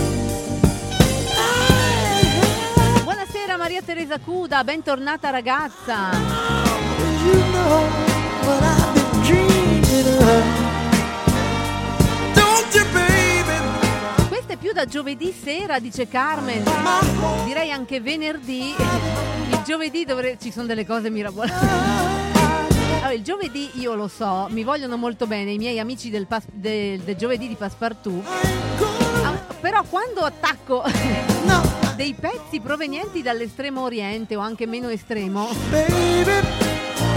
Buonasera 3.51 3.57
Maria 3.57 3.81
Teresa 3.81 4.17
Cuda, 4.17 4.63
bentornata 4.63 5.29
ragazza. 5.29 6.11
Questa 14.27 14.53
è 14.53 14.55
più 14.57 14.71
da 14.71 14.85
giovedì 14.85 15.31
sera, 15.31 15.79
dice 15.79 16.07
Carmen. 16.07 16.63
Direi 17.45 17.71
anche 17.71 17.99
venerdì. 18.01 18.73
Il 19.49 19.61
giovedì 19.65 20.05
dovre- 20.05 20.37
ci 20.41 20.51
sono 20.51 20.65
delle 20.65 20.85
cose 20.85 21.09
mirabolanti. 21.09 21.65
Allora, 22.95 23.11
il 23.13 23.21
giovedì 23.23 23.69
io 23.73 23.93
lo 23.95 24.07
so, 24.07 24.47
mi 24.49 24.63
vogliono 24.63 24.97
molto 24.97 25.27
bene 25.27 25.51
i 25.51 25.57
miei 25.57 25.79
amici 25.79 26.09
del, 26.09 26.25
pas- 26.25 26.45
del- 26.51 27.01
del 27.01 27.15
giovedì 27.15 27.47
di 27.47 27.55
Passepartout. 27.55 28.25
Ah, 29.23 29.31
però 29.59 29.83
quando 29.83 30.21
attacco 30.21 30.83
dei 31.95 32.13
pezzi 32.13 32.59
provenienti 32.59 33.21
dall'estremo 33.21 33.81
oriente 33.81 34.35
o 34.35 34.39
anche 34.39 34.65
meno 34.65 34.89
estremo, 34.89 35.49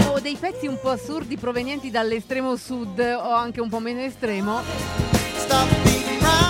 o 0.09 0.19
dei 0.19 0.35
pezzi 0.35 0.67
un 0.67 0.79
po' 0.79 0.89
assurdi 0.89 1.37
provenienti 1.37 1.89
dall'estremo 1.89 2.55
sud 2.55 2.99
o 2.99 3.33
anche 3.33 3.61
un 3.61 3.69
po' 3.69 3.79
meno 3.79 4.01
estremo, 4.01 4.61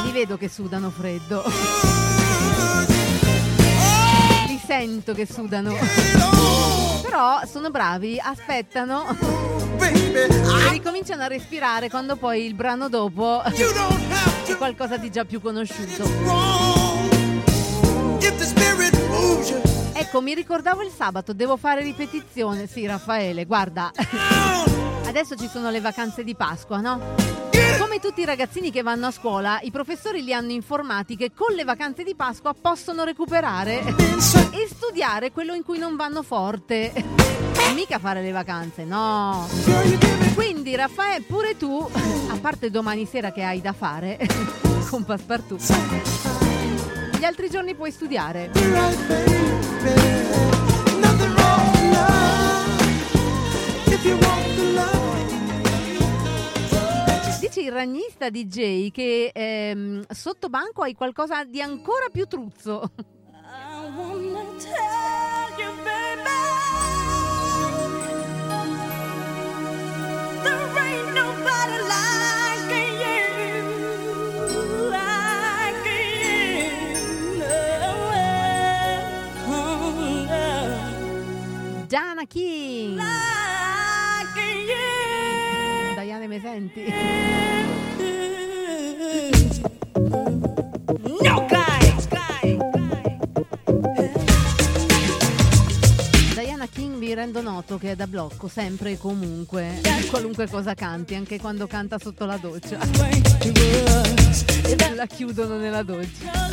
li 0.03 0.11
vedo 0.11 0.38
che 0.38 0.49
sudano 0.49 0.89
freddo. 0.89 1.43
Li 4.47 4.60
sento 4.65 5.14
che 5.14 5.26
sudano. 5.26 5.76
Però 7.02 7.41
sono 7.49 7.69
bravi, 7.69 8.19
aspettano. 8.19 9.06
E 9.80 10.69
ricominciano 10.72 11.23
a 11.23 11.27
respirare 11.27 11.89
quando 11.89 12.15
poi 12.15 12.45
il 12.45 12.53
brano 12.53 12.89
dopo 12.89 13.41
è 13.43 14.56
qualcosa 14.57 14.97
di 14.97 15.11
già 15.11 15.26
più 15.26 15.41
conosciuto. 15.41 16.85
Ecco, 19.93 20.22
mi 20.22 20.34
ricordavo 20.34 20.81
il 20.81 20.91
sabato, 20.91 21.34
devo 21.34 21.57
fare 21.57 21.81
ripetizione. 21.81 22.68
Sì, 22.68 22.85
Raffaele, 22.85 23.45
guarda. 23.45 23.91
Adesso 25.06 25.35
ci 25.35 25.47
sono 25.47 25.69
le 25.69 25.80
vacanze 25.80 26.23
di 26.23 26.35
Pasqua, 26.35 26.80
no? 26.80 26.99
Come 27.80 27.99
tutti 27.99 28.22
i 28.22 28.26
ragazzini 28.26 28.72
che 28.72 28.81
vanno 28.81 29.07
a 29.07 29.11
scuola, 29.11 29.60
i 29.61 29.72
professori 29.72 30.23
li 30.23 30.34
hanno 30.34 30.52
informati 30.52 31.15
che 31.15 31.31
con 31.34 31.53
le 31.53 31.64
vacanze 31.64 32.03
di 32.03 32.15
Pasqua 32.15 32.53
possono 32.60 33.03
recuperare 33.03 33.80
e 33.84 34.68
studiare 34.69 35.31
quello 35.31 35.53
in 35.53 35.64
cui 35.64 35.77
non 35.77 35.95
vanno 35.95 36.23
forte. 36.23 36.91
Mica 37.73 37.99
fare 37.99 38.22
le 38.22 38.31
vacanze, 38.31 38.85
no. 38.85 39.47
Quindi, 40.34 40.76
Raffaele, 40.76 41.23
pure 41.23 41.57
tu, 41.57 41.88
a 42.30 42.38
parte 42.38 42.69
domani 42.69 43.06
sera 43.06 43.31
che 43.31 43.43
hai 43.43 43.61
da 43.61 43.73
fare 43.73 44.18
con 44.89 45.03
Passepartout, 45.03 45.61
gli 47.26 47.27
altri 47.27 47.49
giorni 47.49 47.73
puoi 47.73 47.89
studiare. 47.91 48.52
Dice 57.39 57.61
il 57.61 57.72
ragnista 57.72 58.30
DJ 58.30 58.91
che 58.91 59.31
ehm, 59.34 60.06
sotto 60.07 60.49
banco 60.49 60.84
hai 60.84 60.93
qualcosa 60.93 61.43
di 61.45 61.61
ancora 61.61 62.10
più 62.11 62.27
truzzo. 62.27 62.91
Diana 81.88 82.26
King. 82.26 82.99
Diana 85.94 86.26
me 86.28 86.40
senti? 86.40 86.91
No, 91.22 91.45
guys, 91.48 92.07
guys. 92.07 92.57
Diana 96.34 96.68
King 96.68 96.98
vi 96.98 97.14
rendo 97.14 97.41
noto 97.41 97.78
che 97.78 97.91
è 97.91 97.95
da 97.95 98.07
blocco 98.07 98.48
sempre 98.48 98.94
e 98.94 98.98
comunque, 98.98 99.80
qualunque 100.10 100.48
cosa 100.49 100.74
canti, 100.74 101.14
anche 101.14 101.40
quando 101.40 101.68
canta 101.68 101.99
sotto 101.99 102.26
la 102.26 102.38
doccia. 102.38 102.80
La 104.95 105.06
chiudono 105.07 105.57
nella 105.57 105.84
doccia. 105.84 106.45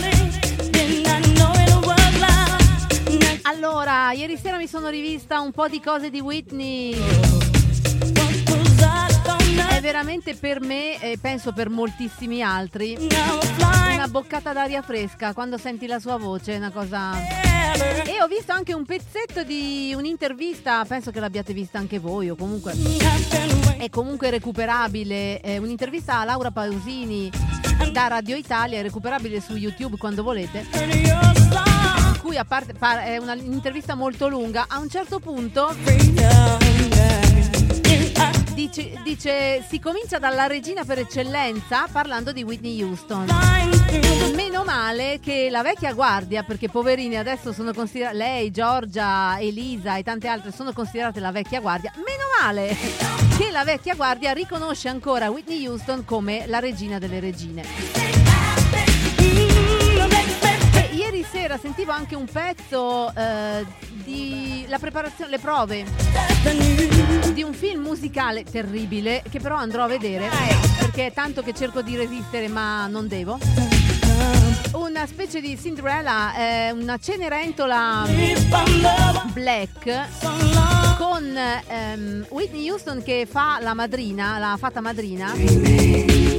Allora, 3.43 4.13
ieri 4.13 4.37
sera 4.37 4.57
mi 4.57 4.67
sono 4.67 4.89
rivista 4.89 5.41
un 5.41 5.53
po' 5.53 5.69
di 5.69 5.81
cose 5.81 6.11
di 6.11 6.21
Whitney. 6.21 7.42
È 9.69 9.81
veramente 9.81 10.35
per 10.35 10.61
me 10.61 11.01
e 11.01 11.19
penso 11.21 11.53
per 11.53 11.69
moltissimi 11.69 12.43
altri 12.43 12.97
una 14.03 14.11
boccata 14.11 14.53
d'aria 14.53 14.83
fresca 14.83 15.33
quando 15.33 15.59
senti 15.59 15.87
la 15.87 16.01
sua 16.01 16.17
voce, 16.17 16.55
è 16.55 16.57
una 16.57 16.73
cosa... 16.73 17.13
E 18.05 18.21
ho 18.21 18.27
visto 18.27 18.51
anche 18.51 18.75
un 18.75 18.85
pezzetto 18.85 19.45
di 19.45 19.95
un'intervista, 19.97 20.85
penso 20.85 21.13
che 21.13 21.21
l'abbiate 21.21 21.53
vista 21.53 21.79
anche 21.79 22.01
voi 22.01 22.29
o 22.29 22.35
comunque 22.35 22.75
è 23.79 23.89
comunque 23.91 24.31
recuperabile, 24.31 25.39
è 25.41 25.59
un'intervista 25.59 26.19
a 26.19 26.25
Laura 26.25 26.51
Pausini 26.51 27.31
da 27.93 28.09
Radio 28.09 28.35
Italia, 28.35 28.81
è 28.81 28.83
recuperabile 28.83 29.41
su 29.41 29.55
YouTube 29.55 29.97
quando 29.99 30.25
volete. 30.25 30.67
In 30.73 32.19
cui 32.21 32.37
a 32.37 32.45
parte 32.45 32.73
par- 32.73 33.05
è 33.05 33.19
un'intervista 33.19 33.95
molto 33.95 34.27
lunga, 34.27 34.65
a 34.69 34.79
un 34.81 34.89
certo 34.89 35.21
punto 35.21 35.73
dice, 38.55 39.01
dice 39.03 39.65
si 39.69 39.79
comincia 39.79 40.19
dalla 40.19 40.47
regina 40.47 40.85
per 40.85 40.99
eccellenza 40.99 41.87
parlando 41.91 42.33
di 42.33 42.43
Whitney 42.43 42.83
Houston. 42.83 43.27
Meno 44.35 44.65
male 44.65 45.21
che 45.21 45.49
la 45.51 45.63
vecchia 45.63 45.93
guardia, 45.93 46.43
perché 46.43 46.69
poverini 46.69 47.17
adesso 47.17 47.53
sono 47.53 47.73
considerate, 47.73 48.17
lei, 48.17 48.51
Giorgia, 48.51 49.39
Elisa 49.39 49.97
e 49.97 50.03
tante 50.03 50.29
altre 50.29 50.53
sono 50.53 50.73
considerate 50.73 51.21
la 51.21 51.31
vecchia 51.31 51.61
guardia, 51.61 51.93
meno 51.97 52.25
male 52.41 52.77
che 53.37 53.51
la 53.51 53.65
vecchia 53.65 53.95
guardia 53.95 54.33
riconosce 54.33 54.89
ancora 54.89 55.31
Whitney 55.31 55.67
Houston 55.67 56.05
come 56.05 56.45
la 56.47 56.59
regina 56.59 56.99
delle 56.99 57.21
regine. 57.21 58.22
Ieri 61.23 61.27
sera 61.31 61.59
sentivo 61.59 61.93
anche 61.93 62.15
un 62.17 62.27
pezzo 62.27 63.13
eh, 63.15 63.65
di 64.05 64.65
la 64.69 64.79
preparazione, 64.79 65.31
le 65.31 65.39
prove 65.39 65.85
di 67.33 67.43
un 67.43 67.53
film 67.53 67.83
musicale 67.83 68.45
terribile 68.45 69.23
che 69.31 69.39
però 69.39 69.57
andrò 69.57 69.85
a 69.85 69.87
vedere 69.87 70.29
perché 70.79 71.07
è 71.07 71.13
tanto 71.13 71.43
che 71.43 71.53
cerco 71.53 71.83
di 71.83 71.97
resistere 71.97 72.49
ma 72.49 72.87
non 72.89 73.07
devo. 73.09 73.39
Una 74.73 75.07
specie 75.07 75.41
di 75.41 75.59
Cinderella, 75.61 76.35
eh, 76.35 76.71
una 76.73 76.99
cenerentola 76.99 78.07
black 79.33 80.09
con 80.97 81.37
ehm, 81.69 82.27
Whitney 82.31 82.69
Houston 82.69 83.03
che 83.03 83.27
fa 83.31 83.59
la 83.61 83.75
madrina, 83.75 84.39
l'ha 84.39 84.57
fatta 84.59 84.81
madrina. 84.81 86.32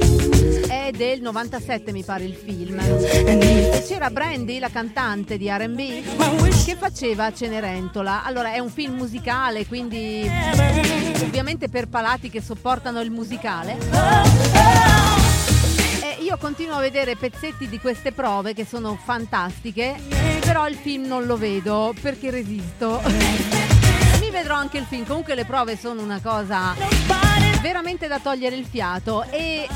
È 0.74 0.90
del 0.90 1.20
97 1.22 1.92
mi 1.92 2.02
pare 2.02 2.24
il 2.24 2.34
film. 2.34 2.76
E 2.80 3.84
c'era 3.86 4.10
Brandy, 4.10 4.58
la 4.58 4.70
cantante 4.70 5.38
di 5.38 5.48
R&B, 5.48 6.64
che 6.64 6.74
faceva 6.74 7.32
Cenerentola. 7.32 8.24
Allora 8.24 8.52
è 8.52 8.58
un 8.58 8.70
film 8.70 8.96
musicale, 8.96 9.66
quindi 9.66 10.28
ovviamente 11.22 11.68
per 11.68 11.86
palati 11.86 12.28
che 12.28 12.42
sopportano 12.42 13.00
il 13.00 13.12
musicale. 13.12 13.78
E 16.02 16.20
io 16.20 16.36
continuo 16.38 16.74
a 16.74 16.80
vedere 16.80 17.14
pezzetti 17.14 17.68
di 17.68 17.78
queste 17.78 18.10
prove 18.10 18.52
che 18.52 18.66
sono 18.66 18.98
fantastiche, 19.02 19.94
però 20.40 20.66
il 20.68 20.74
film 20.74 21.06
non 21.06 21.24
lo 21.24 21.36
vedo 21.36 21.94
perché 22.00 22.30
resisto. 22.30 23.00
Mi 24.20 24.28
vedrò 24.28 24.56
anche 24.56 24.78
il 24.78 24.86
film, 24.88 25.06
comunque 25.06 25.36
le 25.36 25.44
prove 25.44 25.76
sono 25.76 26.02
una 26.02 26.20
cosa 26.20 27.53
veramente 27.64 28.08
da 28.08 28.18
togliere 28.18 28.56
il 28.56 28.66
fiato 28.66 29.24
e 29.30 29.66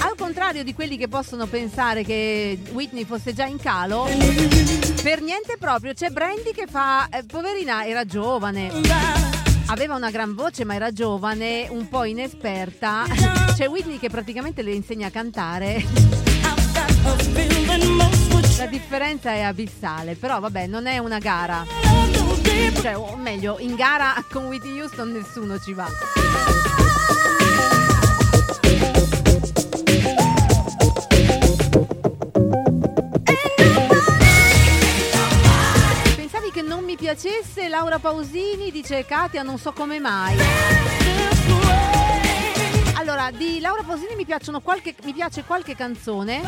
al 0.00 0.14
contrario 0.16 0.64
di 0.64 0.72
quelli 0.72 0.96
che 0.96 1.06
possono 1.06 1.44
pensare 1.44 2.02
che 2.02 2.58
Whitney 2.72 3.04
fosse 3.04 3.34
già 3.34 3.44
in 3.44 3.58
calo, 3.58 4.04
per 5.02 5.20
niente 5.20 5.58
proprio, 5.58 5.92
c'è 5.92 6.08
Brandy 6.08 6.52
che 6.54 6.64
fa, 6.66 7.10
eh, 7.10 7.24
poverina 7.24 7.84
era 7.84 8.06
giovane. 8.06 8.70
Aveva 9.66 9.96
una 9.96 10.10
gran 10.10 10.34
voce 10.34 10.64
ma 10.64 10.74
era 10.74 10.92
giovane, 10.92 11.66
un 11.68 11.90
po' 11.90 12.04
inesperta. 12.04 13.04
C'è 13.54 13.68
Whitney 13.68 13.98
che 13.98 14.08
praticamente 14.08 14.62
le 14.62 14.72
insegna 14.72 15.08
a 15.08 15.10
cantare. 15.10 15.84
La 18.56 18.66
differenza 18.66 19.30
è 19.32 19.42
abissale, 19.42 20.14
però 20.14 20.40
vabbè, 20.40 20.66
non 20.66 20.86
è 20.86 20.96
una 20.96 21.18
gara. 21.18 22.19
Cioè, 22.80 22.96
o 22.96 23.16
meglio, 23.16 23.58
in 23.58 23.74
gara 23.74 24.14
con 24.30 24.46
Whitney 24.46 24.80
Houston 24.80 25.10
nessuno 25.12 25.58
ci 25.58 25.74
va. 25.74 25.86
Pensavi 36.16 36.50
che 36.52 36.62
non 36.62 36.84
mi 36.84 36.96
piacesse 36.96 37.68
Laura 37.68 37.98
Pausini? 37.98 38.70
Dice 38.70 39.04
Katia, 39.04 39.42
non 39.42 39.58
so 39.58 39.72
come 39.72 39.98
mai. 39.98 40.36
Allora, 42.94 43.30
di 43.30 43.60
Laura 43.60 43.82
Pausini 43.82 44.14
mi, 44.14 44.26
qualche, 44.62 44.94
mi 45.04 45.12
piace 45.12 45.44
qualche 45.44 45.74
canzone 45.74 46.42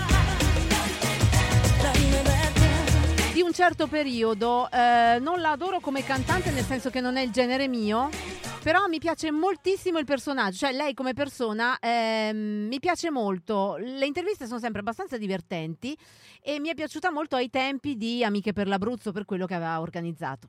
di 3.32 3.40
un 3.40 3.52
certo 3.52 3.86
periodo. 3.86 4.70
Eh, 4.70 5.18
non 5.20 5.40
la 5.40 5.52
adoro 5.52 5.80
come 5.80 6.04
cantante, 6.04 6.50
nel 6.50 6.64
senso 6.64 6.90
che 6.90 7.00
non 7.00 7.16
è 7.16 7.22
il 7.22 7.30
genere 7.30 7.66
mio. 7.66 8.10
Però 8.62 8.86
mi 8.86 8.98
piace 8.98 9.32
moltissimo 9.32 9.98
il 9.98 10.04
personaggio, 10.04 10.58
cioè 10.58 10.72
lei 10.72 10.94
come 10.94 11.14
persona 11.14 11.78
ehm, 11.80 12.68
mi 12.68 12.78
piace 12.78 13.10
molto. 13.10 13.76
Le 13.76 14.06
interviste 14.06 14.46
sono 14.46 14.60
sempre 14.60 14.80
abbastanza 14.80 15.18
divertenti 15.18 15.96
e 16.40 16.60
mi 16.60 16.68
è 16.68 16.74
piaciuta 16.74 17.10
molto 17.10 17.34
ai 17.34 17.50
tempi 17.50 17.96
di 17.96 18.22
Amiche 18.22 18.52
per 18.52 18.68
l'Abruzzo 18.68 19.10
per 19.10 19.24
quello 19.24 19.46
che 19.46 19.54
aveva 19.54 19.80
organizzato. 19.80 20.48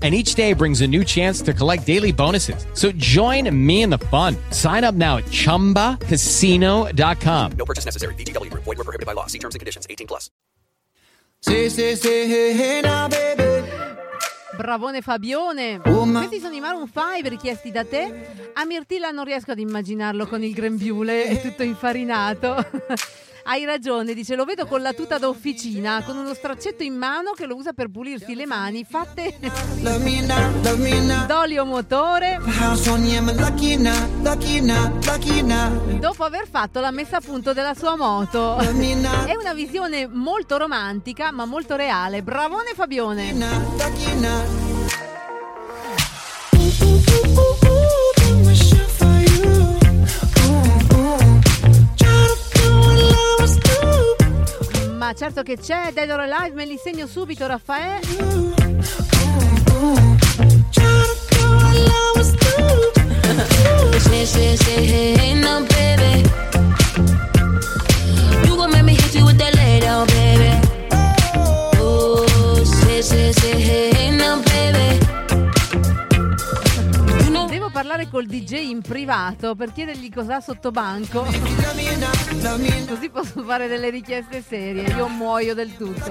And 0.00 0.14
each 0.14 0.36
day 0.36 0.52
brings 0.52 0.80
a 0.82 0.86
new 0.86 1.02
chance 1.02 1.42
to 1.42 1.52
collect 1.52 1.84
daily 1.84 2.12
bonuses. 2.12 2.64
So 2.74 2.92
join 2.92 3.50
me 3.66 3.82
in 3.82 3.90
the 3.90 3.98
fun. 3.98 4.36
Sign 4.52 4.84
up 4.84 4.94
now 4.94 5.16
at 5.16 5.24
chumbacasino.com. 5.24 7.52
No 7.58 7.64
purchase 7.64 7.84
necessary. 7.84 8.14
VGW 8.14 8.52
Group. 8.52 8.62
Void 8.62 8.76
where 8.78 8.84
prohibited 8.84 9.06
by 9.06 9.14
law. 9.14 9.26
See 9.26 9.40
terms 9.40 9.56
and 9.56 9.60
conditions. 9.60 9.88
18 9.90 10.06
plus. 10.06 10.30
Sì, 11.40 11.70
sì, 11.70 11.94
sì, 11.96 12.08
hey, 12.08 12.58
hey, 12.58 12.80
now, 12.80 13.06
baby. 13.08 13.64
Bravone 14.56 15.02
Fabione. 15.02 15.80
Questi 15.80 16.40
sono 16.40 16.54
i 16.54 16.60
Maroon 16.60 16.90
5 16.92 17.28
richiesti 17.28 17.70
da 17.70 17.84
te. 17.84 18.50
A 18.54 18.64
Mirtilla 18.64 19.10
non 19.10 19.24
riesco 19.24 19.52
ad 19.52 19.60
immaginarlo 19.60 20.26
con 20.26 20.42
il 20.42 20.52
grembiule, 20.52 21.26
è 21.26 21.40
tutto 21.40 21.62
infarinato. 21.62 22.56
Hai 23.50 23.64
ragione, 23.64 24.12
dice, 24.12 24.34
lo 24.34 24.44
vedo 24.44 24.66
con 24.66 24.82
la 24.82 24.92
tuta 24.92 25.16
da 25.16 25.26
officina, 25.26 26.02
con 26.04 26.18
uno 26.18 26.34
straccetto 26.34 26.82
in 26.82 26.94
mano 26.94 27.30
che 27.32 27.46
lo 27.46 27.56
usa 27.56 27.72
per 27.72 27.88
pulirsi 27.88 28.34
le 28.34 28.44
mani, 28.44 28.84
fatte 28.84 29.38
d'olio 31.26 31.64
motore, 31.64 32.38
dopo 35.98 36.24
aver 36.24 36.46
fatto 36.46 36.80
la 36.80 36.90
messa 36.90 37.16
a 37.16 37.20
punto 37.22 37.54
della 37.54 37.72
sua 37.72 37.96
moto. 37.96 38.58
È 39.24 39.34
una 39.34 39.54
visione 39.54 40.06
molto 40.06 40.58
romantica, 40.58 41.32
ma 41.32 41.46
molto 41.46 41.74
reale. 41.74 42.22
Bravone 42.22 42.74
Fabione. 42.74 43.32
Certo 55.14 55.42
che 55.42 55.56
c'è, 55.56 55.90
Dead 55.92 56.10
or 56.10 56.20
Alive, 56.20 56.54
me 56.54 56.64
li 56.66 56.78
segno 56.82 57.06
subito, 57.06 57.46
Raffaele. 57.46 58.58
Parlare 77.78 78.08
col 78.08 78.26
DJ 78.26 78.70
in 78.70 78.82
privato 78.82 79.54
per 79.54 79.72
chiedergli 79.72 80.12
cos'ha 80.12 80.40
sotto 80.40 80.72
banco. 80.72 81.24
Così 82.88 83.08
posso 83.08 83.44
fare 83.44 83.68
delle 83.68 83.90
richieste 83.90 84.42
serie. 84.42 84.82
Io 84.96 85.06
muoio 85.06 85.54
del 85.54 85.76
tutto. 85.76 86.10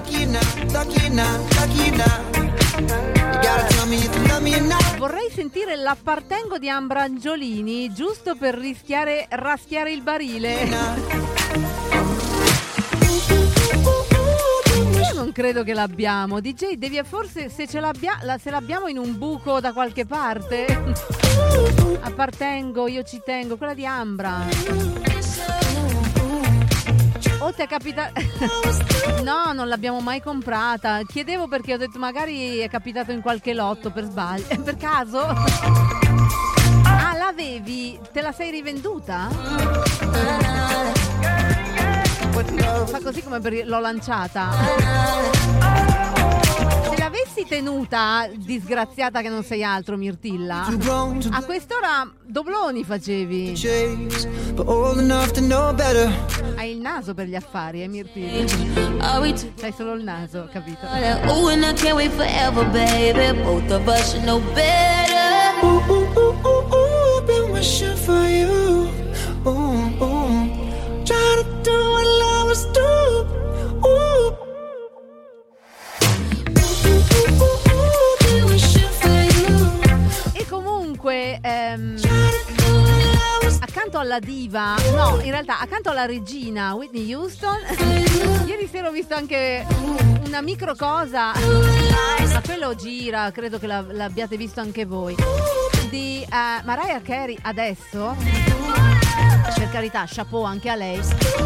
Vorrei 4.96 5.30
sentire 5.30 5.76
l'appartengo 5.76 6.56
di 6.56 6.70
Ambra 6.70 7.02
Angiolini, 7.02 7.92
giusto 7.92 8.34
per 8.34 8.54
rischiare, 8.54 9.26
raschiare 9.28 9.92
il 9.92 10.00
barile. 10.00 12.17
Non 15.28 15.32
credo 15.32 15.62
che 15.62 15.74
l'abbiamo. 15.74 16.40
DJ, 16.40 16.76
devi 16.76 16.98
forse 17.04 17.50
se 17.50 17.66
ce 17.66 17.80
l'abbia- 17.80 18.18
la- 18.22 18.38
se 18.38 18.50
l'abbiamo 18.50 18.86
in 18.86 18.96
un 18.96 19.18
buco 19.18 19.60
da 19.60 19.72
qualche 19.74 20.06
parte. 20.06 20.64
Appartengo, 22.00 22.86
io 22.86 23.02
ci 23.02 23.20
tengo, 23.22 23.58
quella 23.58 23.74
di 23.74 23.84
Ambra. 23.84 24.46
O 27.40 27.52
ti 27.52 27.60
è 27.62 27.66
capitato. 27.66 28.12
no, 29.22 29.52
non 29.52 29.68
l'abbiamo 29.68 30.00
mai 30.00 30.22
comprata. 30.22 31.02
Chiedevo 31.06 31.46
perché 31.46 31.74
ho 31.74 31.78
detto 31.78 31.98
magari 31.98 32.58
è 32.58 32.70
capitato 32.70 33.12
in 33.12 33.20
qualche 33.20 33.52
lotto 33.52 33.90
per 33.90 34.04
sbaglio. 34.04 34.46
per 34.64 34.76
caso? 34.76 35.18
Ah, 36.84 37.14
l'avevi? 37.18 37.98
Te 38.12 38.22
la 38.22 38.32
sei 38.32 38.50
rivenduta? 38.50 39.28
Fa 42.86 43.00
così 43.02 43.22
come 43.22 43.40
per 43.40 43.52
l'ho 43.66 43.80
lanciata. 43.80 44.50
Se 46.90 46.96
l'avessi 46.98 47.44
tenuta, 47.48 48.28
disgraziata 48.34 49.22
che 49.22 49.28
non 49.28 49.42
sei 49.42 49.64
altro, 49.64 49.96
Mirtilla. 49.96 50.66
A 51.30 51.42
quest'ora 51.42 52.08
dobloni 52.24 52.84
facevi. 52.84 53.54
Hai 56.56 56.70
il 56.70 56.78
naso 56.78 57.14
per 57.14 57.26
gli 57.26 57.34
affari, 57.34 57.82
eh, 57.82 57.88
Mirtilla? 57.88 58.44
C'hai 59.60 59.72
solo 59.76 59.94
il 59.94 60.04
naso, 60.04 60.48
capito? 60.52 60.86
Ooh, 60.86 61.48
and 61.48 61.64
I 61.64 61.72
can't 61.74 61.96
wait 61.96 62.12
forever, 62.12 62.64
baby. 62.70 63.32
Both 63.42 63.70
of 63.72 63.86
us 63.88 64.10
should 64.12 64.22
know 64.22 64.40
better. 64.54 65.56
Ooh, 65.62 65.82
ooh, 65.88 66.06
ooh, 66.16 66.36
ooh, 66.44 66.64
ooh, 66.72 67.22
been 67.26 67.50
wishing 67.50 67.96
for 67.96 68.24
you. 68.28 68.88
Ooh, 69.44 69.90
ooh. 70.00 70.57
Trying 71.08 71.42
to 71.42 71.62
do 71.62 71.76
what 71.92 72.06
lovers 72.20 72.64
do. 72.72 73.26
Ooh. 73.82 74.36
Been 78.20 78.44
wishing 78.44 78.90
for 79.00 79.08
you. 79.08 79.80
E 80.34 80.44
comunque, 80.46 81.38
ehm, 81.40 81.96
accanto 83.60 83.98
alla 83.98 84.18
diva, 84.18 84.74
no, 84.94 85.18
in 85.22 85.30
realtà 85.30 85.60
accanto 85.60 85.88
alla 85.90 86.04
regina 86.04 86.74
Whitney 86.74 87.14
Houston, 87.14 87.56
ieri 88.46 88.68
sera 88.70 88.88
ho 88.88 88.92
visto 88.92 89.14
anche 89.14 89.64
una 90.26 90.42
micro 90.42 90.74
cosa, 90.76 91.32
ma 91.32 92.42
quello 92.44 92.74
gira, 92.74 93.30
credo 93.32 93.58
che 93.58 93.66
la- 93.66 93.84
l'abbiate 93.88 94.36
visto 94.36 94.60
anche 94.60 94.84
voi, 94.84 95.14
di 95.88 96.22
eh, 96.22 96.62
Mariah 96.64 97.00
Carey 97.00 97.38
adesso. 97.42 98.97
Per 99.54 99.70
carità, 99.70 100.04
chapeau 100.06 100.42
anche 100.42 100.68
a 100.68 100.74
lei. 100.76 101.00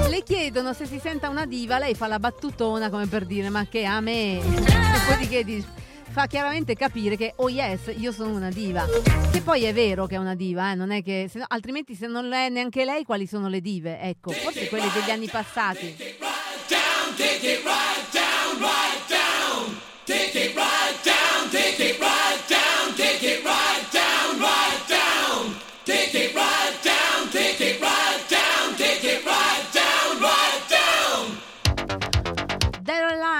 Le 0.09 0.23
chiedono 0.23 0.73
se 0.75 0.87
si 0.87 0.99
senta 0.99 1.29
una 1.29 1.47
diva, 1.47 1.79
lei 1.79 1.95
fa 1.95 2.07
la 2.07 2.19
battutona 2.19 2.91
come 2.91 3.07
per 3.07 3.25
dire 3.25 3.49
ma 3.49 3.67
che 3.67 3.85
a 3.85 4.01
me. 4.01 4.41
Dopodiché 4.43 5.45
dice- 5.45 5.81
fa 6.11 6.27
chiaramente 6.27 6.75
capire 6.75 7.17
che 7.17 7.33
oh 7.37 7.49
yes, 7.49 7.93
io 7.97 8.13
sono 8.13 8.35
una 8.35 8.51
diva. 8.51 8.85
Che 9.31 9.41
poi 9.41 9.65
è 9.65 9.73
vero 9.73 10.07
che 10.07 10.17
è 10.17 10.19
una 10.19 10.35
diva, 10.35 10.73
eh, 10.73 10.75
non 10.75 10.91
è 10.91 11.03
che 11.03 11.27
se 11.31 11.39
no- 11.39 11.47
altrimenti 11.49 11.95
se 11.95 12.07
non 12.07 12.31
è 12.33 12.51
neanche 12.51 12.85
lei 12.85 13.03
quali 13.05 13.27
sono 13.27 13.49
le 13.49 13.61
dive? 13.63 13.99
Ecco, 14.01 14.31
forse 14.33 14.69
quelle 14.69 14.91
degli 14.93 15.11
anni 15.11 15.29
passati. 15.29 15.97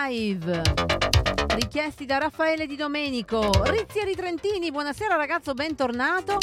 Alive. 0.03 0.63
Richiesti 1.55 2.07
da 2.07 2.19
Raffaele 2.19 2.67
Di 2.67 2.75
Domenico. 2.75 3.49
Rizzieri 3.67 4.17
Trentini, 4.17 4.73
buonasera 4.73 5.15
ragazzo, 5.15 5.55
bentornato. 5.55 6.39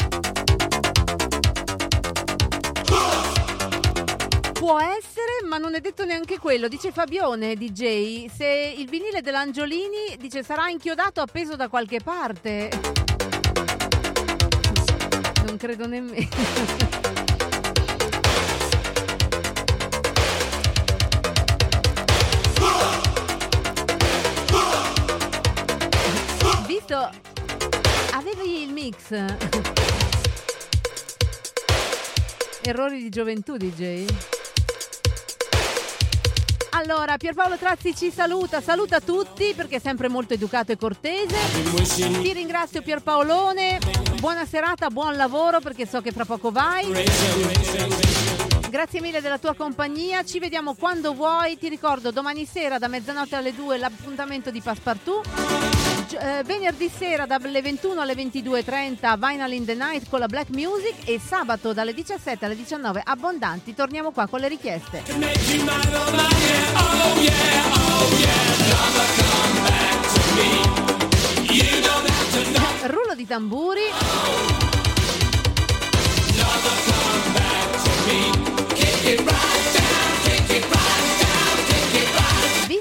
Può 4.52 4.80
essere, 4.80 5.44
ma 5.46 5.58
non 5.58 5.74
è 5.74 5.80
detto 5.80 6.06
neanche 6.06 6.38
quello. 6.38 6.68
Dice 6.68 6.90
Fabione, 6.90 7.54
DJ, 7.54 8.30
se 8.34 8.74
il 8.78 8.88
vinile 8.88 9.20
dell'Angiolini 9.20 10.16
dice 10.18 10.42
sarà 10.42 10.70
inchiodato 10.70 11.20
appeso 11.20 11.54
da 11.54 11.68
qualche 11.68 12.00
parte. 12.02 12.70
Non 15.44 15.58
credo 15.58 15.86
nemmeno. 15.86 17.19
Visto, 26.90 27.08
avevi 28.14 28.62
il 28.64 28.72
mix. 28.72 29.12
Errori 32.62 33.00
di 33.00 33.08
gioventù, 33.08 33.56
DJ. 33.56 34.06
Allora, 36.70 37.16
Pierpaolo 37.16 37.56
Trazzi 37.58 37.94
ci 37.94 38.10
saluta, 38.10 38.60
saluta 38.60 38.98
tutti 38.98 39.52
perché 39.54 39.76
è 39.76 39.78
sempre 39.78 40.08
molto 40.08 40.34
educato 40.34 40.72
e 40.72 40.76
cortese. 40.76 41.36
Ti 42.22 42.32
ringrazio 42.32 42.82
Pierpaolone, 42.82 43.78
buona 44.18 44.44
serata, 44.44 44.90
buon 44.90 45.14
lavoro 45.14 45.60
perché 45.60 45.86
so 45.86 46.00
che 46.00 46.10
fra 46.10 46.24
poco 46.24 46.50
vai. 46.50 46.90
Grazie 48.68 49.00
mille 49.00 49.20
della 49.20 49.38
tua 49.38 49.54
compagnia, 49.54 50.24
ci 50.24 50.40
vediamo 50.40 50.74
quando 50.74 51.14
vuoi. 51.14 51.56
Ti 51.56 51.68
ricordo 51.68 52.10
domani 52.10 52.44
sera 52.46 52.78
da 52.78 52.88
mezzanotte 52.88 53.36
alle 53.36 53.54
2 53.54 53.78
l'appuntamento 53.78 54.50
di 54.50 54.60
Passepartout. 54.60 55.79
Eh, 56.12 56.42
venerdì 56.44 56.88
sera 56.88 57.24
dalle 57.24 57.62
21 57.62 58.00
alle 58.00 58.14
22.30 58.14 59.16
Vinyl 59.16 59.52
in 59.52 59.64
the 59.64 59.74
Night 59.74 60.08
con 60.08 60.18
la 60.18 60.26
Black 60.26 60.48
Music 60.50 60.94
e 61.08 61.20
sabato 61.20 61.72
dalle 61.72 61.94
17 61.94 62.44
alle 62.44 62.56
19 62.56 63.02
abbondanti 63.04 63.74
torniamo 63.74 64.10
qua 64.10 64.26
con 64.26 64.40
le 64.40 64.48
richieste. 64.48 65.02
Rullo 72.86 73.14
di 73.14 73.26
tamburi. 73.26 73.82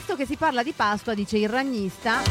Visto 0.10 0.24
che 0.24 0.28
si 0.28 0.38
parla 0.38 0.64
di 0.64 0.72
Pasqua, 0.72 1.14
dice 1.14 1.38
il 1.38 1.48
ragnista, 1.48 2.24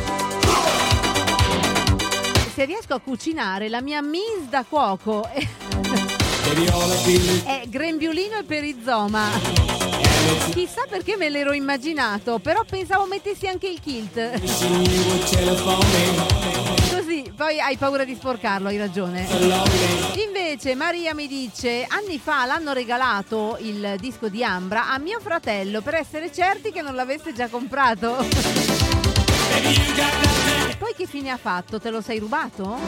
se 2.52 2.64
riesco 2.64 2.94
a 2.94 2.98
cucinare 2.98 3.68
la 3.68 3.80
mia 3.80 4.02
mis 4.02 4.48
da 4.48 4.64
cuoco 4.68 5.28
è, 5.28 5.46
grembiolino 7.68 8.36
e 8.36 8.42
perizoma. 8.42 9.77
Chissà 10.52 10.84
perché 10.88 11.16
me 11.16 11.28
l'ero 11.28 11.52
immaginato, 11.52 12.38
però 12.38 12.62
pensavo 12.68 13.06
mettessi 13.06 13.46
anche 13.46 13.68
il 13.68 13.80
kilt. 13.80 14.40
Così, 16.90 17.32
poi 17.36 17.60
hai 17.60 17.76
paura 17.76 18.04
di 18.04 18.14
sporcarlo, 18.14 18.68
hai 18.68 18.76
ragione. 18.76 19.26
Invece 20.26 20.74
Maria 20.74 21.14
mi 21.14 21.26
dice, 21.26 21.86
anni 21.88 22.18
fa 22.18 22.44
l'hanno 22.44 22.72
regalato 22.72 23.56
il 23.60 23.94
disco 23.98 24.28
di 24.28 24.42
Ambra 24.42 24.90
a 24.90 24.98
mio 24.98 25.20
fratello 25.20 25.80
per 25.80 25.94
essere 25.94 26.32
certi 26.32 26.72
che 26.72 26.82
non 26.82 26.94
l'avesse 26.94 27.32
già 27.32 27.48
comprato. 27.48 28.16
Poi 30.78 30.94
che 30.96 31.06
fine 31.06 31.30
ha 31.30 31.36
fatto? 31.36 31.78
Te 31.80 31.90
lo 31.90 32.00
sei 32.00 32.18
rubato? 32.18 32.78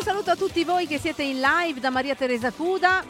Un 0.00 0.06
saluto 0.06 0.30
a 0.30 0.36
tutti 0.36 0.64
voi 0.64 0.86
che 0.86 0.98
siete 0.98 1.22
in 1.22 1.40
live 1.40 1.78
da 1.78 1.90
Maria 1.90 2.14
Teresa 2.14 2.50
Cuda. 2.50 3.04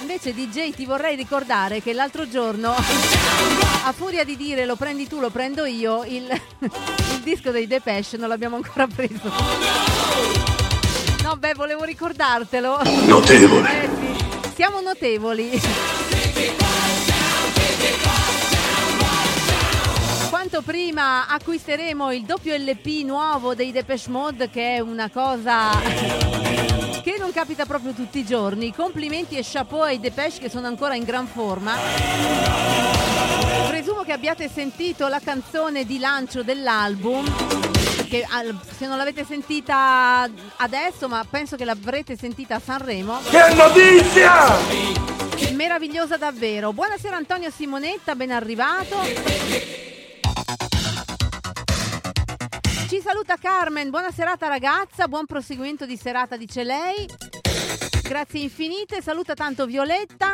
Invece 0.00 0.34
DJ 0.34 0.72
ti 0.72 0.84
vorrei 0.84 1.16
ricordare 1.16 1.82
che 1.82 1.92
l'altro 1.92 2.28
giorno, 2.28 2.72
a 2.72 3.92
furia 3.92 4.22
di 4.22 4.36
dire 4.36 4.66
lo 4.66 4.76
prendi 4.76 5.08
tu, 5.08 5.18
lo 5.18 5.30
prendo 5.30 5.64
io, 5.64 6.04
il, 6.04 6.30
il 6.60 7.20
disco 7.24 7.50
dei 7.50 7.66
Depeche 7.66 8.18
non 8.18 8.28
l'abbiamo 8.28 8.54
ancora 8.54 8.86
preso. 8.86 9.32
No, 11.24 11.36
beh, 11.36 11.54
volevo 11.54 11.82
ricordartelo. 11.82 12.82
Notevole. 13.04 13.82
Eh 13.82 13.88
sì, 13.98 14.52
siamo 14.54 14.80
notevoli. 14.80 15.60
Quanto 20.52 20.70
prima 20.70 21.26
acquisteremo 21.28 22.12
il 22.12 22.24
doppio 22.24 22.54
LP 22.54 23.04
nuovo 23.06 23.54
dei 23.54 23.72
Depeche 23.72 24.10
Mode, 24.10 24.50
che 24.50 24.74
è 24.74 24.80
una 24.80 25.08
cosa 25.08 25.70
che 27.02 27.16
non 27.18 27.32
capita 27.32 27.64
proprio 27.64 27.94
tutti 27.94 28.18
i 28.18 28.24
giorni. 28.26 28.74
Complimenti 28.74 29.38
e 29.38 29.42
chapeau 29.42 29.80
ai 29.80 29.98
Depeche 29.98 30.40
che 30.40 30.50
sono 30.50 30.66
ancora 30.66 30.94
in 30.94 31.04
gran 31.04 31.26
forma. 31.26 31.74
Presumo 33.66 34.02
che 34.02 34.12
abbiate 34.12 34.50
sentito 34.50 35.08
la 35.08 35.20
canzone 35.24 35.86
di 35.86 35.98
lancio 35.98 36.42
dell'album. 36.42 37.24
Che 38.06 38.26
se 38.76 38.86
non 38.86 38.98
l'avete 38.98 39.24
sentita 39.24 40.28
adesso, 40.56 41.08
ma 41.08 41.24
penso 41.30 41.56
che 41.56 41.64
l'avrete 41.64 42.14
sentita 42.14 42.56
a 42.56 42.60
Sanremo. 42.62 43.20
Che 43.22 43.54
notizia! 43.54 44.50
Meravigliosa 45.54 46.18
davvero. 46.18 46.74
Buonasera 46.74 47.16
Antonio 47.16 47.50
Simonetta, 47.50 48.14
ben 48.14 48.32
arrivato. 48.32 49.91
Ci 52.92 53.00
saluta 53.00 53.36
Carmen, 53.38 53.88
buona 53.88 54.10
serata 54.10 54.48
ragazza, 54.48 55.08
buon 55.08 55.24
proseguimento 55.24 55.86
di 55.86 55.96
serata 55.96 56.36
dice 56.36 56.62
lei. 56.62 57.08
Grazie 58.02 58.40
infinite, 58.40 59.00
saluta 59.00 59.32
tanto 59.32 59.64
Violetta. 59.64 60.28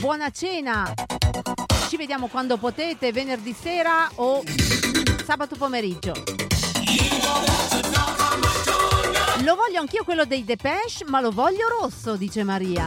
Buona 0.00 0.28
cena. 0.28 0.92
Ci 1.88 1.96
vediamo 1.96 2.26
quando 2.26 2.58
potete, 2.58 3.10
venerdì 3.10 3.56
sera 3.58 4.10
o 4.16 4.42
sabato 5.24 5.56
pomeriggio. 5.56 6.12
Lo 9.42 9.54
voglio 9.54 9.80
anch'io 9.80 10.04
quello 10.04 10.26
dei 10.26 10.44
Depeche, 10.44 11.06
ma 11.06 11.22
lo 11.22 11.30
voglio 11.30 11.68
rosso, 11.80 12.16
dice 12.16 12.44
Maria. 12.44 12.84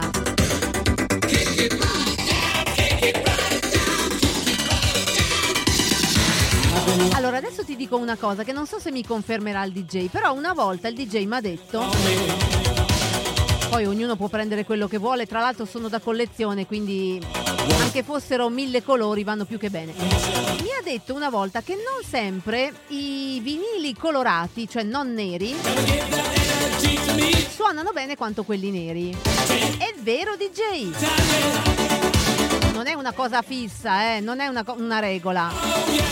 Allora, 7.14 7.36
adesso 7.36 7.64
ti 7.64 7.76
dico 7.76 7.96
una 7.96 8.16
cosa 8.16 8.44
che 8.44 8.52
non 8.52 8.66
so 8.66 8.78
se 8.78 8.90
mi 8.90 9.04
confermerà 9.04 9.64
il 9.64 9.72
DJ, 9.72 10.08
però 10.08 10.32
una 10.32 10.52
volta 10.52 10.88
il 10.88 10.94
DJ 10.94 11.24
mi 11.24 11.36
ha 11.36 11.40
detto 11.40 12.44
poi 13.74 13.86
ognuno 13.86 14.14
può 14.14 14.28
prendere 14.28 14.64
quello 14.64 14.86
che 14.86 14.98
vuole, 14.98 15.26
tra 15.26 15.40
l'altro 15.40 15.64
sono 15.64 15.88
da 15.88 15.98
collezione, 15.98 16.64
quindi 16.64 17.20
anche 17.80 18.04
fossero 18.04 18.48
mille 18.48 18.84
colori 18.84 19.24
vanno 19.24 19.46
più 19.46 19.58
che 19.58 19.68
bene. 19.68 19.92
Mi 19.94 20.70
ha 20.78 20.82
detto 20.84 21.12
una 21.12 21.28
volta 21.28 21.60
che 21.60 21.74
non 21.74 22.08
sempre 22.08 22.72
i 22.88 23.40
vinili 23.42 23.92
colorati, 23.98 24.68
cioè 24.68 24.84
non 24.84 25.12
neri, 25.12 25.56
suonano 27.52 27.90
bene 27.92 28.16
quanto 28.16 28.44
quelli 28.44 28.70
neri. 28.70 29.10
È 29.10 29.92
vero 29.98 30.36
DJ? 30.36 31.83
Non 32.74 32.88
è 32.88 32.94
una 32.94 33.12
cosa 33.12 33.40
fissa, 33.40 34.16
eh? 34.16 34.20
non 34.20 34.40
è 34.40 34.48
una, 34.48 34.64
una 34.76 34.98
regola. 34.98 35.48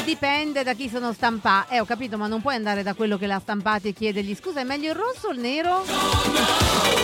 Dipende 0.04 0.62
da 0.62 0.74
chi 0.74 0.88
sono 0.88 1.12
stampati. 1.12 1.74
Eh, 1.74 1.80
ho 1.80 1.84
capito, 1.84 2.16
ma 2.16 2.28
non 2.28 2.40
puoi 2.40 2.54
andare 2.54 2.84
da 2.84 2.94
quello 2.94 3.18
che 3.18 3.26
l'ha 3.26 3.40
stampati 3.40 3.88
e 3.88 3.92
chiedergli 3.92 4.32
scusa, 4.36 4.60
è 4.60 4.64
meglio 4.64 4.90
il 4.90 4.94
rosso 4.94 5.26
o 5.26 5.32
il 5.32 5.40
nero? 5.40 5.82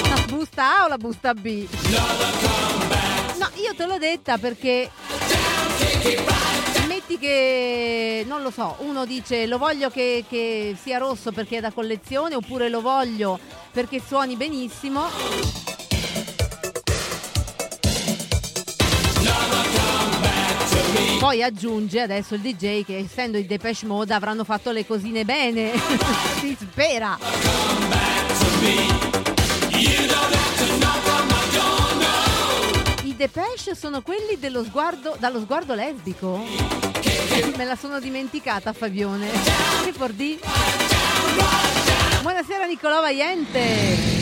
La 0.09 0.24
busta 0.28 0.78
A 0.78 0.85
o 0.85 0.89
la 0.89 0.97
busta 0.97 1.35
B? 1.35 1.66
No, 3.36 3.51
io 3.56 3.74
te 3.76 3.85
l'ho 3.85 3.98
detta 3.98 4.39
perché 4.39 4.90
metti 6.86 7.18
che, 7.18 8.24
non 8.28 8.43
lo 8.43 8.52
so, 8.52 8.76
uno 8.78 9.05
dice 9.05 9.47
lo 9.47 9.59
voglio 9.59 9.90
che, 9.90 10.24
che 10.28 10.76
sia 10.80 10.98
rosso 10.98 11.32
perché 11.32 11.56
è 11.56 11.60
da 11.60 11.72
collezione 11.72 12.36
oppure 12.36 12.68
lo 12.68 12.80
voglio 12.80 13.40
perché 13.72 14.01
suoni 14.01 14.36
benissimo. 14.36 15.77
Poi 21.28 21.42
aggiunge 21.42 22.00
adesso 22.00 22.36
il 22.36 22.40
DJ 22.40 22.86
che 22.86 22.96
essendo 22.96 23.36
i 23.36 23.44
Depeche 23.44 23.84
Mode 23.84 24.14
avranno 24.14 24.44
fatto 24.44 24.70
le 24.70 24.86
cosine 24.86 25.26
bene. 25.26 25.72
si 26.40 26.56
spera. 26.59 27.18
I 33.02 33.14
Depeche 33.14 33.74
sono 33.74 34.00
quelli 34.00 34.38
sguardo, 34.64 35.16
dallo 35.18 35.40
sguardo 35.40 35.74
lesbico? 35.74 36.42
Me 37.56 37.64
la 37.66 37.76
sono 37.76 38.00
dimenticata 38.00 38.72
Fabione. 38.72 39.28
Che 39.84 39.92
por 39.92 40.12
di? 40.12 40.40
Buonasera 42.22 42.64
Nicolò 42.64 43.02
Vaiente. 43.02 44.17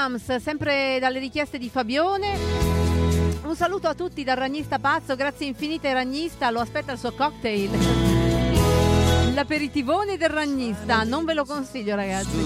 Williams, 0.00 0.36
sempre 0.36 0.98
dalle 0.98 1.18
richieste 1.18 1.58
di 1.58 1.68
Fabione. 1.68 2.38
Un 3.42 3.54
saluto 3.54 3.86
a 3.88 3.94
tutti 3.94 4.24
dal 4.24 4.36
ragnista 4.36 4.78
pazzo, 4.78 5.14
grazie 5.14 5.46
infinite 5.46 5.92
ragnista, 5.92 6.50
lo 6.50 6.60
aspetta 6.60 6.92
il 6.92 6.98
suo 6.98 7.12
cocktail. 7.12 7.70
L'aperitivone 9.34 10.16
del 10.16 10.30
ragnista, 10.30 11.02
non 11.02 11.26
ve 11.26 11.34
lo 11.34 11.44
consiglio 11.44 11.94
ragazzi. 11.96 12.38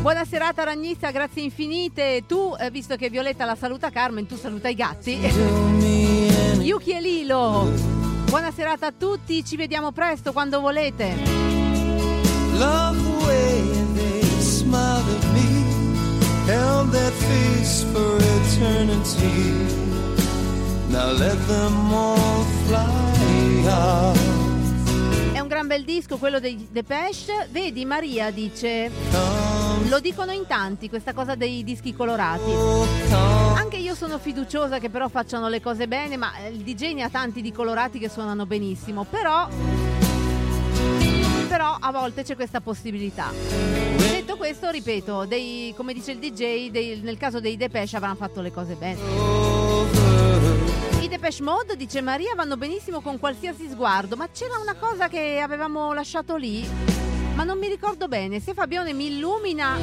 Buona 0.00 0.24
serata 0.24 0.64
ragnista, 0.64 1.12
grazie 1.12 1.42
infinite. 1.42 2.24
Tu, 2.26 2.56
eh, 2.58 2.70
visto 2.70 2.96
che 2.96 3.08
Violetta 3.08 3.44
la 3.44 3.54
saluta 3.54 3.90
Carmen, 3.90 4.26
tu 4.26 4.36
saluta 4.36 4.68
i 4.68 4.74
gatti. 4.74 5.18
Yuki 6.60 6.96
e 6.96 7.00
Lilo. 7.00 7.70
Buona 8.24 8.50
serata 8.50 8.86
a 8.86 8.92
tutti, 8.96 9.44
ci 9.44 9.56
vediamo 9.56 9.92
presto 9.92 10.32
quando 10.32 10.60
volete. 10.60 11.14
Love 12.54 12.98
the 12.98 13.24
way 13.24 13.62
they 13.94 14.22
smiled 14.40 15.06
at 15.08 15.24
me, 15.32 15.51
held 16.52 16.90
that 16.92 17.12
face 17.12 17.82
for 17.92 18.16
eternity. 18.18 19.40
Now 20.88 21.10
let 21.12 21.38
them 21.46 21.92
all 21.92 22.44
fly 22.66 23.66
off. 23.66 24.20
È 25.32 25.40
un 25.40 25.48
gran 25.48 25.66
bel 25.66 25.84
disco 25.84 26.18
quello 26.18 26.38
dei 26.38 26.68
Depeche. 26.70 27.48
Vedi, 27.50 27.84
Maria 27.84 28.30
dice: 28.30 28.90
Lo 29.88 29.98
dicono 30.00 30.32
in 30.32 30.46
tanti 30.46 30.88
questa 30.88 31.14
cosa 31.14 31.34
dei 31.34 31.64
dischi 31.64 31.94
colorati. 31.94 32.52
Anche 33.56 33.78
io 33.78 33.94
sono 33.94 34.18
fiduciosa 34.18 34.78
che 34.78 34.90
però 34.90 35.08
facciano 35.08 35.48
le 35.48 35.62
cose 35.62 35.88
bene, 35.88 36.16
ma 36.16 36.36
eh, 36.36 36.50
il 36.50 36.62
DJ 36.62 36.92
ne 36.92 37.02
ha 37.04 37.08
tanti 37.08 37.40
di 37.40 37.52
colorati 37.52 37.98
che 37.98 38.10
suonano 38.10 38.44
benissimo. 38.44 39.04
Però. 39.08 39.48
Però 41.48 41.76
a 41.78 41.92
volte 41.92 42.22
c'è 42.22 42.34
questa 42.34 42.60
possibilità. 42.60 43.30
Questo, 44.42 44.70
ripeto, 44.70 45.24
dei, 45.24 45.72
come 45.76 45.92
dice 45.92 46.10
il 46.10 46.18
DJ, 46.18 46.70
dei- 46.70 46.98
nel 47.00 47.16
caso 47.16 47.38
dei 47.38 47.56
Depeche 47.56 47.94
avranno 47.94 48.16
fatto 48.16 48.40
le 48.40 48.50
cose 48.50 48.74
bene. 48.74 48.98
I 51.00 51.06
Depeche 51.06 51.44
Mode, 51.44 51.76
dice 51.76 52.00
Maria, 52.00 52.34
vanno 52.34 52.56
benissimo 52.56 53.00
con 53.02 53.20
qualsiasi 53.20 53.68
sguardo, 53.70 54.16
ma 54.16 54.28
c'era 54.32 54.58
una 54.60 54.74
cosa 54.74 55.06
che 55.06 55.38
avevamo 55.38 55.92
lasciato 55.92 56.34
lì, 56.34 56.68
ma 57.36 57.44
non 57.44 57.56
mi 57.56 57.68
ricordo 57.68 58.08
bene. 58.08 58.40
Se 58.40 58.52
Fabione 58.52 58.92
mi 58.92 59.14
illumina, 59.14 59.78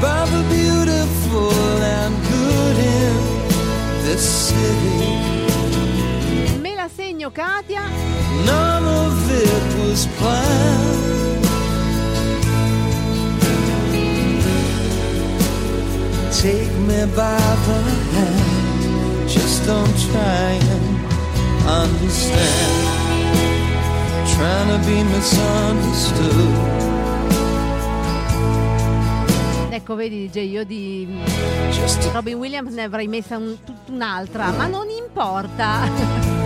by 0.00 0.24
the 0.30 0.42
beautiful 0.48 1.52
and 1.82 2.14
good 2.30 2.78
in 2.78 4.02
this 4.02 4.48
city. 4.48 5.45
La 6.86 6.92
segno 6.94 7.30
Katia. 7.30 7.82
None 8.44 8.86
of 8.86 9.30
it 9.30 9.64
was 9.80 10.06
planned. 10.18 11.44
Take 16.30 16.70
me 16.86 17.06
by 17.16 17.40
the 17.66 17.80
hand, 18.14 19.28
just 19.28 19.66
don't 19.66 19.96
try 20.12 20.58
and 20.74 20.86
understand. 21.66 22.84
Trying 24.36 24.68
to 24.68 24.78
be 24.86 25.02
misunderstood. 25.02 26.54
Ecco, 29.70 29.94
vedi 29.96 30.28
DJ, 30.30 30.36
io 30.50 30.64
di 30.64 31.06
Robin 32.12 32.36
Williams 32.36 32.74
ne 32.74 32.84
avrei 32.84 33.08
messa 33.08 33.36
un- 33.36 33.56
un'altra, 33.88 34.52
ma 34.52 34.66
non 34.66 34.86
importa. 34.88 36.44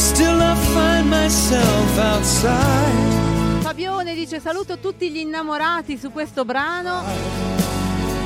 still 0.00 0.40
I 0.40 0.54
find 0.72 1.08
myself 1.10 1.98
outside. 1.98 3.62
Fabione 3.62 4.14
dice 4.14 4.40
saluto 4.40 4.78
tutti 4.78 5.10
gli 5.10 5.18
innamorati 5.18 5.98
su 5.98 6.10
questo 6.10 6.44
brano. 6.44 7.02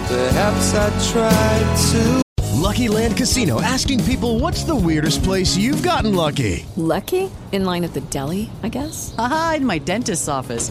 Perhaps 0.07 0.73
I 0.73 0.91
tried 1.13 1.67
to. 1.93 2.23
Lucky 2.61 2.89
Land 2.89 3.17
Casino 3.17 3.61
asking 3.61 4.03
people 4.05 4.39
what's 4.39 4.65
the 4.65 4.75
weirdest 4.75 5.23
place 5.23 5.57
you've 5.57 5.83
gotten 5.83 6.15
lucky? 6.15 6.65
Lucky? 6.77 7.29
In 7.53 7.65
line 7.65 7.85
at 7.85 7.93
the 7.93 8.01
deli, 8.09 8.49
I 8.63 8.69
guess? 8.69 9.13
Aha, 9.19 9.55
in 9.59 9.67
my 9.67 9.79
dentist's 9.79 10.29
office. 10.29 10.71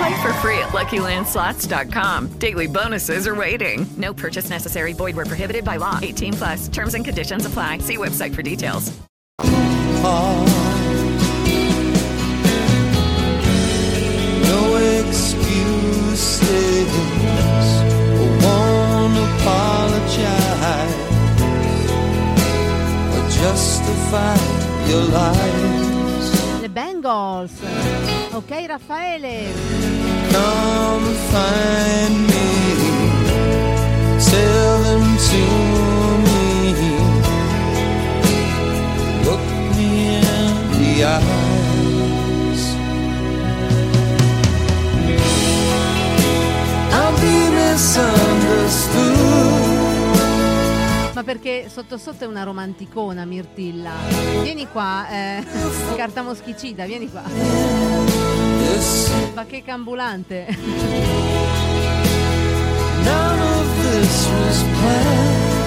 Play 0.00 0.22
for 0.22 0.32
free 0.34 0.58
at 0.58 0.70
LuckyLandSlots.com. 0.70 2.28
Daily 2.38 2.66
bonuses 2.66 3.26
are 3.26 3.34
waiting. 3.34 3.84
No 3.98 4.14
purchase 4.14 4.48
necessary. 4.48 4.94
Void 4.94 5.14
were 5.14 5.26
prohibited 5.26 5.62
by 5.62 5.76
law. 5.76 5.98
18 6.00 6.32
plus. 6.32 6.68
Terms 6.68 6.94
and 6.94 7.04
conditions 7.04 7.44
apply. 7.44 7.78
See 7.78 7.98
website 7.98 8.34
for 8.34 8.40
details. 8.40 8.98
No 14.48 14.76
excuses. 15.04 15.68
Won't 18.42 19.18
apologize. 19.28 20.96
Or 23.16 23.24
justify 23.28 24.38
your 24.88 25.04
lies. 25.12 26.62
The 26.62 26.70
Bengals. 26.70 28.19
Ok, 28.40 28.52
Raffaele. 28.66 29.52
Come 30.32 31.12
find 31.30 32.26
me. 32.26 32.48
Tell 34.18 34.82
them 34.82 35.04
to 35.28 35.42
me. 36.24 36.40
Look 39.24 39.44
me 39.76 39.88
in 40.16 40.56
the 40.78 40.92
eyes. 41.04 42.62
I'll 46.92 47.14
be 47.20 47.36
misunderstood. 47.50 49.78
Ma 51.12 51.22
perché 51.24 51.68
sotto 51.68 51.98
sotto 51.98 52.24
è 52.24 52.26
una 52.26 52.44
romanticona 52.44 53.26
Mirtilla. 53.26 53.92
Vieni 54.42 54.66
qua, 54.68 55.06
eh, 55.10 55.44
carta 55.94 56.22
moschicida, 56.22 56.86
vieni 56.86 57.10
qua. 57.10 57.22
Bacheca 59.34 59.72
ambulante. 59.72 60.46
None 63.02 63.40
of 63.40 63.66
this 63.82 64.28
was 64.28 64.64
planned. 64.78 65.58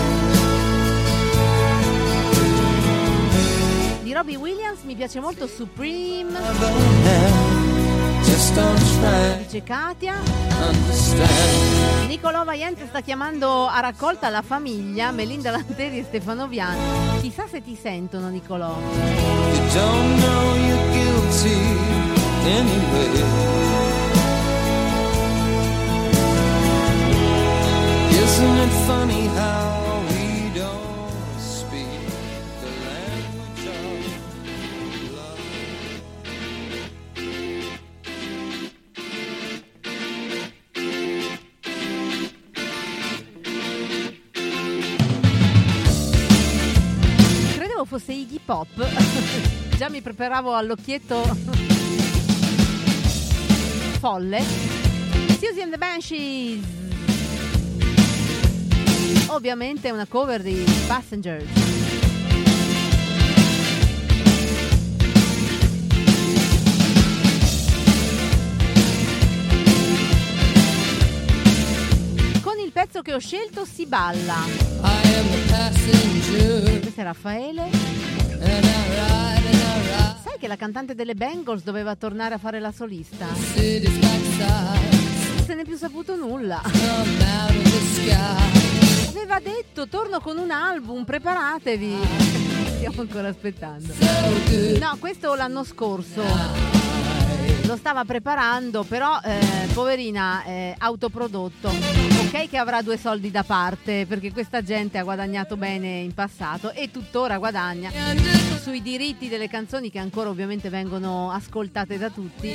Di 4.04 4.14
Robbie 4.14 4.36
Williams 4.36 4.84
mi 4.84 4.96
piace 4.96 5.20
molto 5.20 5.48
Supreme. 5.48 6.32
Dice 9.38 9.64
Katia. 9.64 10.16
Nicolò 12.08 12.44
Vaiente 12.44 12.86
sta 12.88 13.02
chiamando 13.02 13.68
a 13.68 13.80
raccolta 13.80 14.30
la 14.30 14.42
famiglia, 14.42 15.12
Melinda 15.12 15.52
Lanteri 15.52 16.00
e 16.00 16.04
Stefano 16.04 16.48
Viani. 16.48 17.22
Chissà 17.22 17.48
se 17.48 17.62
ti 17.62 17.76
sentono, 17.76 18.30
Nicolò. 18.30 18.76
You 18.76 19.74
don't 19.74 20.20
know 20.22 20.56
you're 20.56 20.92
guilty 20.92 22.03
anyway. 22.46 23.10
Isn't 28.24 28.58
it 28.66 28.74
funny 28.88 29.28
how 29.28 29.74
fosse 47.94 48.14
Iggy 48.14 48.40
Pop. 48.44 48.68
Già 49.78 49.88
mi 49.90 50.02
preparavo 50.02 50.56
all'occhietto 50.56 51.72
folle. 54.04 54.44
Susie 55.40 55.62
and 55.62 55.72
the 55.72 55.78
Banshees. 55.78 56.62
Ovviamente 59.28 59.92
una 59.92 60.06
cover 60.06 60.42
di 60.42 60.62
Passengers. 60.88 61.48
Con 72.42 72.60
il 72.60 72.72
pezzo 72.74 73.02
che 73.02 73.14
ho 73.14 73.20
scelto 73.20 73.64
si 73.64 73.86
balla. 73.86 74.36
Questo 76.82 77.00
è 77.00 77.04
Raffaele. 77.04 77.70
Sai 80.24 80.38
che 80.40 80.48
la 80.48 80.56
cantante 80.56 80.96
delle 80.96 81.16
Bengals 81.16 81.64
doveva 81.64 81.96
tornare 81.96 82.36
a 82.36 82.38
fare 82.38 82.62
la 82.62 82.72
solista? 82.72 83.26
Non 85.36 85.44
se 85.46 85.54
n'è 85.54 85.66
più 85.66 85.76
saputo 85.76 86.16
nulla. 86.16 86.62
Aveva 89.10 89.40
detto 89.42 89.90
torno 89.90 90.22
con 90.22 90.38
un 90.38 90.52
album, 90.52 91.04
preparatevi. 91.04 91.98
Stiamo 92.78 93.02
ancora 93.02 93.28
aspettando. 93.28 93.94
No, 94.80 94.96
questo 94.98 95.36
l'anno 95.36 95.66
scorso. 95.66 96.83
Lo 97.66 97.78
stava 97.78 98.04
preparando, 98.04 98.84
però 98.84 99.20
eh, 99.24 99.68
poverina, 99.74 100.44
eh, 100.44 100.76
autoprodotto. 100.78 101.70
Ok 101.70 102.50
che 102.50 102.58
avrà 102.58 102.82
due 102.82 102.98
soldi 102.98 103.32
da 103.32 103.44
parte, 103.44 104.06
perché 104.08 104.32
questa 104.32 104.62
gente 104.62 104.98
ha 104.98 105.04
guadagnato 105.04 105.56
bene 105.56 106.00
in 106.00 106.14
passato 106.14 106.72
e 106.72 106.92
tuttora 106.92 107.38
guadagna 107.38 107.92
sui 108.62 108.82
diritti 108.82 109.28
delle 109.28 109.48
canzoni 109.48 109.92
che 109.92 110.00
ancora 110.00 110.30
ovviamente 110.30 110.70
vengono 110.70 111.32
ascoltate 111.32 111.98
da 111.98 112.10
tutti. 112.10 112.50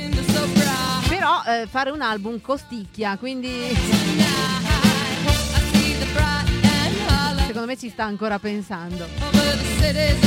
Però 1.08 1.42
eh, 1.46 1.66
fare 1.66 1.90
un 1.90 2.00
album 2.00 2.40
costicchia, 2.40 3.16
quindi 3.16 3.76
secondo 7.46 7.66
me 7.66 7.76
ci 7.76 7.88
sta 7.88 8.04
ancora 8.04 8.38
pensando. 8.38 9.06
Over 9.20 9.58
the 9.82 10.18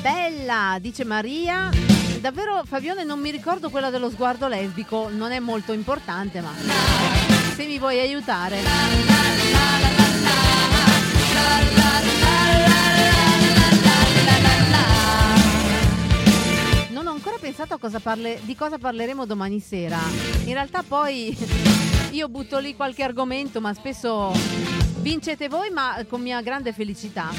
Bella, 0.00 0.78
dice 0.80 1.04
Maria. 1.04 1.70
Davvero 2.20 2.64
Fabione 2.64 3.04
non 3.04 3.20
mi 3.20 3.30
ricordo 3.30 3.70
quella 3.70 3.88
dello 3.88 4.10
sguardo 4.10 4.48
lesbico, 4.48 5.08
non 5.12 5.30
è 5.30 5.38
molto 5.38 5.72
importante, 5.72 6.40
ma 6.40 6.50
se 7.54 7.66
mi 7.66 7.78
vuoi 7.78 8.00
aiutare. 8.00 8.58
Non 16.90 17.06
ho 17.06 17.10
ancora 17.12 17.36
pensato 17.38 17.78
cosa 17.78 18.00
parle- 18.00 18.40
di 18.42 18.56
cosa 18.56 18.78
parleremo 18.78 19.24
domani 19.24 19.60
sera. 19.60 20.00
In 20.46 20.52
realtà 20.54 20.82
poi 20.82 21.36
io 22.10 22.28
butto 22.28 22.58
lì 22.58 22.74
qualche 22.74 23.04
argomento, 23.04 23.60
ma 23.60 23.72
spesso 23.72 24.81
vincete 25.02 25.48
voi, 25.48 25.68
ma 25.70 26.02
con 26.08 26.22
mia 26.22 26.40
grande 26.40 26.72
felicità. 26.72 27.30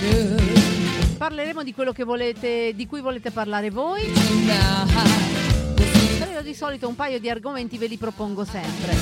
Parleremo 1.18 1.64
di 1.64 1.74
quello 1.74 1.94
volete, 2.04 2.74
di 2.76 2.86
cui 2.86 3.00
volete 3.00 3.32
parlare 3.32 3.70
voi. 3.72 4.12
Però 6.20 6.32
io 6.32 6.42
di 6.42 6.54
solito 6.54 6.88
un 6.90 6.96
paio 6.96 7.20
di 7.20 7.30
argomenti 7.30 7.78
ve 7.78 7.88
li 7.88 7.98
propongo 7.98 8.44
sempre. 8.44 8.96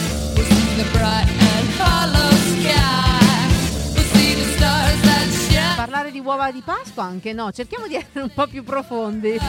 Parlare 5.75 6.11
di 6.11 6.19
uova 6.19 6.51
di 6.51 6.61
Pasqua 6.63 7.03
anche 7.03 7.33
no, 7.33 7.51
cerchiamo 7.51 7.87
di 7.87 7.95
essere 7.95 8.21
un 8.21 8.31
po' 8.33 8.45
più 8.45 8.63
profondi. 8.63 9.39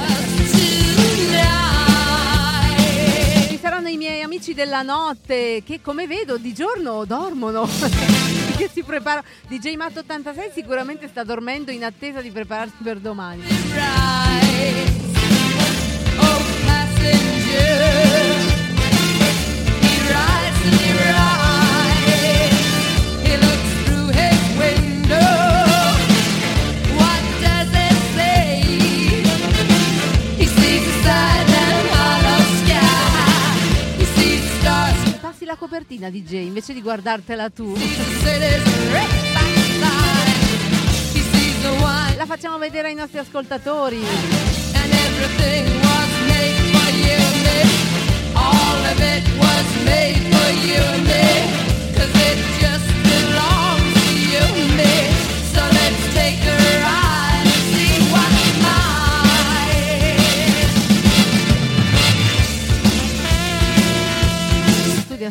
Ci 3.49 3.59
saranno 3.59 3.89
i 3.89 3.99
miei 3.99 4.23
amici 4.23 4.55
della 4.55 4.81
notte 4.81 5.63
che 5.65 5.83
come 5.83 6.07
vedo 6.07 6.39
di 6.39 6.55
giorno 6.55 7.05
dormono. 7.05 8.42
che 8.57 8.69
si 8.73 8.83
prepara. 8.83 9.23
DJ 9.49 9.75
Matt 9.75 9.97
86 9.97 10.51
sicuramente 10.55 11.09
sta 11.09 11.25
dormendo 11.25 11.71
in 11.71 11.85
attesa 11.85 12.21
di 12.21 12.31
prepararsi 12.31 12.83
per 12.83 12.99
domani. 12.99 13.43
Copertina 35.63 36.11
DJ 36.11 36.47
invece 36.47 36.75
di 36.75 36.83
guardartela 36.83 37.49
tu. 37.49 37.73
La 42.17 42.27
facciamo 42.27 42.59
vedere 42.59 42.89
ai 42.89 42.95
nostri 42.95 43.21
ascoltatori. 43.21 44.01
was 49.39 49.85
made 49.87 50.33
for 50.33 50.53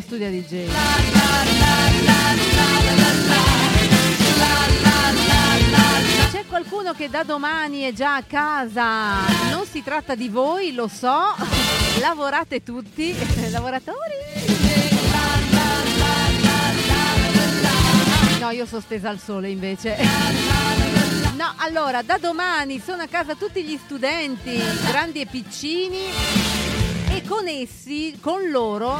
studia 0.00 0.30
DJ. 0.30 0.70
C'è 6.30 6.46
qualcuno 6.46 6.94
che 6.94 7.10
da 7.10 7.24
domani 7.24 7.82
è 7.82 7.92
già 7.92 8.16
a 8.16 8.22
casa. 8.22 9.26
Non 9.50 9.66
si 9.70 9.82
tratta 9.82 10.14
di 10.14 10.28
voi, 10.30 10.72
lo 10.72 10.88
so. 10.88 11.34
Lavorate 12.00 12.62
tutti. 12.62 13.14
Lavoratori? 13.50 14.14
No, 18.40 18.50
io 18.50 18.64
sono 18.64 18.80
stesa 18.80 19.10
al 19.10 19.18
sole 19.18 19.50
invece. 19.50 19.96
No, 21.36 21.52
allora, 21.56 22.02
da 22.02 22.18
domani 22.18 22.80
sono 22.80 23.02
a 23.02 23.06
casa 23.08 23.34
tutti 23.34 23.62
gli 23.62 23.76
studenti, 23.76 24.58
grandi 24.86 25.20
e 25.20 25.26
piccini, 25.26 25.98
e 27.14 27.22
con 27.26 27.46
essi, 27.46 28.18
con 28.20 28.48
loro, 28.50 28.98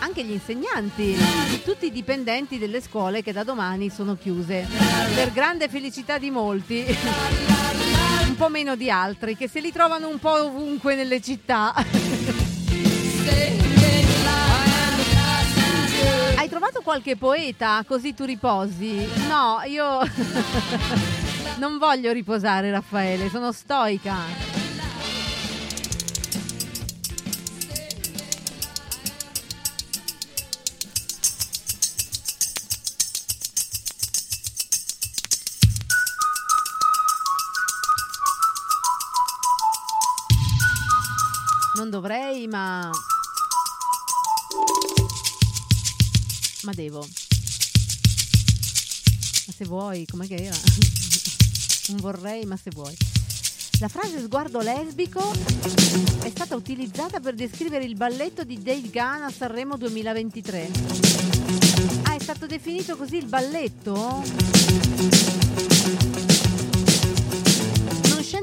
anche 0.00 0.22
gli 0.22 0.32
insegnanti, 0.32 1.16
tutti 1.64 1.86
i 1.86 1.90
dipendenti 1.90 2.58
delle 2.58 2.82
scuole 2.82 3.22
che 3.22 3.32
da 3.32 3.42
domani 3.42 3.88
sono 3.88 4.16
chiuse. 4.16 4.66
Per 5.14 5.32
grande 5.32 5.68
felicità 5.68 6.18
di 6.18 6.30
molti, 6.30 6.84
un 8.28 8.36
po' 8.36 8.50
meno 8.50 8.76
di 8.76 8.90
altri, 8.90 9.34
che 9.34 9.48
se 9.48 9.60
li 9.60 9.72
trovano 9.72 10.08
un 10.08 10.18
po' 10.18 10.44
ovunque 10.44 10.94
nelle 10.94 11.22
città. 11.22 11.74
Hai 16.36 16.48
trovato 16.50 16.82
qualche 16.82 17.16
poeta 17.16 17.82
così 17.86 18.12
tu 18.12 18.24
riposi? 18.24 19.08
No, 19.26 19.60
io 19.66 20.00
non 21.58 21.78
voglio 21.78 22.12
riposare 22.12 22.70
Raffaele, 22.70 23.30
sono 23.30 23.52
stoica. 23.52 24.67
Dovrei, 41.98 42.46
ma... 42.46 42.90
Ma 46.62 46.72
devo. 46.72 47.00
Ma 49.46 49.52
se 49.56 49.64
vuoi, 49.64 50.06
com'è 50.06 50.26
che 50.26 50.36
era? 50.36 50.56
Non 51.88 52.00
vorrei, 52.00 52.44
ma 52.44 52.56
se 52.56 52.70
vuoi. 52.70 52.94
La 53.80 53.88
frase 53.88 54.20
sguardo 54.20 54.60
lesbico 54.60 55.32
è 56.22 56.28
stata 56.28 56.54
utilizzata 56.54 57.18
per 57.18 57.34
descrivere 57.34 57.84
il 57.84 57.96
balletto 57.96 58.44
di 58.44 58.62
Dave 58.62 58.90
Gunn 58.90 59.22
a 59.22 59.32
Sanremo 59.34 59.78
2023. 59.78 60.70
Ah, 62.02 62.14
è 62.14 62.20
stato 62.20 62.46
definito 62.46 62.94
così 62.98 63.16
il 63.16 63.26
balletto? 63.26 64.22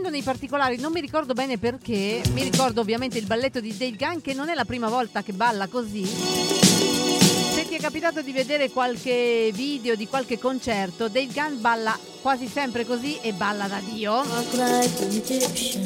Scendo 0.06 0.22
nei 0.22 0.34
particolari, 0.34 0.78
non 0.78 0.92
mi 0.92 1.02
ricordo 1.02 1.34
bene 1.34 1.58
perché. 1.58 2.22
Mi 2.34 2.44
ricordo 2.44 2.80
ovviamente 2.80 3.18
il 3.18 3.26
balletto 3.26 3.60
di 3.60 3.76
Dave 3.76 3.96
Gunn 3.96 4.20
che 4.22 4.36
non 4.36 4.50
è 4.50 4.54
la 4.54 4.64
prima 4.64 4.88
volta 4.88 5.24
che 5.24 5.34
balla 5.34 5.66
così. 5.66 6.06
Se 6.06 7.66
ti 7.68 7.74
è 7.74 7.80
capitato 7.80 8.22
di 8.22 8.32
vedere 8.32 8.70
qualche 8.70 9.50
video 9.52 9.96
di 9.96 10.08
qualche 10.08 10.38
concerto, 10.38 11.08
Dave 11.08 11.34
Gunn 11.34 11.60
balla 11.60 11.98
quasi 12.22 12.46
sempre 12.46 12.86
così 12.86 13.18
e 13.20 13.34
balla 13.34 13.66
da 13.66 13.80
Dio. 13.80 14.22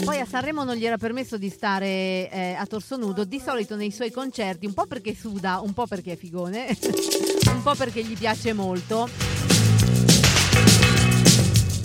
Poi 0.03 0.19
a 0.19 0.25
Sanremo 0.25 0.65
non 0.65 0.75
gli 0.75 0.85
era 0.85 0.97
permesso 0.97 1.37
di 1.37 1.49
stare 1.49 2.29
eh, 2.29 2.55
a 2.59 2.65
torso 2.65 2.97
nudo, 2.97 3.23
di 3.23 3.39
solito 3.39 3.77
nei 3.77 3.91
suoi 3.91 4.11
concerti, 4.11 4.65
un 4.65 4.73
po' 4.73 4.85
perché 4.85 5.15
suda, 5.15 5.61
un 5.63 5.71
po' 5.71 5.87
perché 5.87 6.11
è 6.11 6.17
figone, 6.17 6.67
un 7.53 7.61
po' 7.63 7.75
perché 7.75 8.03
gli 8.03 8.17
piace 8.17 8.51
molto. 8.51 9.07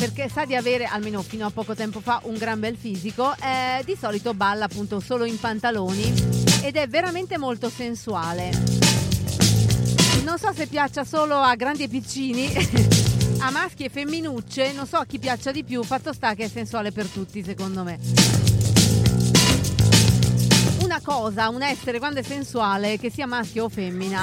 Perché 0.04 0.28
sa 0.28 0.44
di 0.44 0.54
avere, 0.54 0.84
almeno 0.84 1.22
fino 1.22 1.46
a 1.46 1.50
poco 1.50 1.74
tempo 1.74 1.98
fa, 1.98 2.20
un 2.24 2.36
gran 2.36 2.60
bel 2.60 2.76
fisico, 2.76 3.34
eh, 3.36 3.82
di 3.86 3.96
solito 3.98 4.34
balla 4.34 4.66
appunto 4.66 5.00
solo 5.00 5.24
in 5.24 5.40
pantaloni 5.40 6.12
ed 6.62 6.76
è 6.76 6.86
veramente 6.86 7.38
molto 7.38 7.70
sensuale. 7.70 8.50
Non 10.22 10.36
so 10.36 10.52
se 10.54 10.66
piaccia 10.66 11.04
solo 11.04 11.36
a 11.36 11.54
grandi 11.54 11.84
e 11.84 11.88
piccini, 11.88 12.52
a 13.40 13.50
maschi 13.50 13.84
e 13.84 13.88
femminucce, 13.88 14.72
non 14.74 14.86
so 14.86 14.98
a 14.98 15.06
chi 15.06 15.18
piaccia 15.18 15.50
di 15.52 15.64
più, 15.64 15.82
fatto 15.82 16.12
sta 16.12 16.34
che 16.34 16.44
è 16.44 16.48
sensuale 16.48 16.92
per 16.92 17.06
tutti 17.06 17.42
secondo 17.42 17.82
me. 17.82 17.98
Una 20.80 21.00
cosa, 21.02 21.48
un 21.48 21.62
essere 21.62 21.98
quando 21.98 22.20
è 22.20 22.22
sensuale, 22.22 22.98
che 22.98 23.10
sia 23.10 23.26
maschio 23.26 23.64
o 23.64 23.68
femmina, 23.70 24.20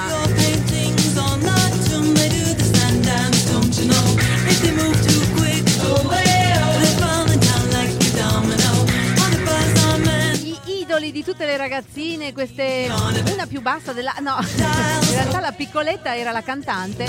di 11.12 11.22
tutte 11.22 11.46
le 11.46 11.56
ragazzine, 11.56 12.32
queste 12.32 12.90
una 13.32 13.46
più 13.46 13.60
bassa 13.60 13.92
della 13.92 14.14
no, 14.20 14.38
in 14.42 15.10
realtà 15.10 15.40
la 15.40 15.52
piccoletta 15.52 16.16
era 16.16 16.32
la 16.32 16.42
cantante. 16.42 17.06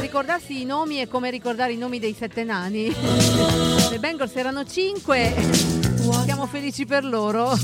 Ricordarsi 0.00 0.62
i 0.62 0.64
nomi 0.64 0.96
è 0.96 1.06
come 1.06 1.30
ricordare 1.30 1.72
i 1.72 1.76
nomi 1.76 1.98
dei 1.98 2.14
sette 2.18 2.42
nani. 2.44 2.92
Le 3.90 3.98
Bengals 3.98 4.34
erano 4.34 4.64
cinque, 4.64 5.34
siamo 6.24 6.46
felici 6.46 6.84
per 6.84 7.04
loro. 7.04 7.56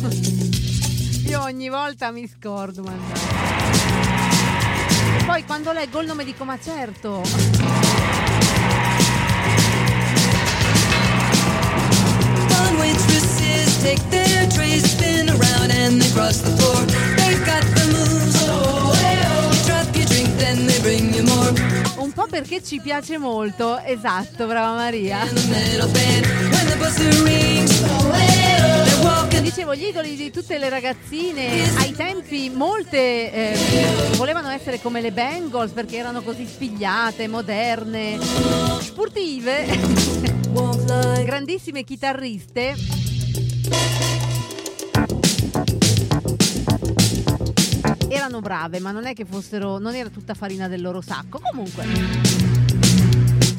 Io 1.27 1.43
ogni 1.43 1.69
volta 1.69 2.11
mi 2.11 2.29
scordo, 2.29 2.83
mannaggia. 2.83 3.52
Poi 5.33 5.45
quando 5.47 5.73
leggo 5.73 6.03
il 6.03 6.07
nome 6.07 6.25
dico 6.25 6.45
ma 6.45 6.59
certo. 6.63 7.23
Take 13.81 14.03
their 14.11 14.47
trays, 14.49 14.85
spin 14.85 15.31
around 15.31 15.71
and 15.71 16.01
they 16.01 16.11
cross 16.13 16.43
the 16.43 16.51
floor. 16.51 16.85
They've 17.17 17.43
got 17.47 17.65
the 17.75 17.87
moves. 17.93 18.43
You 18.43 19.65
drop 19.65 19.97
your 19.97 20.07
drink, 20.07 20.37
then 20.37 20.67
they 20.67 20.79
bring 20.81 21.15
you 21.15 21.25
more. 21.25 21.53
Un 21.97 22.13
po' 22.13 22.27
perché 22.27 22.63
ci 22.63 22.79
piace 22.81 23.17
molto, 23.17 23.81
esatto, 23.81 24.47
brava 24.47 24.77
Maria. 24.77 25.25
Middle 25.25 25.89
band 25.89 26.27
when 26.53 26.67
the 26.69 26.77
buzzer 26.77 27.23
rings. 27.25 27.81
They're 27.81 28.11
walking. 28.11 28.32
Dicevo, 29.53 29.75
gli 29.75 29.85
idoli 29.85 30.17
di 30.17 30.31
tutte 30.31 30.57
le 30.57 30.71
ragazzine, 30.71 31.77
ai 31.77 31.93
tempi 31.93 32.49
molte 32.49 33.31
eh, 33.31 33.57
volevano 34.17 34.49
essere 34.49 34.81
come 34.81 35.03
le 35.03 35.13
Bengals 35.13 35.73
perché 35.73 35.99
erano 35.99 36.23
così 36.23 36.47
spigliate, 36.47 37.29
moderne, 37.29 38.19
sportive, 38.81 39.67
grandissime 41.23 41.85
chitarriste. 41.85 42.75
Erano 48.09 48.41
brave, 48.41 48.81
ma 48.81 48.91
non 48.91 49.05
è 49.05 49.13
che 49.13 49.27
fossero, 49.27 49.79
non 49.79 49.95
era 49.95 50.09
tutta 50.09 50.33
farina 50.33 50.67
del 50.67 50.81
loro 50.81 51.03
sacco. 51.03 51.41
Comunque, 51.43 51.85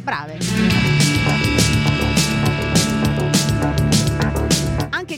brave. 0.02 1.03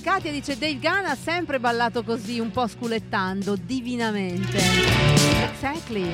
Katia 0.05 0.31
dice 0.31 0.55
Dave 0.55 0.77
Gunn 0.77 1.03
ha 1.05 1.15
sempre 1.15 1.59
ballato 1.59 2.03
così, 2.03 2.39
un 2.39 2.51
po' 2.51 2.67
sculettando, 2.67 3.55
divinamente. 3.55 4.59
Exactly. 5.51 6.11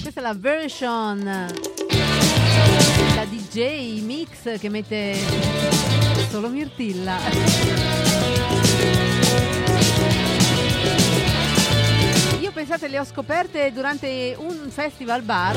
Questa 0.00 0.20
è 0.20 0.22
la 0.22 0.34
version 0.34 1.24
la 3.16 3.24
DJ 3.24 4.00
mix 4.02 4.60
che 4.60 4.68
mette 4.68 5.16
solo 6.30 6.48
Mirtilla. 6.48 8.07
Io 12.40 12.52
pensate 12.52 12.88
le 12.88 12.98
ho 12.98 13.04
scoperte 13.04 13.70
durante 13.72 14.34
un 14.38 14.68
festival 14.70 15.22
bar. 15.22 15.56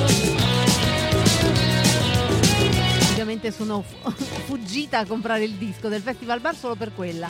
Ovviamente 3.11 3.51
sono 3.51 3.81
fu- 3.83 4.09
fuggita 4.45 4.99
a 4.99 5.05
comprare 5.05 5.43
il 5.43 5.53
disco 5.53 5.87
del 5.87 6.01
festival 6.01 6.39
bar 6.39 6.55
solo 6.55 6.75
per 6.75 6.91
quella. 6.95 7.29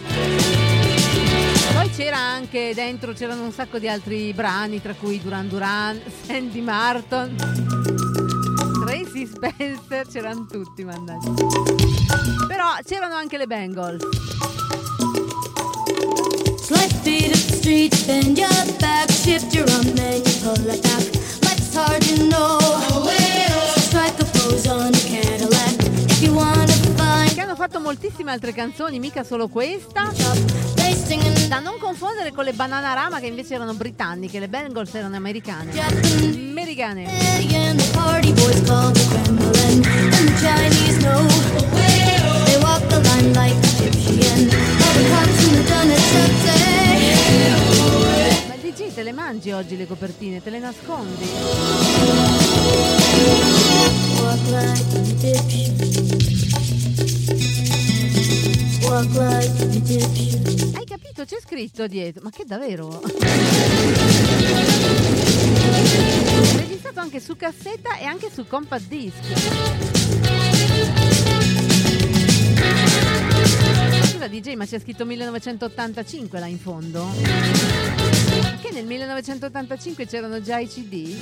Poi 1.73 1.89
c'era 1.91 2.17
anche 2.17 2.73
dentro, 2.73 3.13
c'erano 3.13 3.43
un 3.43 3.51
sacco 3.51 3.79
di 3.79 3.87
altri 3.87 4.33
brani, 4.33 4.81
tra 4.81 4.93
cui 4.93 5.19
Duran 5.21 5.47
Duran, 5.47 5.99
Sandy 6.25 6.61
Martin, 6.61 7.35
Tracy 8.85 9.25
Spencer, 9.25 10.07
c'erano 10.07 10.45
tutti, 10.45 10.83
mannaggia. 10.83 11.31
Però 12.47 12.67
c'erano 12.85 13.15
anche 13.15 13.37
le 13.37 13.47
Bengals. 13.47 14.03
Slide 16.71 16.93
feet 17.03 17.35
up 17.35 17.43
the 17.51 17.55
street, 17.57 18.07
bend 18.07 18.37
your 18.37 18.47
back, 18.79 19.11
shift 19.11 19.53
your 19.53 19.69
arm, 19.71 19.93
then 19.93 20.23
you 20.23 20.31
pull 20.41 20.55
it 20.71 20.81
back. 20.81 21.03
Life's 21.43 21.75
hard, 21.75 22.01
you 22.05 22.29
know. 22.29 22.59
Strike 23.75 24.17
a 24.21 24.25
pose 24.31 24.69
on 24.69 24.87
a 24.87 24.97
Cadillac. 25.03 25.75
If 26.09 26.21
you 26.21 26.33
wanna 26.33 26.71
find 26.95 27.33
Che 27.33 27.41
hanno 27.41 27.55
fatto 27.55 27.81
moltissime 27.81 28.31
altre 28.31 28.53
canzoni, 28.53 28.99
mica 28.99 29.25
solo 29.25 29.49
questa. 29.49 30.13
Da 31.49 31.59
non 31.59 31.77
confondere 31.77 32.31
con 32.31 32.45
le 32.45 32.53
Bananarama 32.53 33.19
che 33.19 33.25
invece 33.25 33.55
erano 33.55 33.73
britanniche, 33.73 34.39
le 34.39 34.47
Bengals 34.47 34.93
erano 34.93 35.17
americane. 35.17 35.71
Americane. 35.77 37.03
The 37.75 37.89
party 37.91 38.31
boys 38.31 38.61
call 38.65 38.93
the 38.93 39.05
Kremlin, 39.09 39.83
and 39.83 40.29
the 40.29 40.33
Chinese 40.39 40.99
know 41.03 41.27
they 42.45 42.57
walk 42.63 42.87
the 42.87 43.01
line 43.01 43.33
like 43.33 43.57
Egyptian. 43.57 45.40
Ma 45.83 45.87
DJ 48.61 48.93
te 48.93 49.01
le 49.01 49.11
mangi 49.11 49.49
oggi 49.51 49.75
le 49.75 49.87
copertine, 49.87 50.39
te 50.39 50.51
le 50.51 50.59
nascondi? 50.59 51.25
Walk 54.19 54.45
like 54.45 54.95
an 54.95 55.05
Egyptian. 55.05 55.75
Walk 58.83 59.09
like 59.15 59.63
an 59.63 59.71
Egyptian. 59.71 60.75
Hai 60.75 60.85
capito? 60.85 61.25
C'è 61.25 61.39
scritto 61.41 61.87
dietro. 61.87 62.21
Ma 62.25 62.29
che 62.29 62.43
davvero? 62.45 63.01
Registrato 66.57 66.99
anche 66.99 67.19
su 67.19 67.35
cassetta 67.35 67.97
e 67.97 68.05
anche 68.05 68.29
su 68.31 68.45
compact 68.45 68.87
disc. 68.87 69.15
Scusa 74.21 74.33
DJ, 74.33 74.53
ma 74.53 74.67
c'è 74.67 74.79
scritto 74.79 75.03
1985 75.03 76.39
là 76.39 76.45
in 76.45 76.59
fondo? 76.59 77.09
Perché 78.29 78.69
nel 78.71 78.85
1985 78.85 80.05
c'erano 80.05 80.39
già 80.43 80.59
i 80.59 80.67
CD? 80.67 81.17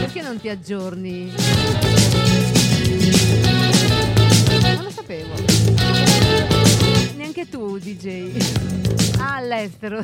Perché 0.00 0.22
non 0.22 0.40
ti 0.40 0.48
aggiorni? 0.48 1.30
Non 4.62 4.82
lo 4.82 4.90
sapevo. 4.90 5.34
Neanche 7.16 7.50
tu, 7.50 7.76
DJ. 7.76 8.32
Ah, 9.18 9.34
all'estero. 9.34 10.02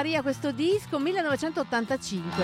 Maria, 0.00 0.22
questo 0.22 0.50
disco 0.50 0.98
1985. 0.98 2.42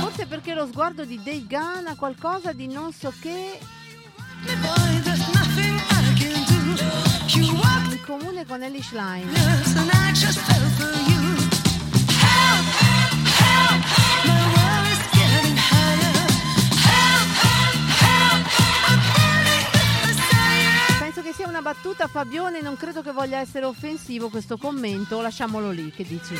Forse 0.00 0.24
perché 0.24 0.54
lo 0.54 0.66
sguardo 0.68 1.04
di 1.04 1.18
Dave 1.22 1.44
Gunn 1.46 1.86
ha 1.88 1.94
qualcosa 1.94 2.54
di 2.54 2.66
non 2.66 2.94
so 2.94 3.12
che 3.20 3.58
in 7.36 8.02
comune 8.06 8.46
con 8.46 8.62
Ellie 8.62 8.82
Schlein. 8.82 9.28
Penso 9.28 9.82
sia 21.32 21.48
una 21.48 21.62
battuta, 21.62 22.06
Fabione, 22.06 22.60
non 22.60 22.76
credo 22.76 23.02
che 23.02 23.12
voglia 23.12 23.38
essere 23.38 23.64
offensivo 23.64 24.28
questo 24.28 24.56
commento, 24.56 25.20
lasciamolo 25.20 25.70
lì, 25.70 25.90
che 25.90 26.04
dici? 26.04 26.34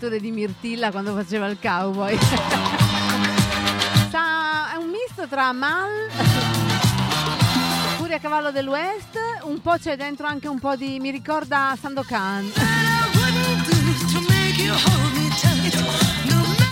Avventure 0.00 0.18
di 0.18 0.30
Mirtilla 0.30 0.90
quando 0.90 1.14
faceva 1.14 1.46
il 1.46 1.58
cowboy. 1.60 2.18
Sa- 4.10 4.72
è 4.72 4.76
un 4.76 4.88
misto 4.88 5.28
tra 5.28 5.52
Mal, 5.52 6.08
Furia 7.96 8.16
a 8.16 8.18
cavallo 8.18 8.50
dell'West, 8.50 9.18
un 9.42 9.60
po' 9.60 9.76
c'è 9.78 9.96
dentro 9.96 10.26
anche 10.26 10.48
un 10.48 10.58
po' 10.58 10.74
di... 10.74 10.98
mi 11.00 11.10
ricorda 11.10 11.76
Sandokan. 11.78 12.50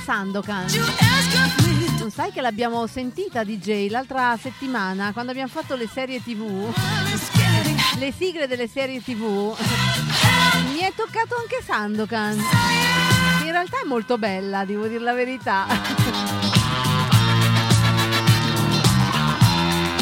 Sandokan. 0.04 0.66
Non 1.98 2.10
sai 2.10 2.32
che 2.32 2.40
l'abbiamo 2.40 2.86
sentita 2.86 3.44
DJ 3.44 3.90
l'altra 3.90 4.38
settimana 4.40 5.12
quando 5.12 5.32
abbiamo 5.32 5.50
fatto 5.50 5.74
le 5.74 5.86
serie 5.86 6.22
tv? 6.22 6.72
Le 7.98 8.12
sigle 8.12 8.46
delle 8.46 8.68
serie 8.68 9.02
tv. 9.02 9.54
Mi 10.72 10.80
è 10.80 10.92
toccato 10.94 11.34
anche 11.36 11.60
Sandokan. 11.64 13.17
In 13.48 13.54
realtà 13.54 13.80
è 13.82 13.86
molto 13.86 14.18
bella, 14.18 14.66
devo 14.66 14.86
dire 14.88 15.02
la 15.02 15.14
verità. 15.14 15.64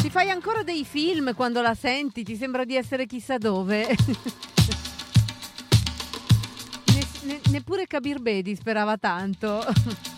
Ti 0.01 0.09
fai 0.09 0.29
ancora 0.29 0.63
dei 0.63 0.83
film 0.83 1.33
quando 1.33 1.61
la 1.61 1.73
senti, 1.73 2.23
ti 2.23 2.35
sembra 2.35 2.65
di 2.65 2.75
essere 2.75 3.05
chissà 3.05 3.37
dove. 3.37 3.87
Ne- 6.93 7.07
ne- 7.21 7.39
neppure 7.49 7.87
Kabir 7.87 8.19
Bedi 8.19 8.53
sperava 8.53 8.97
tanto. 8.97 9.63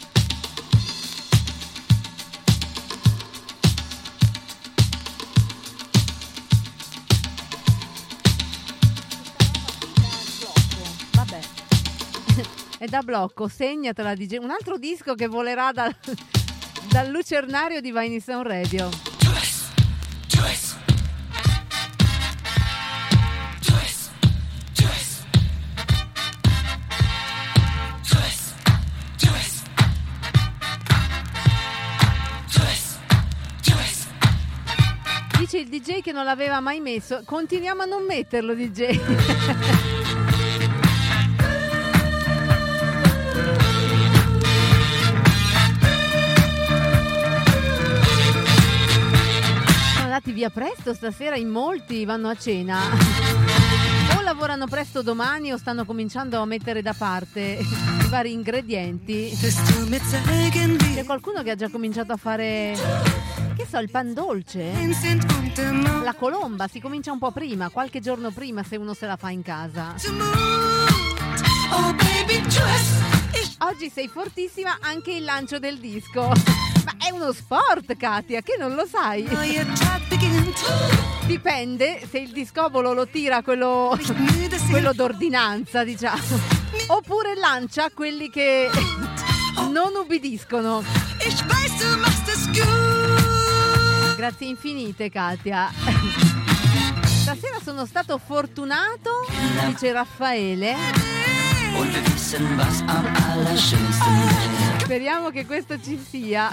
È 12.79 12.85
da 12.85 13.01
blocco, 13.01 13.49
segnatela 13.49 14.15
DJ. 14.15 14.37
Un 14.37 14.51
altro 14.51 14.77
disco 14.77 15.13
che 15.13 15.27
volerà 15.27 15.73
dal, 15.73 15.93
dal 16.89 17.09
lucernario 17.09 17.81
di 17.81 17.91
Vine 17.91 18.21
Sound 18.21 18.47
Radio. 18.47 18.89
Dice 35.37 35.57
il 35.57 35.67
DJ 35.67 35.99
che 35.99 36.13
non 36.13 36.23
l'aveva 36.23 36.61
mai 36.61 36.79
messo. 36.79 37.23
Continuiamo 37.25 37.81
a 37.81 37.85
non 37.85 38.05
metterlo, 38.05 38.53
DJ. 38.53 39.87
andati 50.29 50.31
via 50.31 50.49
presto 50.49 50.93
stasera, 50.93 51.35
in 51.35 51.49
molti 51.49 52.05
vanno 52.05 52.29
a 52.29 52.35
cena. 52.35 52.79
O 54.17 54.21
lavorano 54.21 54.67
presto 54.67 55.01
domani 55.01 55.51
o 55.51 55.57
stanno 55.57 55.85
cominciando 55.85 56.39
a 56.39 56.45
mettere 56.45 56.81
da 56.81 56.93
parte 56.93 57.59
i 57.59 58.07
vari 58.09 58.31
ingredienti. 58.31 59.35
C'è 60.93 61.03
qualcuno 61.03 61.41
che 61.43 61.51
ha 61.51 61.55
già 61.55 61.69
cominciato 61.69 62.13
a 62.13 62.17
fare, 62.17 62.75
che 63.55 63.65
so, 63.69 63.79
il 63.79 63.89
pan 63.89 64.13
dolce? 64.13 64.71
La 66.03 66.13
colomba 66.13 66.67
si 66.67 66.79
comincia 66.79 67.11
un 67.11 67.19
po' 67.19 67.31
prima, 67.31 67.69
qualche 67.69 67.99
giorno 67.99 68.31
prima 68.31 68.63
se 68.63 68.77
uno 68.77 68.93
se 68.93 69.05
la 69.05 69.15
fa 69.15 69.29
in 69.29 69.41
casa. 69.41 69.95
Oggi 73.61 73.89
sei 73.89 74.07
fortissima 74.07 74.77
anche 74.81 75.11
il 75.11 75.23
lancio 75.23 75.59
del 75.59 75.77
disco. 75.77 76.31
Ma 76.85 76.93
è 76.97 77.11
uno 77.11 77.31
sport, 77.33 77.95
Katia, 77.97 78.41
che 78.41 78.55
non 78.57 78.73
lo 78.73 78.85
sai. 78.87 79.27
Dipende 81.25 82.01
se 82.09 82.19
il 82.19 82.31
discobolo 82.31 82.93
lo 82.93 83.07
tira 83.07 83.41
quello, 83.43 83.97
quello 84.69 84.93
d'ordinanza, 84.93 85.83
diciamo. 85.83 86.57
Oppure 86.87 87.35
lancia 87.35 87.89
quelli 87.93 88.29
che 88.29 88.69
non 89.71 89.93
ubbidiscono. 89.95 90.83
Grazie 94.15 94.47
infinite, 94.47 95.09
Katia. 95.09 95.71
Stasera 97.05 97.59
sono 97.63 97.85
stato 97.85 98.17
fortunato, 98.17 99.27
dice 99.67 99.91
Raffaele. 99.91 100.75
Speriamo 104.79 105.29
che 105.29 105.45
questo 105.45 105.79
ci 105.79 106.03
sia. 106.03 106.49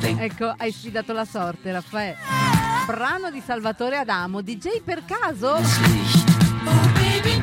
Ecco, 0.00 0.54
hai 0.56 0.70
sfidato 0.70 1.12
la 1.12 1.24
sorte, 1.24 1.72
Raffaele. 1.72 2.47
Brano 2.88 3.30
di 3.30 3.42
Salvatore 3.44 3.98
Adamo, 3.98 4.40
DJ 4.40 4.80
per 4.82 5.04
caso? 5.04 5.60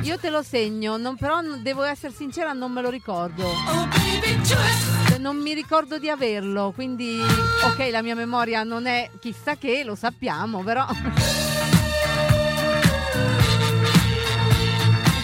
Io 0.01 0.17
te 0.17 0.31
lo 0.31 0.41
segno, 0.41 0.97
non- 0.97 1.15
però 1.17 1.39
devo 1.61 1.83
essere 1.83 2.11
sincera, 2.11 2.51
non 2.53 2.71
me 2.71 2.81
lo 2.81 2.89
ricordo. 2.89 3.47
Cioè, 4.43 5.19
Non 5.19 5.37
mi 5.37 5.53
ricordo 5.53 5.99
di 5.99 6.09
averlo, 6.09 6.71
quindi 6.73 7.19
ok, 7.63 7.89
la 7.91 8.01
mia 8.01 8.15
memoria 8.15 8.63
non 8.63 8.87
è 8.87 9.11
chissà 9.19 9.55
che, 9.55 9.83
lo 9.83 9.93
sappiamo, 9.93 10.63
però. 10.63 10.83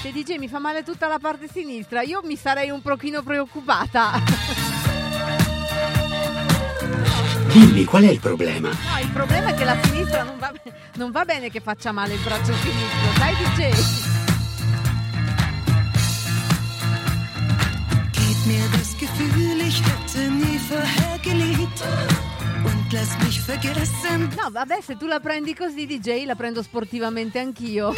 Se 0.04 0.12
DJ 0.12 0.38
mi 0.38 0.48
fa 0.48 0.60
male 0.60 0.84
tutta 0.84 1.08
la 1.08 1.18
parte 1.18 1.48
sinistra, 1.52 2.04
io 2.04 2.22
mi 2.24 2.36
sarei 2.36 2.70
un 2.70 2.82
pochino 2.84 3.24
preoccupata. 3.24 4.12
Dimmi, 7.52 7.84
qual 7.84 8.04
è 8.04 8.10
il 8.10 8.20
problema? 8.20 8.70
No, 8.70 9.00
il 9.02 9.10
problema 9.10 9.50
è 9.50 9.54
che 9.54 9.66
la 9.66 9.78
sinistra 9.84 10.24
non 10.24 10.38
va, 10.40 10.54
non 10.96 11.12
va 11.12 11.26
bene 11.26 11.50
che 11.50 11.60
faccia 11.60 11.92
male 11.92 12.14
il 12.14 12.22
braccio 12.22 12.54
sinistro, 12.54 13.12
dai 13.18 13.36
DJ. 13.36 13.72
Gib 18.12 18.46
mir 18.46 18.70
das 18.70 18.96
Gefühl, 18.98 19.60
ich 19.60 19.82
hätte 19.84 20.30
nie 20.30 20.58
vorher 20.70 21.20
geliebt. 21.22 21.84
Und 22.64 22.94
lass 22.94 23.18
mich 23.24 23.42
vergessen. 23.42 24.30
No, 24.38 24.50
vabbè, 24.50 24.80
se 24.82 24.96
tu 24.96 25.08
la 25.08 25.20
prendi 25.20 25.54
così, 25.54 25.86
DJ, 25.86 26.24
la 26.26 26.36
prendo 26.36 26.62
sportivamente 26.62 27.40
anch'io. 27.40 27.94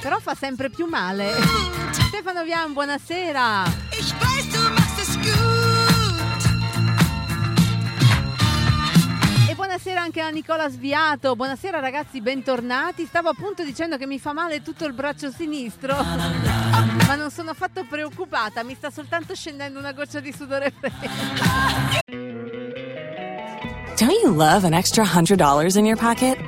Però 0.00 0.18
fa 0.18 0.34
sempre 0.34 0.70
più 0.70 0.86
male. 0.86 1.30
Stefano 1.90 2.42
Vian, 2.42 2.72
buonasera. 2.72 3.64
Ich 3.90 4.14
weiß, 4.18 4.48
du 4.50 4.60
machst 4.72 4.98
es 4.98 5.16
gut. 5.16 5.53
Buonasera 9.74 10.02
anche 10.02 10.20
a 10.20 10.28
Nicola 10.28 10.68
Sviato. 10.68 11.34
Buonasera 11.34 11.80
ragazzi, 11.80 12.20
bentornati. 12.20 13.06
Stavo 13.06 13.30
appunto 13.30 13.64
dicendo 13.64 13.96
che 13.96 14.06
mi 14.06 14.20
fa 14.20 14.32
male 14.32 14.62
tutto 14.62 14.84
il 14.84 14.92
braccio 14.92 15.32
sinistro. 15.32 15.96
Ma 15.98 17.16
non 17.16 17.28
sono 17.32 17.50
affatto 17.50 17.84
preoccupata, 17.84 18.62
mi 18.62 18.76
sta 18.76 18.90
soltanto 18.90 19.34
scendendo 19.34 19.80
una 19.80 19.92
goccia 19.92 20.20
di 20.20 20.32
sudore 20.32 20.72
freddo. 20.78 21.08
Don't 23.96 24.22
you 24.22 24.32
love 24.32 24.64
an 24.64 24.74
extra 24.74 25.02
$100 25.02 25.76
in 25.76 25.84
your 25.84 25.98
pocket? 25.98 26.38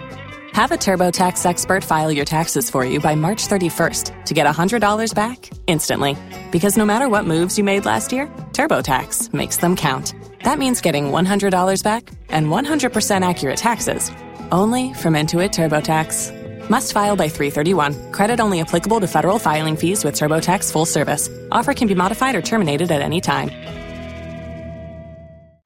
Have 0.52 0.70
a 0.70 0.76
TurboTax 0.78 1.44
expert 1.46 1.82
file 1.82 2.12
your 2.12 2.24
taxes 2.24 2.70
for 2.70 2.84
you 2.84 3.00
by 3.00 3.16
March 3.16 3.48
31st 3.48 4.24
to 4.26 4.34
get 4.34 4.46
$100 4.46 5.14
back 5.14 5.50
instantly. 5.66 6.16
Because 6.52 6.78
no 6.78 6.84
matter 6.84 7.08
what 7.08 7.24
moves 7.24 7.58
you 7.58 7.64
made 7.64 7.86
last 7.86 8.12
year, 8.12 8.28
TurboTax 8.52 9.34
makes 9.34 9.56
them 9.56 9.74
count. 9.74 10.14
That 10.44 10.58
means 10.58 10.80
getting 10.80 11.06
$100 11.12 11.82
back 11.82 12.08
and 12.28 12.46
100% 12.46 13.28
accurate 13.28 13.58
taxes 13.58 14.10
only 14.52 14.94
from 14.94 15.14
Intuit 15.14 15.50
TurboTax. 15.50 16.70
Must 16.70 16.92
file 16.92 17.16
by 17.16 17.28
331. 17.28 18.12
Credit 18.12 18.40
only 18.40 18.60
applicable 18.60 19.00
to 19.00 19.06
federal 19.06 19.38
filing 19.38 19.76
fees 19.76 20.04
with 20.04 20.14
TurboTax 20.14 20.72
full 20.72 20.86
service. 20.86 21.28
Offer 21.50 21.74
can 21.74 21.88
be 21.88 21.94
modified 21.94 22.34
or 22.34 22.42
terminated 22.42 22.90
at 22.90 23.02
any 23.02 23.20
time. 23.20 23.50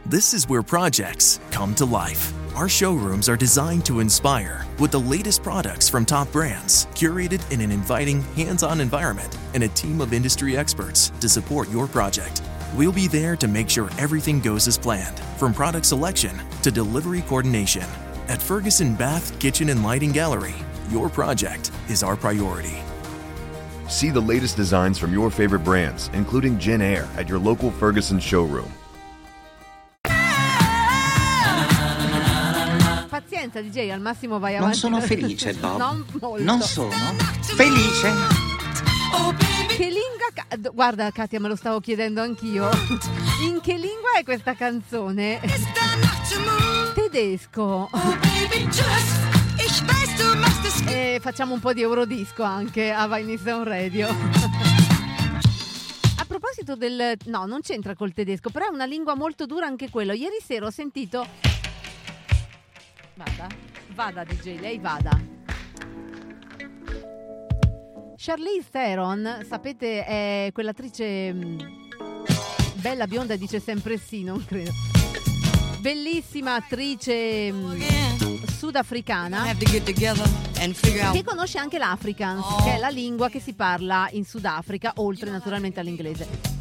This 0.07 0.35
is 0.35 0.49
where 0.49 0.63
projects 0.63 1.39
come 1.53 1.75
to 1.77 1.85
life. 1.85 2.33
Our 2.57 2.69
showrooms 2.69 3.29
are 3.29 3.37
designed 3.37 3.87
to 3.87 4.01
inspire 4.01 4.67
with 4.81 4.91
the 4.91 4.99
latest 4.99 5.43
products 5.43 5.89
from 5.89 6.05
top 6.05 6.31
brands, 6.33 6.87
curated 6.95 7.49
in 7.53 7.61
an 7.61 7.71
inviting, 7.71 8.23
hands 8.35 8.65
on 8.65 8.81
environment, 8.81 9.39
and 9.55 9.63
a 9.63 9.69
team 9.69 10.01
of 10.01 10.13
industry 10.13 10.57
experts 10.57 11.11
to 11.21 11.29
support 11.29 11.71
your 11.71 11.87
project. 11.87 12.43
We'll 12.75 12.93
be 12.93 13.09
there 13.09 13.35
to 13.37 13.49
make 13.49 13.69
sure 13.69 13.91
everything 13.99 14.39
goes 14.39 14.69
as 14.69 14.79
planned, 14.79 15.19
from 15.39 15.53
product 15.53 15.87
selection 15.87 16.41
to 16.63 16.71
delivery 16.71 17.23
coordination. 17.23 17.83
At 18.29 18.41
Ferguson 18.41 18.95
Bath, 18.95 19.37
Kitchen, 19.41 19.71
and 19.71 19.83
Lighting 19.83 20.13
Gallery, 20.13 20.55
your 20.89 21.09
project 21.09 21.73
is 21.89 22.05
our 22.05 22.15
priority. 22.17 22.79
See 23.89 24.11
the 24.11 24.21
latest 24.21 24.57
designs 24.57 24.99
from 24.99 25.13
your 25.13 25.31
favorite 25.31 25.65
brands, 25.65 26.11
including 26.13 26.61
Jin 26.61 26.81
Air, 26.81 27.09
at 27.17 27.29
your 27.29 27.41
local 27.41 27.73
Ferguson 27.73 28.21
showroom. 28.21 28.73
Pazienza 33.09 33.61
DJ, 33.61 33.91
al 33.91 34.01
massimo 34.01 34.39
vai 34.39 34.57
Non 34.61 34.75
sono 34.75 35.01
felice, 35.01 35.55
Bob. 35.55 35.77
Non 35.79 36.07
molto. 36.21 36.43
Non 36.45 36.61
sono 36.61 36.91
felice. 37.57 38.13
Oh, 39.13 39.35
Che 39.81 39.89
lingua... 39.89 40.73
Guarda 40.74 41.11
Katia, 41.11 41.40
me 41.40 41.48
lo 41.48 41.57
stavo 41.57 41.81
chiedendo 41.81 42.20
anch'io. 42.20 42.69
In 43.43 43.62
che 43.62 43.78
lingua 43.78 44.19
è 44.19 44.24
questa 44.24 44.52
canzone? 44.52 45.40
Tedesco. 46.93 47.89
E 50.86 51.19
facciamo 51.23 51.55
un 51.55 51.61
po' 51.61 51.73
di 51.73 51.81
Eurodisco 51.81 52.43
anche 52.43 52.93
a 52.93 53.07
Vainison 53.07 53.65
Radio. 53.65 54.09
A 56.19 56.24
proposito 56.27 56.77
del... 56.77 57.16
No, 57.24 57.47
non 57.47 57.62
c'entra 57.62 57.94
col 57.94 58.12
tedesco, 58.12 58.51
però 58.51 58.66
è 58.66 58.70
una 58.70 58.85
lingua 58.85 59.15
molto 59.15 59.47
dura 59.47 59.65
anche 59.65 59.89
quello. 59.89 60.12
Ieri 60.12 60.43
sera 60.47 60.66
ho 60.66 60.70
sentito... 60.70 61.27
Vada, 63.15 63.47
vada 63.94 64.24
DJ, 64.24 64.61
lei 64.61 64.78
vada. 64.78 65.39
Charlize 68.23 68.69
Theron, 68.71 69.47
sapete, 69.49 70.05
è 70.05 70.51
quell'attrice 70.53 71.33
mh, 71.33 71.57
bella 72.75 73.07
bionda, 73.07 73.35
dice 73.37 73.61
sempre 73.61 73.97
sì, 73.97 74.25
non 74.25 74.45
credo. 74.45 74.73
Bellissima 75.81 76.57
attrice 76.57 77.51
mh, 77.51 78.45
sudafricana 78.45 79.55
che 79.55 81.25
conosce 81.25 81.57
anche 81.57 81.79
l'Afrikaans, 81.79 82.63
che 82.63 82.75
è 82.75 82.79
la 82.79 82.91
lingua 82.91 83.31
che 83.31 83.41
si 83.41 83.55
parla 83.55 84.07
in 84.11 84.27
Sudafrica, 84.27 84.93
oltre 84.97 85.31
naturalmente 85.31 85.81
all'inglese. 85.81 86.60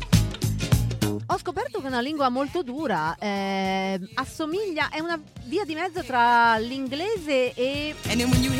Ho 1.31 1.37
scoperto 1.37 1.79
che 1.79 1.85
è 1.85 1.89
una 1.89 2.01
lingua 2.01 2.29
molto 2.29 2.63
dura, 2.63 3.15
eh, 3.19 3.99
assomiglia, 4.15 4.89
è 4.89 4.99
una 4.99 5.21
via 5.43 5.63
di 5.63 5.75
mezzo 5.75 6.03
tra 6.03 6.57
l'inglese 6.57 7.53
e 7.53 7.93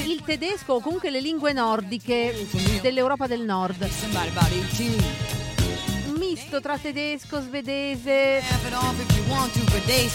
il 0.05 0.21
tedesco 0.23 0.73
o 0.73 0.79
comunque 0.79 1.09
le 1.09 1.19
lingue 1.19 1.51
nordiche 1.51 2.47
dell'Europa 2.79 3.25
del 3.25 3.41
Nord. 3.41 3.89
Misto 6.15 6.61
tra 6.61 6.77
tedesco, 6.77 7.41
svedese. 7.41 8.39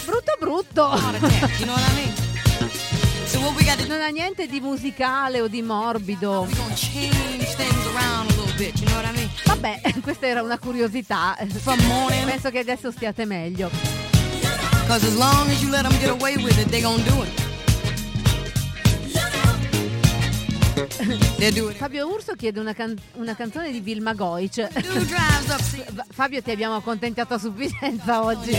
Brutto 0.05 0.37
brutto. 0.39 0.97
Non 3.85 3.99
ha 4.01 4.07
niente 4.07 4.47
di 4.47 4.61
musicale 4.61 5.41
o 5.41 5.49
di 5.49 5.61
morbido. 5.61 6.47
Questa 10.25 10.39
era 10.39 10.41
una 10.41 10.57
curiosità. 10.57 11.37
Penso 11.37 12.49
che 12.49 12.57
adesso 12.59 12.89
stiate 12.89 13.25
meglio. 13.25 13.69
Cause 14.87 15.05
as 15.05 15.15
long 15.15 15.47
as 15.51 15.61
you 15.61 15.69
let 15.69 15.83
them 15.83 15.95
get 15.99 16.09
away 16.09 16.35
with 16.35 16.57
it, 16.57 16.67
they 16.69 16.81
gonna 16.81 17.03
do 17.03 17.21
it. 17.21 17.29
They 21.37 21.51
do 21.51 21.69
it. 21.69 21.75
Fabio 21.77 22.07
Urso 22.07 22.33
chiede 22.33 22.59
una, 22.59 22.73
can- 22.73 22.97
una 23.13 23.35
canzone 23.35 23.71
di 23.71 23.81
Vilma 23.81 24.15
Goic. 24.15 24.67
Fabio, 26.09 26.41
ti 26.41 26.49
abbiamo 26.49 26.75
accontentato 26.77 27.35
a 27.35 27.37
sufficienza 27.37 28.23
oggi. 28.23 28.57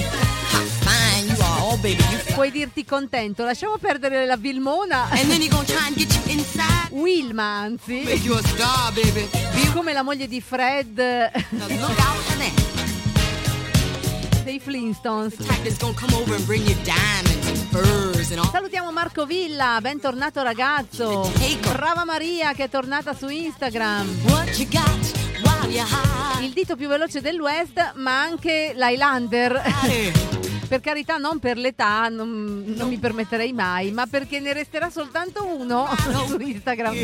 Oh, 1.76 1.78
baby, 1.78 2.02
Puoi 2.32 2.50
dirti 2.50 2.86
contento. 2.86 3.44
Lasciamo 3.44 3.76
perdere 3.76 4.24
la 4.24 4.36
Vilmona. 4.36 5.10
Wilma, 6.90 7.42
anzi. 7.42 8.00
A 8.00 8.16
star. 8.40 9.72
Come 9.74 9.92
la 9.92 10.02
moglie 10.02 10.26
di 10.26 10.40
Fred 10.40 10.94
dei 14.42 14.58
Flintstones. 14.58 15.34
Salutiamo 18.50 18.90
Marco 18.90 19.26
Villa, 19.26 19.78
bentornato 19.82 20.42
ragazzo. 20.42 21.30
Brava 21.72 22.04
Maria 22.06 22.54
che 22.54 22.64
è 22.64 22.68
tornata 22.70 23.12
su 23.12 23.28
Instagram. 23.28 24.08
Il 26.40 26.52
dito 26.52 26.74
più 26.74 26.88
veloce 26.88 27.20
del 27.20 27.38
West, 27.38 27.92
ma 27.96 28.22
anche 28.22 28.72
l'Highlander. 28.74 30.35
Per 30.68 30.80
carità, 30.80 31.16
non 31.16 31.38
per 31.38 31.56
l'età, 31.56 32.08
non, 32.08 32.64
non 32.66 32.88
mi 32.88 32.98
permetterei 32.98 33.52
mai, 33.52 33.92
ma 33.92 34.06
perché 34.06 34.40
ne 34.40 34.52
resterà 34.52 34.90
soltanto 34.90 35.46
uno 35.46 35.88
su 36.26 36.40
Instagram. 36.40 36.94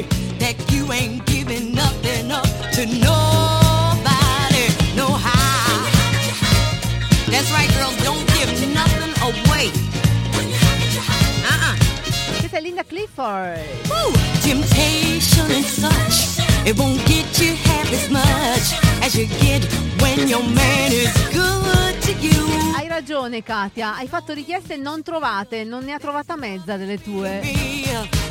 Questa 12.39 12.59
è 12.59 12.61
Linda 12.61 12.85
Clifford. 12.85 13.61
Woo! 13.89 14.13
Temptation 14.43 15.51
and 15.51 15.65
such, 15.65 16.42
it 16.65 16.77
won't 16.79 17.05
get 17.07 17.39
you 17.39 17.55
half 17.65 17.91
as 17.93 18.09
much 18.09 18.73
as 19.03 19.15
you 19.17 19.27
get 19.41 19.65
when 20.01 20.29
your 20.29 20.43
man 20.43 20.93
is 20.93 21.11
good 21.33 22.01
to 22.03 22.13
you. 22.21 22.47
Hai 22.75 22.89
ragione 22.89 23.43
Katia, 23.43 23.95
hai 23.97 24.07
fatto 24.07 24.33
richieste 24.33 24.77
non 24.77 25.03
trovate, 25.03 25.65
non 25.65 25.85
ne 25.85 25.93
ha 25.93 25.99
trovata 25.99 26.37
mezza 26.37 26.77
delle 26.77 27.01
tue. 27.01 27.41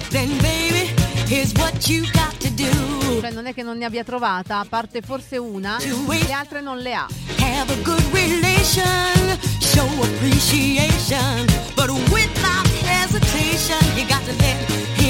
Then 0.09 0.29
baby, 0.37 0.93
here's 1.27 1.51
what 1.53 1.87
you 1.87 2.03
got 2.11 2.37
to 2.39 2.49
do. 2.53 3.19
Cioè 3.21 3.31
non 3.31 3.45
è 3.45 3.53
che 3.53 3.63
non 3.63 3.77
ne 3.77 3.85
abbia 3.85 4.03
trovata, 4.03 4.59
a 4.59 4.65
parte 4.67 5.01
forse 5.01 5.37
una, 5.37 5.77
le 5.79 6.31
altre 6.31 6.61
non 6.61 6.77
le 6.77 6.93
ha. 6.93 7.07
Have 7.39 7.71
a 7.71 7.77
good 7.83 8.03
relation, 8.11 9.37
show 9.59 9.87
appreciation, 10.01 11.45
but 11.75 11.89
without 12.11 12.67
hesitation, 12.83 13.79
you 13.95 14.05
got 14.07 14.23
to 14.25 14.33
let 14.39 15.00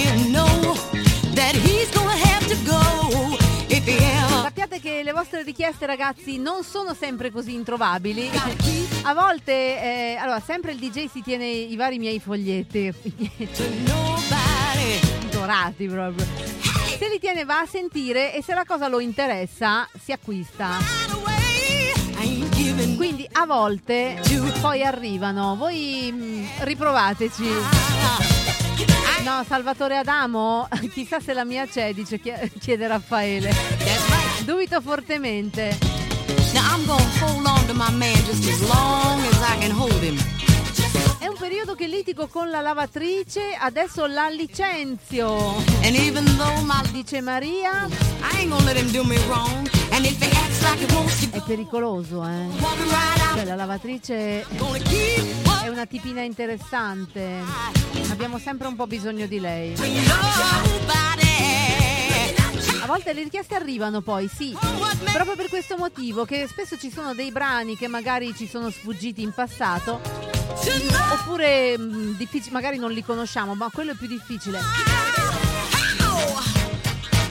Sappiate 4.44 4.80
che 4.80 5.02
le 5.04 5.12
vostre 5.12 5.42
richieste 5.42 5.88
ragazzi 5.88 6.38
non 6.38 6.64
sono 6.64 6.94
sempre 6.94 7.32
così 7.32 7.56
introvabili. 7.56 8.30
A 9.04 9.14
volte, 9.16 9.52
eh, 9.52 10.18
allora 10.20 10.40
sempre 10.40 10.72
il 10.74 10.78
DJ 10.78 11.08
si 11.08 11.22
tiene 11.24 11.48
i 11.48 11.76
vari 11.76 11.98
miei 11.98 12.20
foglietti. 12.20 12.94
Dorati 15.32 15.88
proprio. 15.88 16.26
Se 17.00 17.10
li 17.10 17.18
tiene 17.20 17.44
va 17.44 17.62
a 17.62 17.66
sentire 17.66 18.36
e 18.36 18.44
se 18.44 18.54
la 18.54 18.64
cosa 18.64 18.88
lo 18.88 19.00
interessa 19.00 19.90
si 20.00 20.12
acquista. 20.12 20.78
Quindi 22.96 23.28
a 23.32 23.48
volte 23.48 24.22
poi 24.62 24.84
arrivano. 24.84 25.56
Voi 25.56 26.10
mm, 26.12 26.46
riprovateci. 26.60 28.51
No, 29.24 29.44
Salvatore 29.48 29.98
Adamo, 29.98 30.68
chissà 30.92 31.20
se 31.20 31.34
la 31.34 31.44
mia 31.46 31.68
c'è, 31.68 31.94
dice 31.94 32.20
chie- 32.20 32.52
chiede 32.60 32.88
Raffaele. 32.88 33.54
Dubito 34.46 34.82
fortemente. 34.82 35.78
Now 36.54 36.64
I'm 36.76 36.86
gonna 36.86 37.04
hold 37.20 37.46
on 37.46 37.66
to 37.68 37.74
my 37.74 37.92
man 37.92 38.16
just 38.26 38.48
as 38.50 38.60
long 38.62 39.20
as 39.26 39.42
I 39.42 39.58
can 39.60 39.72
hold 39.72 40.02
him. 40.02 40.18
Periodo 41.62 41.78
che 41.78 41.96
litigo 41.96 42.26
con 42.26 42.50
la 42.50 42.60
lavatrice, 42.60 43.56
adesso 43.56 44.08
la 44.08 44.30
licenzio. 44.30 45.62
My 46.64 46.90
Dice 46.92 47.22
Maria, 47.22 47.88
wrong. 49.28 49.70
Like 49.92 51.30
è 51.30 51.42
pericoloso, 51.46 52.26
eh. 52.26 52.48
Cioè, 53.36 53.46
la 53.46 53.54
lavatrice 53.54 54.42
è 54.42 55.68
una 55.68 55.86
tipina 55.86 56.22
interessante. 56.22 57.44
Abbiamo 58.10 58.40
sempre 58.40 58.66
un 58.66 58.76
po' 58.76 58.88
bisogno 58.88 59.28
di 59.28 59.40
lei. 59.40 59.76
A 62.82 62.88
volte 62.88 63.14
le 63.14 63.24
richieste 63.24 63.54
arrivano 63.56 64.02
poi, 64.02 64.28
sì, 64.28 64.58
proprio 65.12 65.36
per 65.36 65.50
questo 65.50 65.78
motivo 65.78 66.26
che 66.26 66.48
spesso 66.48 66.78
ci 66.78 66.90
sono 66.92 67.14
dei 67.14 67.32
brani 67.32 67.78
che 67.78 67.88
magari 67.88 68.34
ci 68.36 68.48
sono 68.48 68.72
sfuggiti 68.72 69.22
in 69.22 69.32
passato, 69.34 70.02
oppure 71.12 71.78
mh, 71.78 72.18
diffici- 72.18 72.50
magari 72.50 72.78
non 72.78 72.92
li 72.92 73.04
conosciamo, 73.04 73.54
ma 73.54 73.70
quello 73.72 73.92
è 73.92 73.96
più 73.96 74.08
difficile. 74.08 74.60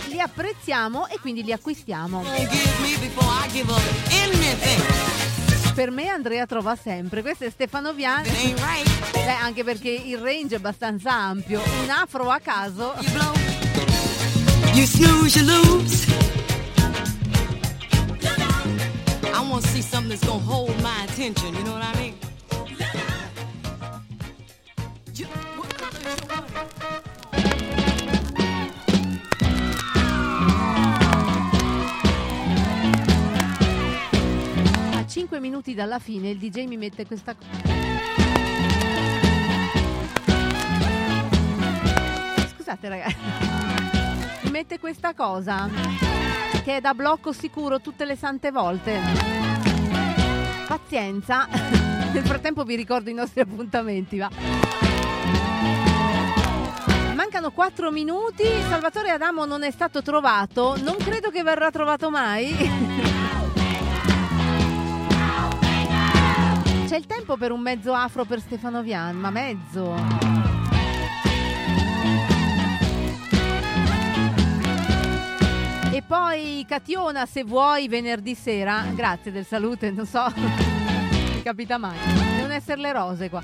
Li 0.07 0.21
apprezziamo 0.21 1.09
e 1.09 1.19
quindi 1.19 1.43
li 1.43 1.53
acquistiamo. 1.53 2.23
Per 5.75 5.91
me 5.91 6.09
Andrea 6.09 6.47
trova 6.47 6.77
sempre, 6.77 7.23
questo 7.23 7.45
è 7.45 7.51
Stefano 7.51 7.89
Ain't 7.89 8.61
right. 8.61 9.17
Eh, 9.17 9.29
anche 9.29 9.65
perché 9.65 9.91
il 9.91 10.19
range 10.19 10.55
è 10.55 10.59
abbastanza 10.59 11.13
ampio, 11.13 11.61
un 11.83 11.91
afro 11.91 12.31
a 12.31 12.39
caso. 12.39 13.50
You 14.73 14.87
snooze, 14.87 15.37
you 15.37 15.43
lose. 15.43 16.07
I 19.35 19.47
want 19.51 19.65
to 19.65 19.69
see 19.69 19.83
something 19.83 20.11
that's 20.11 20.25
gonna 20.25 20.39
hold 20.39 20.81
my 20.81 21.05
attention. 21.05 21.55
You 21.55 21.65
know 21.65 21.73
what 21.73 21.83
I 21.83 21.99
mean? 21.99 22.15
A 34.95 35.05
5 35.05 35.41
minuti 35.41 35.75
dalla 35.75 35.99
fine 35.99 36.31
il 36.31 36.39
DJ 36.39 36.67
mi 36.67 36.77
mette 36.77 37.05
questa 37.07 37.35
Scusate 42.55 42.89
ragazzi. 42.89 43.50
Mi 44.51 44.57
mette 44.57 44.81
questa 44.81 45.15
cosa 45.15 45.69
che 46.65 46.79
è 46.79 46.81
da 46.81 46.93
blocco 46.93 47.33
sicuro 47.33 47.81
tutte 47.81 48.05
le 48.05 48.17
sante 48.17 48.51
volte. 48.51 48.99
Pazienza. 50.67 51.47
Nel 52.13 52.25
frattempo 52.25 52.65
vi 52.65 52.75
ricordo 52.75 53.11
i 53.11 53.15
nostri 53.15 53.43
appuntamenti, 53.43 54.19
va. 54.19 54.29
Mancano 57.15 57.53
4 57.53 57.93
minuti, 57.93 58.43
Salvatore 58.69 59.11
Adamo 59.11 59.45
non 59.45 59.63
è 59.63 59.71
stato 59.71 60.03
trovato, 60.03 60.77
non 60.83 60.97
credo 60.97 61.31
che 61.31 61.45
verrà 61.45 61.71
trovato 61.71 62.11
mai. 62.11 62.53
C'è 66.89 66.97
il 66.97 67.07
tempo 67.07 67.37
per 67.37 67.53
un 67.53 67.61
mezzo 67.61 67.93
afro 67.93 68.25
per 68.25 68.41
Stefano 68.41 68.83
Vian, 68.83 69.15
ma 69.17 69.31
mezzo. 69.31 70.50
E 76.01 76.03
poi 76.03 76.65
Cationa, 76.67 77.27
se 77.27 77.45
vuoi, 77.45 77.87
venerdì 77.87 78.35
sera. 78.35 78.87
Grazie 78.95 79.31
del 79.31 79.45
salute, 79.45 79.91
non 79.91 80.07
so. 80.07 80.33
Capita 81.45 81.77
mai. 81.77 81.95
Devono 82.37 82.55
essere 82.55 82.81
le 82.81 82.91
rose 82.91 83.29
qua. 83.29 83.43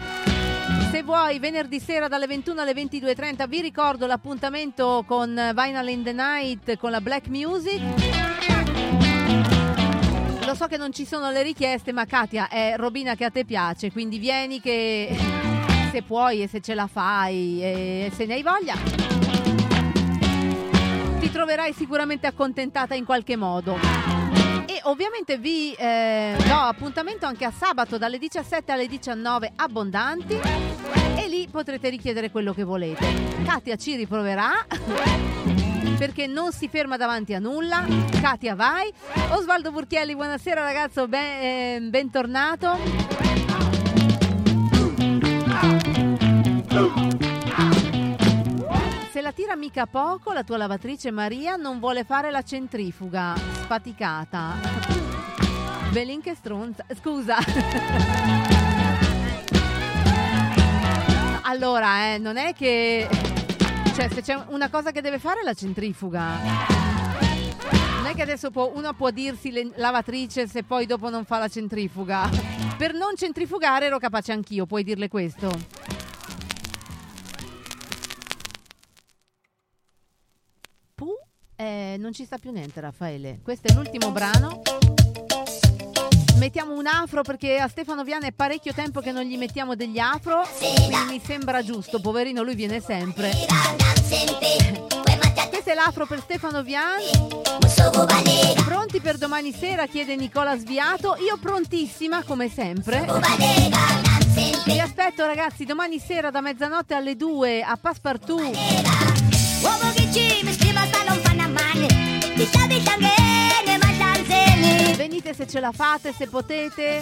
Se 0.91 1.03
vuoi, 1.03 1.39
venerdì 1.39 1.79
sera 1.79 2.09
dalle 2.09 2.27
21 2.27 2.63
alle 2.63 2.73
22.30, 2.73 3.47
vi 3.47 3.61
ricordo 3.61 4.07
l'appuntamento 4.07 5.05
con 5.07 5.35
Vinyl 5.35 5.89
in 5.91 6.03
the 6.03 6.13
Night 6.15 6.79
con 6.79 6.93
la 6.93 7.03
Black 7.03 7.29
Music. 7.29 7.83
Lo 10.47 10.55
so 10.55 10.67
che 10.67 10.79
non 10.79 10.95
ci 10.95 11.05
sono 11.05 11.31
le 11.31 11.43
richieste, 11.43 11.93
ma 11.93 12.07
Katia 12.07 12.49
è 12.49 12.73
Robina 12.79 13.15
che 13.17 13.27
a 13.27 13.31
te 13.31 13.45
piace, 13.45 13.93
quindi 13.93 14.17
vieni 14.17 14.63
che 14.63 15.15
se 15.93 16.03
puoi 16.03 16.43
e 16.43 16.49
se 16.49 16.63
ce 16.63 16.73
la 16.73 16.87
fai 16.87 17.63
e 17.63 18.11
se 18.15 18.25
ne 18.25 18.33
hai 18.33 18.43
voglia. 18.43 19.16
Troverai 21.37 21.75
sicuramente 21.75 22.27
accontentata 22.27 22.95
in 22.95 23.05
qualche 23.05 23.37
modo. 23.37 23.77
E 24.65 24.81
ovviamente 24.85 25.37
vi 25.37 25.75
eh, 25.75 26.35
do 26.39 26.55
appuntamento 26.55 27.27
anche 27.27 27.45
a 27.45 27.51
sabato 27.51 27.99
dalle 27.99 28.17
17 28.17 28.73
alle 28.73 28.87
19 28.87 29.53
abbondanti 29.57 30.35
e 30.35 31.29
lì 31.29 31.47
potrete 31.51 31.91
richiedere 31.91 32.31
quello 32.31 32.55
che 32.55 32.65
volete. 32.65 33.07
Katia 33.45 33.77
ci 33.77 33.97
riproverà 33.97 34.67
perché 35.99 36.27
non 36.27 36.53
si 36.53 36.69
ferma 36.69 36.97
davanti 36.97 37.35
a 37.35 37.39
nulla. 37.39 37.85
Katia 38.19 38.55
vai. 38.55 38.91
Osvaldo 39.29 39.71
Burchielli, 39.71 40.15
buonasera 40.15 40.63
ragazzo, 40.63 41.07
ben- 41.07 41.43
eh, 41.43 41.81
bentornato. 41.83 42.79
La 49.27 49.33
tira 49.33 49.57
mica 49.57 49.87
poco, 49.87 50.33
la 50.33 50.45
tua 50.45 50.57
lavatrice 50.57 51.11
Maria 51.11 51.57
non 51.57 51.81
vuole 51.81 52.05
fare 52.05 52.31
la 52.31 52.43
centrifuga. 52.43 53.35
Sfaticata. 53.37 54.55
Belin 55.91 56.21
che 56.21 56.37
stronza. 56.37 56.85
Scusa. 56.97 57.35
Allora, 61.43 62.15
eh, 62.15 62.19
non 62.19 62.37
è 62.37 62.55
che... 62.55 63.09
Cioè, 63.97 64.09
se 64.11 64.23
c'è 64.23 64.41
una 64.51 64.71
cosa 64.71 64.93
che 64.93 65.01
deve 65.01 65.19
fare 65.19 65.41
è 65.41 65.43
la 65.43 65.55
centrifuga. 65.55 66.39
Non 67.97 68.07
è 68.07 68.15
che 68.15 68.23
adesso 68.23 68.53
può- 68.53 68.71
uno 68.77 68.93
può 68.93 69.11
dirsi 69.11 69.51
le- 69.51 69.73
lavatrice 69.75 70.47
se 70.47 70.63
poi 70.63 70.87
dopo 70.87 71.11
non 71.11 71.25
fa 71.25 71.39
la 71.39 71.49
centrifuga. 71.49 72.31
Per 72.79 72.93
non 72.93 73.17
centrifugare 73.17 73.87
ero 73.87 73.99
capace 73.99 74.31
anch'io, 74.31 74.67
puoi 74.67 74.85
dirle 74.85 75.09
questo. 75.09 75.51
Eh, 81.57 81.97
non 81.99 82.13
ci 82.13 82.25
sta 82.25 82.39
più 82.39 82.53
niente 82.53 82.81
Raffaele. 82.81 83.41
Questo 83.43 83.69
è 83.69 83.73
l'ultimo 83.73 84.11
brano. 84.11 84.63
Mettiamo 86.39 86.75
un 86.75 86.87
afro 86.87 87.23
perché 87.23 87.59
a 87.59 87.67
Stefano 87.67 88.05
Viana 88.05 88.27
è 88.27 88.33
parecchio 88.33 88.75
tempo 88.75 89.01
che 89.01 89.11
non 89.11 89.23
gli 89.25 89.39
mettiamo 89.39 89.75
degli 89.75 89.99
afro. 89.99 90.47
Quindi 90.59 91.13
mi 91.13 91.21
sembra 91.25 91.63
giusto, 91.63 91.99
poverino, 91.99 92.43
lui 92.43 92.55
viene 92.55 92.81
sempre. 92.81 93.31
Questo 95.49 95.71
è 95.71 95.75
l'afro 95.75 96.07
per 96.07 96.21
Stefano 96.21 96.63
Vian. 96.63 97.01
Pronti 98.65 99.01
per 99.01 99.17
domani 99.17 99.53
sera? 99.53 99.87
chiede 99.87 100.15
Nicola 100.15 100.59
Sviato. 100.59 101.17
Io 101.27 101.39
prontissima, 101.39 102.23
come 102.23 102.51
sempre. 102.51 103.07
Vi 104.65 104.79
aspetto 104.79 105.25
ragazzi 105.25 105.65
domani 105.65 105.99
sera 105.99 106.31
da 106.31 106.43
mezzanotte 106.43 106.95
alle 106.95 107.17
2 107.17 107.63
a 107.63 107.77
Passepartout. 107.81 108.55
Venite 114.97 115.33
se 115.35 115.47
ce 115.47 115.59
la 115.61 115.73
fate, 115.73 116.13
se 116.17 116.27
potete, 116.27 117.01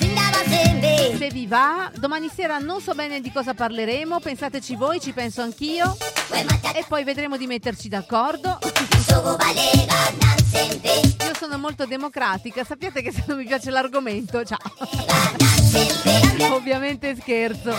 se 1.19 1.29
vi 1.33 1.47
va. 1.47 1.91
Domani 1.97 2.31
sera 2.33 2.59
non 2.59 2.81
so 2.81 2.95
bene 2.95 3.21
di 3.21 3.33
cosa 3.33 3.53
parleremo, 3.53 4.21
pensateci 4.21 4.77
voi, 4.77 5.01
ci 5.01 5.13
penso 5.13 5.43
anch'io. 5.43 5.97
E 6.73 6.85
poi 6.87 7.03
vedremo 7.03 7.37
di 7.37 7.47
metterci 7.47 7.89
d'accordo. 7.89 8.59
Io 11.25 11.35
sono 11.37 11.59
molto 11.59 11.85
democratica, 11.85 12.63
sappiate 12.63 13.03
che 13.03 13.11
se 13.11 13.25
non 13.27 13.39
mi 13.39 13.45
piace 13.45 13.71
l'argomento, 13.71 14.45
ciao. 14.45 14.59
Ovviamente 16.53 17.17
scherzo. 17.21 17.75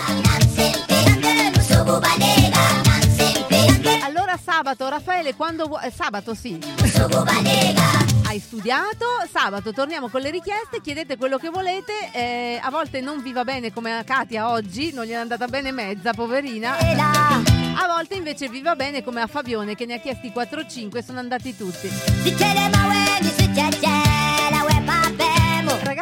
Allora 4.02 4.36
sabato, 4.42 4.88
Raffaele, 4.88 5.34
quando 5.34 5.66
vuoi... 5.66 5.84
eh, 5.84 5.90
sabato 5.90 6.34
sì. 6.34 6.58
Hai 8.26 8.40
studiato, 8.40 9.06
sabato 9.32 9.72
torniamo 9.72 10.08
con 10.08 10.20
le 10.20 10.30
richieste, 10.30 10.80
chiedete 10.82 11.16
quello 11.16 11.38
che 11.38 11.48
volete, 11.48 11.92
eh, 12.12 12.60
a 12.62 12.70
volte 12.70 13.00
non 13.00 13.22
vi 13.22 13.32
va 13.32 13.44
bene 13.44 13.72
come 13.72 13.96
a 13.96 14.02
Katia 14.04 14.50
oggi, 14.50 14.92
non 14.92 15.04
gli 15.04 15.10
è 15.10 15.14
andata 15.14 15.46
bene 15.46 15.70
mezza, 15.70 16.12
poverina. 16.12 16.76
A 17.78 17.86
volte 17.86 18.14
invece 18.14 18.48
vi 18.48 18.62
va 18.62 18.74
bene 18.74 19.02
come 19.04 19.20
a 19.20 19.26
Fabione 19.26 19.74
che 19.74 19.86
ne 19.86 19.94
ha 19.94 19.98
chiesti 19.98 20.32
4-5 20.34 21.04
sono 21.04 21.18
andati 21.18 21.56
tutti. 21.56 21.88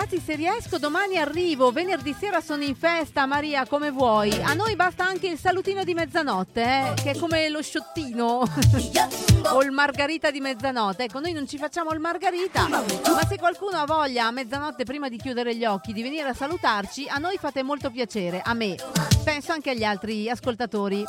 Ragazzi, 0.04 0.22
se 0.22 0.34
riesco, 0.34 0.76
domani 0.76 1.16
arrivo. 1.16 1.72
Venerdì 1.72 2.14
sera 2.18 2.42
sono 2.42 2.62
in 2.62 2.74
festa, 2.74 3.24
Maria, 3.24 3.66
come 3.66 3.90
vuoi. 3.90 4.30
A 4.42 4.52
noi 4.52 4.76
basta 4.76 5.02
anche 5.06 5.28
il 5.28 5.38
salutino 5.38 5.82
di 5.82 5.94
mezzanotte, 5.94 6.60
eh, 6.62 6.92
che 7.02 7.12
è 7.12 7.18
come 7.18 7.48
lo 7.48 7.62
sciottino 7.62 8.42
o 9.50 9.62
il 9.62 9.70
margarita 9.70 10.30
di 10.30 10.40
mezzanotte. 10.40 11.04
Ecco, 11.04 11.20
noi 11.20 11.32
non 11.32 11.48
ci 11.48 11.56
facciamo 11.56 11.90
il 11.92 12.00
margarita, 12.00 12.68
ma 12.68 12.84
se 13.26 13.38
qualcuno 13.38 13.78
ha 13.78 13.86
voglia 13.86 14.26
a 14.26 14.30
mezzanotte 14.30 14.84
prima 14.84 15.08
di 15.08 15.16
chiudere 15.16 15.56
gli 15.56 15.64
occhi 15.64 15.94
di 15.94 16.02
venire 16.02 16.28
a 16.28 16.34
salutarci, 16.34 17.06
a 17.08 17.16
noi 17.16 17.38
fate 17.38 17.62
molto 17.62 17.90
piacere. 17.90 18.42
A 18.44 18.52
me, 18.52 18.76
penso 19.24 19.52
anche 19.52 19.70
agli 19.70 19.84
altri 19.84 20.28
ascoltatori 20.28 21.02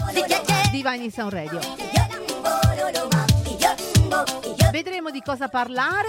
di 0.71 0.81
Vine 0.81 1.03
in 1.03 1.11
Sound 1.11 1.33
Radio. 1.33 1.59
Vedremo 4.71 5.09
di 5.09 5.21
cosa 5.21 5.47
parlare. 5.47 6.07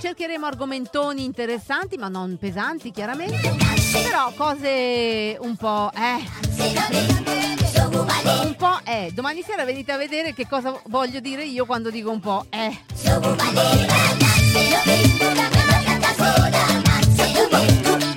Cercheremo 0.00 0.46
argomentoni 0.46 1.24
interessanti, 1.24 1.96
ma 1.96 2.08
non 2.08 2.36
pesanti, 2.38 2.90
chiaramente. 2.90 3.56
Però 3.92 4.32
cose 4.36 5.36
un 5.40 5.56
po'. 5.56 5.90
Eh. 5.94 6.40
Un 8.44 8.54
po' 8.56 8.78
eh. 8.84 9.10
Domani 9.12 9.42
sera 9.42 9.64
venite 9.64 9.92
a 9.92 9.96
vedere 9.96 10.34
che 10.34 10.46
cosa 10.46 10.78
voglio 10.86 11.20
dire 11.20 11.44
io 11.44 11.66
quando 11.66 11.90
dico 11.90 12.10
un 12.10 12.20
po' 12.20 12.46
eh. 12.50 12.78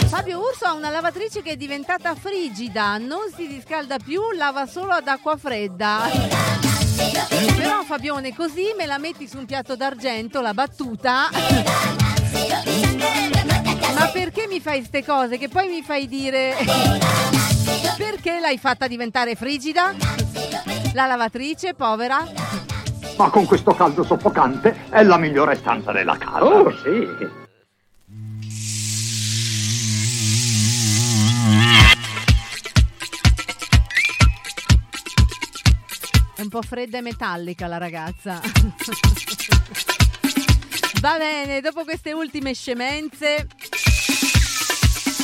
Fabio 0.08 0.40
Urso 0.40 0.66
ha 0.66 0.74
una 0.74 0.90
lavatrice 0.90 1.42
che 1.42 1.52
è 1.52 1.56
diventata 1.56 2.16
frigida, 2.16 2.98
non 2.98 3.32
si 3.36 3.46
riscalda 3.46 3.98
più, 3.98 4.22
lava 4.36 4.66
solo 4.66 4.92
ad 4.92 5.08
acqua 5.08 5.38
fredda. 5.38 6.65
Però 7.56 7.84
Fabione, 7.84 8.34
così 8.36 8.74
me 8.78 8.86
la 8.86 8.98
metti 8.98 9.28
su 9.28 9.38
un 9.38 9.46
piatto 9.46 9.76
d'argento, 9.76 10.42
la 10.42 10.54
battuta. 10.54 11.30
Ma 13.94 14.08
perché 14.08 14.48
mi 14.48 14.60
fai 14.60 14.84
ste 14.84 15.04
cose? 15.04 15.38
Che 15.38 15.50
poi 15.50 15.68
mi 15.70 15.82
fai 15.82 16.08
dire 16.08 16.56
perché 17.98 18.40
l'hai 18.40 18.58
fatta 18.58 18.88
diventare 18.88 19.36
frigida? 19.36 19.94
La 20.94 21.06
lavatrice, 21.06 21.74
povera? 21.74 22.26
Ma 23.18 23.30
con 23.30 23.46
questo 23.46 23.74
caldo 23.74 24.04
soffocante 24.04 24.88
è 24.90 25.04
la 25.04 25.18
migliore 25.18 25.56
stanza 25.56 25.92
della 25.92 26.18
casa. 26.18 26.44
Oh, 26.44 26.72
sì. 26.84 27.44
Un 36.46 36.52
po' 36.52 36.62
fredda 36.62 37.00
e 37.00 37.02
metallica 37.02 37.66
la 37.68 37.78
ragazza. 37.78 38.40
Va 41.02 41.18
bene, 41.18 41.60
dopo 41.60 41.84
queste 41.84 42.14
ultime 42.14 42.54
scemenze. 42.54 43.48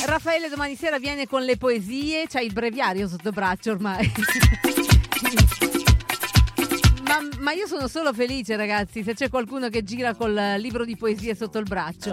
Raffaele 0.04 0.48
domani 0.48 0.74
sera 0.74 0.98
viene 0.98 1.28
con 1.28 1.44
le 1.44 1.56
poesie, 1.56 2.26
c'hai 2.26 2.46
il 2.46 2.52
breviario 2.52 3.06
sotto 3.06 3.30
braccio 3.30 3.70
ormai. 3.70 4.12
ma, 7.06 7.18
ma 7.38 7.52
io 7.52 7.68
sono 7.68 7.86
solo 7.86 8.12
felice 8.12 8.56
ragazzi 8.56 9.04
se 9.04 9.14
c'è 9.14 9.28
qualcuno 9.28 9.68
che 9.68 9.84
gira 9.84 10.14
col 10.14 10.56
libro 10.58 10.84
di 10.84 10.96
poesie 10.96 11.36
sotto 11.36 11.58
il 11.58 11.64
braccio. 11.64 12.10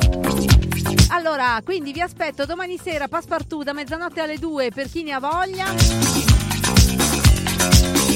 Allora, 1.10 1.60
quindi 1.64 1.92
vi 1.92 2.02
aspetto 2.02 2.46
domani 2.46 2.78
sera 2.78 3.08
Passepartout 3.08 3.64
da 3.64 3.74
mezzanotte 3.74 4.22
alle 4.22 4.38
2 4.38 4.70
per 4.72 4.88
chi 4.88 5.02
ne 5.02 5.14
ha 5.14 5.20
voglia. 5.20 6.39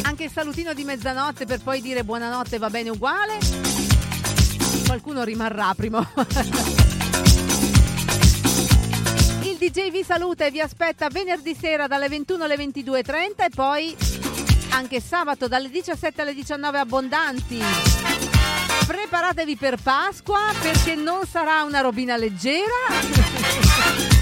Anche 0.01 0.25
il 0.25 0.31
salutino 0.31 0.73
di 0.73 0.83
mezzanotte 0.83 1.45
per 1.45 1.61
poi 1.61 1.81
dire 1.81 2.03
buonanotte 2.03 2.57
va 2.57 2.69
bene 2.69 2.89
uguale. 2.89 3.37
Qualcuno 4.85 5.23
rimarrà 5.23 5.73
prima. 5.75 5.99
o- 5.99 6.25
Il 9.41 9.57
DJ 9.57 9.89
vi 9.91 10.03
saluta 10.03 10.45
e 10.45 10.51
vi 10.51 10.59
aspetta 10.59 11.07
venerdì 11.09 11.55
sera 11.59 11.87
dalle 11.87 12.09
21 12.09 12.43
alle 12.43 12.55
22.30 12.57 13.45
e 13.45 13.49
poi 13.53 13.95
anche 14.71 14.99
sabato 15.01 15.47
dalle 15.47 15.69
17 15.69 16.21
alle 16.21 16.33
19 16.33 16.77
abbondanti. 16.79 17.61
Preparatevi 18.85 19.55
per 19.55 19.77
Pasqua 19.81 20.39
perché 20.61 20.95
non 20.95 21.25
sarà 21.25 21.63
una 21.63 21.79
robina 21.81 22.17
leggera. 22.17 24.12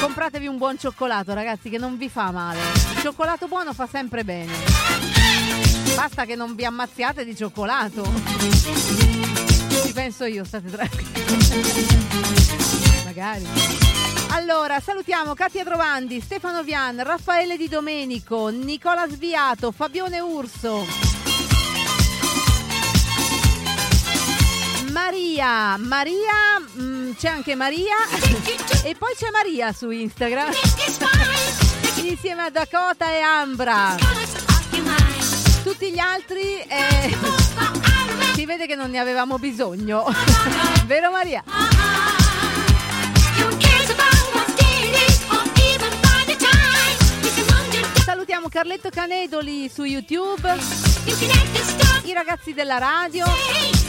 Compratevi 0.00 0.46
un 0.46 0.58
buon 0.58 0.78
cioccolato, 0.78 1.34
ragazzi, 1.34 1.68
che 1.68 1.78
non 1.78 1.96
vi 1.96 2.08
fa 2.08 2.30
male. 2.30 2.60
Il 2.94 3.00
cioccolato 3.00 3.48
buono 3.48 3.72
fa 3.72 3.86
sempre 3.86 4.24
bene. 4.24 4.52
Basta 5.94 6.24
che 6.24 6.36
non 6.36 6.54
vi 6.54 6.64
ammazziate 6.64 7.24
di 7.24 7.34
cioccolato. 7.34 8.04
Ci 9.84 9.92
penso 9.92 10.24
io, 10.24 10.44
state 10.44 10.70
tranquilli. 10.70 11.12
Magari. 13.04 13.46
Allora, 14.30 14.78
salutiamo 14.78 15.34
Katia 15.34 15.64
Trovandi, 15.64 16.20
Stefano 16.20 16.62
Vian, 16.62 17.02
Raffaele 17.02 17.56
Di 17.56 17.66
Domenico, 17.68 18.48
Nicola 18.48 19.08
Sviato, 19.08 19.72
Fabione 19.72 20.20
Urso. 20.20 20.84
Maria, 24.92 25.76
Maria, 25.78 26.60
mm, 26.80 26.97
c'è 27.16 27.28
anche 27.28 27.54
Maria. 27.54 27.96
E 28.84 28.94
poi 28.96 29.14
c'è 29.16 29.30
Maria 29.30 29.72
su 29.72 29.90
Instagram. 29.90 30.50
Insieme 32.02 32.42
a 32.42 32.50
Dakota 32.50 33.10
e 33.10 33.20
Ambra. 33.20 33.96
Tutti 35.62 35.92
gli 35.92 35.98
altri 35.98 36.60
eh, 36.60 37.16
si 38.34 38.46
vede 38.46 38.66
che 38.66 38.74
non 38.74 38.90
ne 38.90 38.98
avevamo 38.98 39.38
bisogno, 39.38 40.04
vero 40.86 41.10
Maria? 41.10 41.44
Salutiamo 48.04 48.48
Carletto 48.48 48.88
Canedoli 48.90 49.70
su 49.72 49.84
YouTube, 49.84 50.56
i 52.04 52.12
ragazzi 52.12 52.54
della 52.54 52.78
radio, 52.78 53.26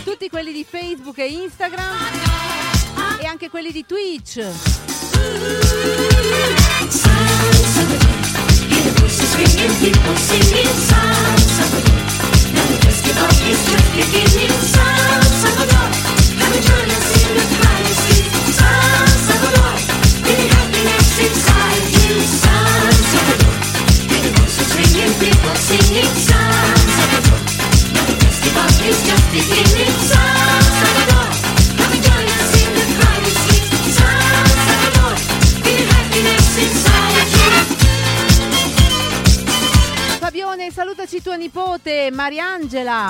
tutti 0.03 0.27
quelli 0.29 0.51
di 0.51 0.65
Facebook 0.67 1.17
e 1.19 1.27
Instagram 1.27 2.38
anche 3.29 3.49
quelli 3.49 3.71
di 3.71 3.85
Twitch. 3.85 4.37
It's 13.51 13.65
just 13.65 13.91
beginning, 13.95 14.51
San 14.61 15.21
Salvador. 15.41 15.89
Come 16.37 16.53
and 16.53 16.63
join 16.63 16.89
us 16.89 17.27
in 17.27 17.35
the 17.35 17.59
Fabione, 40.19 40.71
salutaci 40.71 41.21
tua 41.21 41.35
nipote 41.35 42.09
Mariangela. 42.11 43.09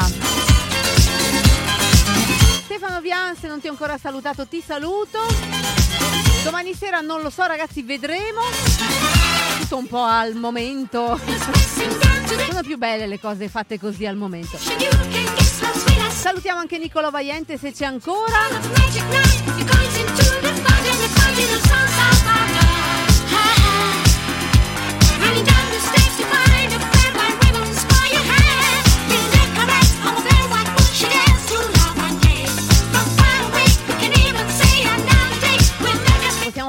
Stefano 2.64 3.02
Vian, 3.02 3.36
se 3.36 3.48
non 3.48 3.60
ti 3.60 3.68
ho 3.68 3.72
ancora 3.72 3.98
salutato, 3.98 4.48
ti 4.48 4.64
saluto. 4.66 5.20
Domani 6.44 6.74
sera 6.74 7.02
non 7.02 7.22
lo 7.22 7.30
so, 7.30 7.46
ragazzi, 7.46 7.82
vedremo. 7.82 8.42
Tutto 9.60 9.78
un 9.78 9.88
po' 9.88 10.04
al 10.04 10.36
momento. 10.36 11.20
Sono 12.48 12.62
più 12.62 12.78
belle 12.78 13.08
le 13.08 13.20
cose 13.20 13.50
fatte 13.50 13.78
così 13.80 14.06
al 14.06 14.16
momento. 14.16 14.58
Salutiamo 16.10 16.60
anche 16.60 16.78
Nicola 16.78 17.10
Vaiente 17.10 17.58
se 17.58 17.72
c'è 17.72 17.86
ancora. 17.86 18.48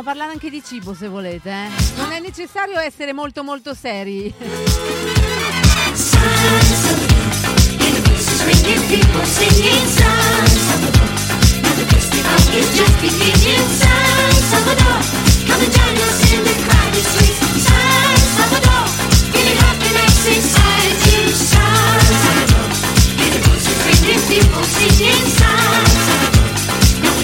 Possiamo 0.00 0.18
parlare 0.18 0.32
anche 0.32 0.48
di 0.48 0.62
cibo 0.64 0.94
se 0.94 1.08
volete, 1.08 1.50
eh? 1.50 1.68
Non 1.96 2.12
è 2.12 2.20
necessario 2.20 2.78
essere 2.78 3.12
molto 3.12 3.42
molto 3.44 3.74
seri. 3.74 4.32
People 8.88 9.24
singing 9.24 9.86
Salvador. 9.86 11.00
Now 11.60 11.74
the 11.76 11.84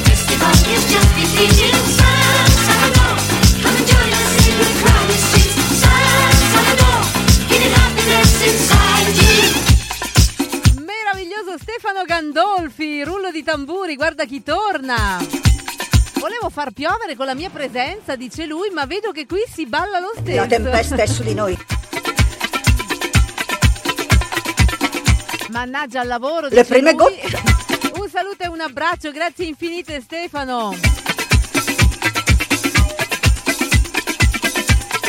festival 0.02 0.52
is 0.74 0.84
just 0.90 1.14
beginning. 1.14 2.15
Gandolfi, 12.26 13.04
rullo 13.04 13.30
di 13.30 13.44
tamburi, 13.44 13.94
guarda 13.94 14.24
chi 14.24 14.42
torna. 14.42 15.24
Volevo 16.14 16.50
far 16.50 16.72
piovere 16.72 17.14
con 17.14 17.24
la 17.24 17.34
mia 17.34 17.50
presenza, 17.50 18.16
dice 18.16 18.46
lui, 18.46 18.70
ma 18.70 18.84
vedo 18.84 19.12
che 19.12 19.26
qui 19.26 19.44
si 19.48 19.64
balla 19.66 20.00
lo 20.00 20.12
stesso. 20.16 20.40
La 20.40 20.46
tempesta 20.46 20.96
è 20.96 21.06
su 21.06 21.22
di 21.22 21.34
noi. 21.34 21.56
Mannaggia 25.50 26.00
al 26.00 26.08
lavoro. 26.08 26.48
Le 26.50 26.64
prime 26.64 26.92
lui. 26.94 27.14
Un 27.94 28.08
saluto 28.08 28.42
e 28.42 28.48
un 28.48 28.60
abbraccio, 28.60 29.10
grazie 29.12 29.46
infinite 29.46 30.00
Stefano. 30.00 30.74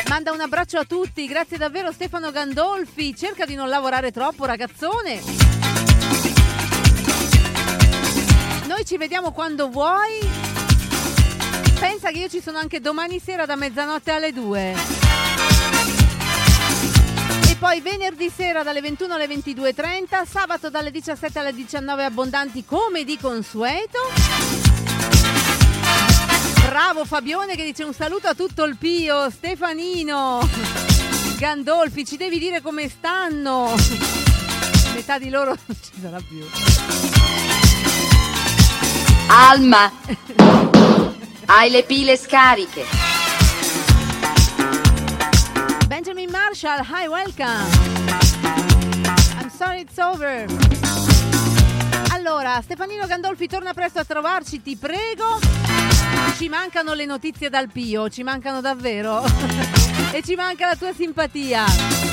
Manda 0.07 0.31
un 0.31 0.39
abbraccio 0.39 0.77
a 0.77 0.85
tutti, 0.85 1.27
grazie 1.27 1.57
davvero 1.57 1.91
Stefano 1.91 2.31
Gandolfi. 2.31 3.15
Cerca 3.15 3.45
di 3.45 3.55
non 3.55 3.69
lavorare 3.69 4.11
troppo, 4.11 4.45
ragazzone. 4.45 5.66
Noi 8.77 8.85
ci 8.85 8.97
vediamo 8.97 9.31
quando 9.31 9.69
vuoi. 9.69 10.19
Pensa 11.79 12.11
che 12.11 12.19
io 12.19 12.29
ci 12.29 12.39
sono 12.39 12.59
anche 12.59 12.79
domani 12.79 13.19
sera 13.19 13.47
da 13.47 13.55
mezzanotte 13.55 14.11
alle 14.11 14.31
2. 14.31 14.75
E 17.49 17.55
poi 17.55 17.81
venerdì 17.81 18.29
sera 18.29 18.61
dalle 18.61 18.79
21 18.81 19.15
alle 19.15 19.25
22.30, 19.25 20.27
sabato 20.27 20.69
dalle 20.69 20.91
17 20.91 21.39
alle 21.39 21.55
19 21.55 22.03
abbondanti 22.03 22.65
come 22.65 23.03
di 23.03 23.17
consueto. 23.17 23.97
Bravo 26.67 27.03
Fabione 27.03 27.55
che 27.55 27.63
dice 27.63 27.83
un 27.83 27.95
saluto 27.95 28.27
a 28.27 28.35
tutto 28.35 28.63
il 28.63 28.77
Pio, 28.77 29.31
Stefanino, 29.31 30.47
Gandolfi, 31.39 32.05
ci 32.05 32.15
devi 32.15 32.37
dire 32.37 32.61
come 32.61 32.87
stanno. 32.89 33.73
Metà 34.93 35.17
di 35.17 35.31
loro 35.31 35.57
non 35.65 35.77
ci 35.81 35.99
sarà 35.99 36.19
più. 36.19 37.16
Alma, 39.29 39.91
hai 41.45 41.69
le 41.69 41.83
pile 41.83 42.15
scariche. 42.15 42.85
Benjamin 45.87 46.29
Marshall, 46.29 46.79
hi, 46.79 47.07
welcome. 47.07 47.67
I'm 49.37 49.49
sorry 49.49 49.81
it's 49.81 49.97
over. 49.97 50.45
Allora, 52.11 52.61
Stefanino 52.61 53.05
Gandolfi 53.05 53.47
torna 53.47 53.73
presto 53.73 53.99
a 53.99 54.05
trovarci, 54.05 54.61
ti 54.61 54.77
prego. 54.77 55.39
Ci 56.37 56.47
mancano 56.47 56.93
le 56.93 57.05
notizie 57.05 57.49
dal 57.49 57.69
Pio, 57.69 58.09
ci 58.09 58.23
mancano 58.23 58.61
davvero. 58.61 59.23
e 60.11 60.21
ci 60.23 60.35
manca 60.35 60.67
la 60.67 60.75
tua 60.75 60.93
simpatia. 60.93 62.06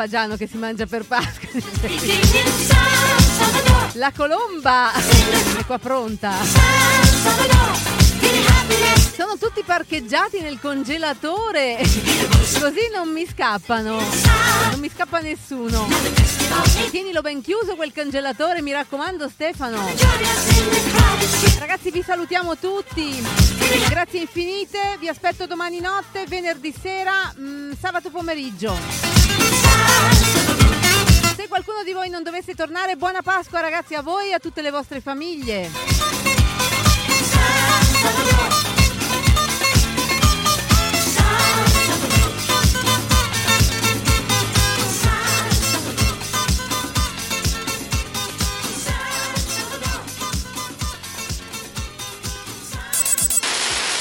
Fagiano 0.00 0.36
che 0.36 0.48
si 0.48 0.56
mangia 0.56 0.86
per 0.86 1.04
Pasqua. 1.04 1.50
La 4.00 4.10
colomba 4.16 4.94
è 4.94 5.66
qua 5.66 5.78
pronta. 5.78 6.32
Sono 9.14 9.36
tutti 9.38 9.62
parcheggiati 9.62 10.40
nel 10.40 10.58
congelatore. 10.58 11.76
Così 11.76 12.88
non 12.94 13.12
mi 13.12 13.26
scappano. 13.26 14.00
Non 14.70 14.80
mi 14.80 14.88
scappa 14.88 15.18
nessuno. 15.18 15.86
Tienilo 16.90 17.20
ben 17.20 17.42
chiuso 17.42 17.76
quel 17.76 17.92
congelatore, 17.92 18.62
mi 18.62 18.72
raccomando 18.72 19.28
Stefano. 19.28 19.86
Ragazzi 21.58 21.90
vi 21.90 22.02
salutiamo 22.02 22.56
tutti. 22.56 23.22
Grazie 23.88 24.20
infinite. 24.20 24.96
Vi 24.98 25.08
aspetto 25.08 25.46
domani 25.46 25.80
notte, 25.80 26.24
venerdì 26.26 26.72
sera, 26.80 27.30
mm, 27.38 27.72
sabato 27.78 28.08
pomeriggio. 28.08 29.69
Se 31.36 31.48
qualcuno 31.48 31.82
di 31.84 31.92
voi 31.92 32.08
non 32.08 32.22
dovesse 32.22 32.54
tornare, 32.54 32.96
buona 32.96 33.22
Pasqua 33.22 33.60
ragazzi 33.60 33.94
a 33.94 34.02
voi 34.02 34.28
e 34.30 34.34
a 34.34 34.38
tutte 34.38 34.62
le 34.62 34.70
vostre 34.70 35.00
famiglie. 35.00 35.70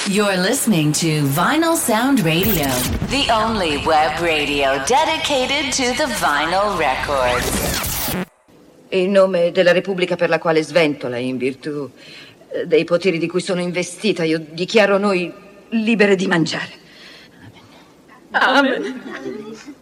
You're 0.10 0.38
listening 0.38 0.92
to 0.94 1.22
Vinyl 1.36 1.76
Sound 1.76 2.22
Radio, 2.22 2.66
the 3.10 3.30
only 3.30 3.78
web 3.86 4.20
radio 4.20 4.84
dedicated 4.88 5.72
to 5.74 5.94
the 5.98 6.12
vinyl 6.14 6.76
record. 6.80 7.44
In 8.90 9.12
nome 9.12 9.52
della 9.52 9.72
Repubblica 9.72 10.16
per 10.16 10.30
la 10.30 10.40
quale 10.40 10.64
sventola, 10.64 11.18
in 11.18 11.38
virtù 11.38 11.88
eh, 12.50 12.66
dei 12.66 12.86
poteri 12.86 13.20
di 13.20 13.28
cui 13.28 13.40
sono 13.40 13.62
investita, 13.62 14.24
io 14.24 14.40
dichiaro 14.40 14.98
noi 14.98 15.32
libere 15.70 16.16
di 16.16 16.26
mangiare. 16.26 16.72
Amen. 18.32 19.76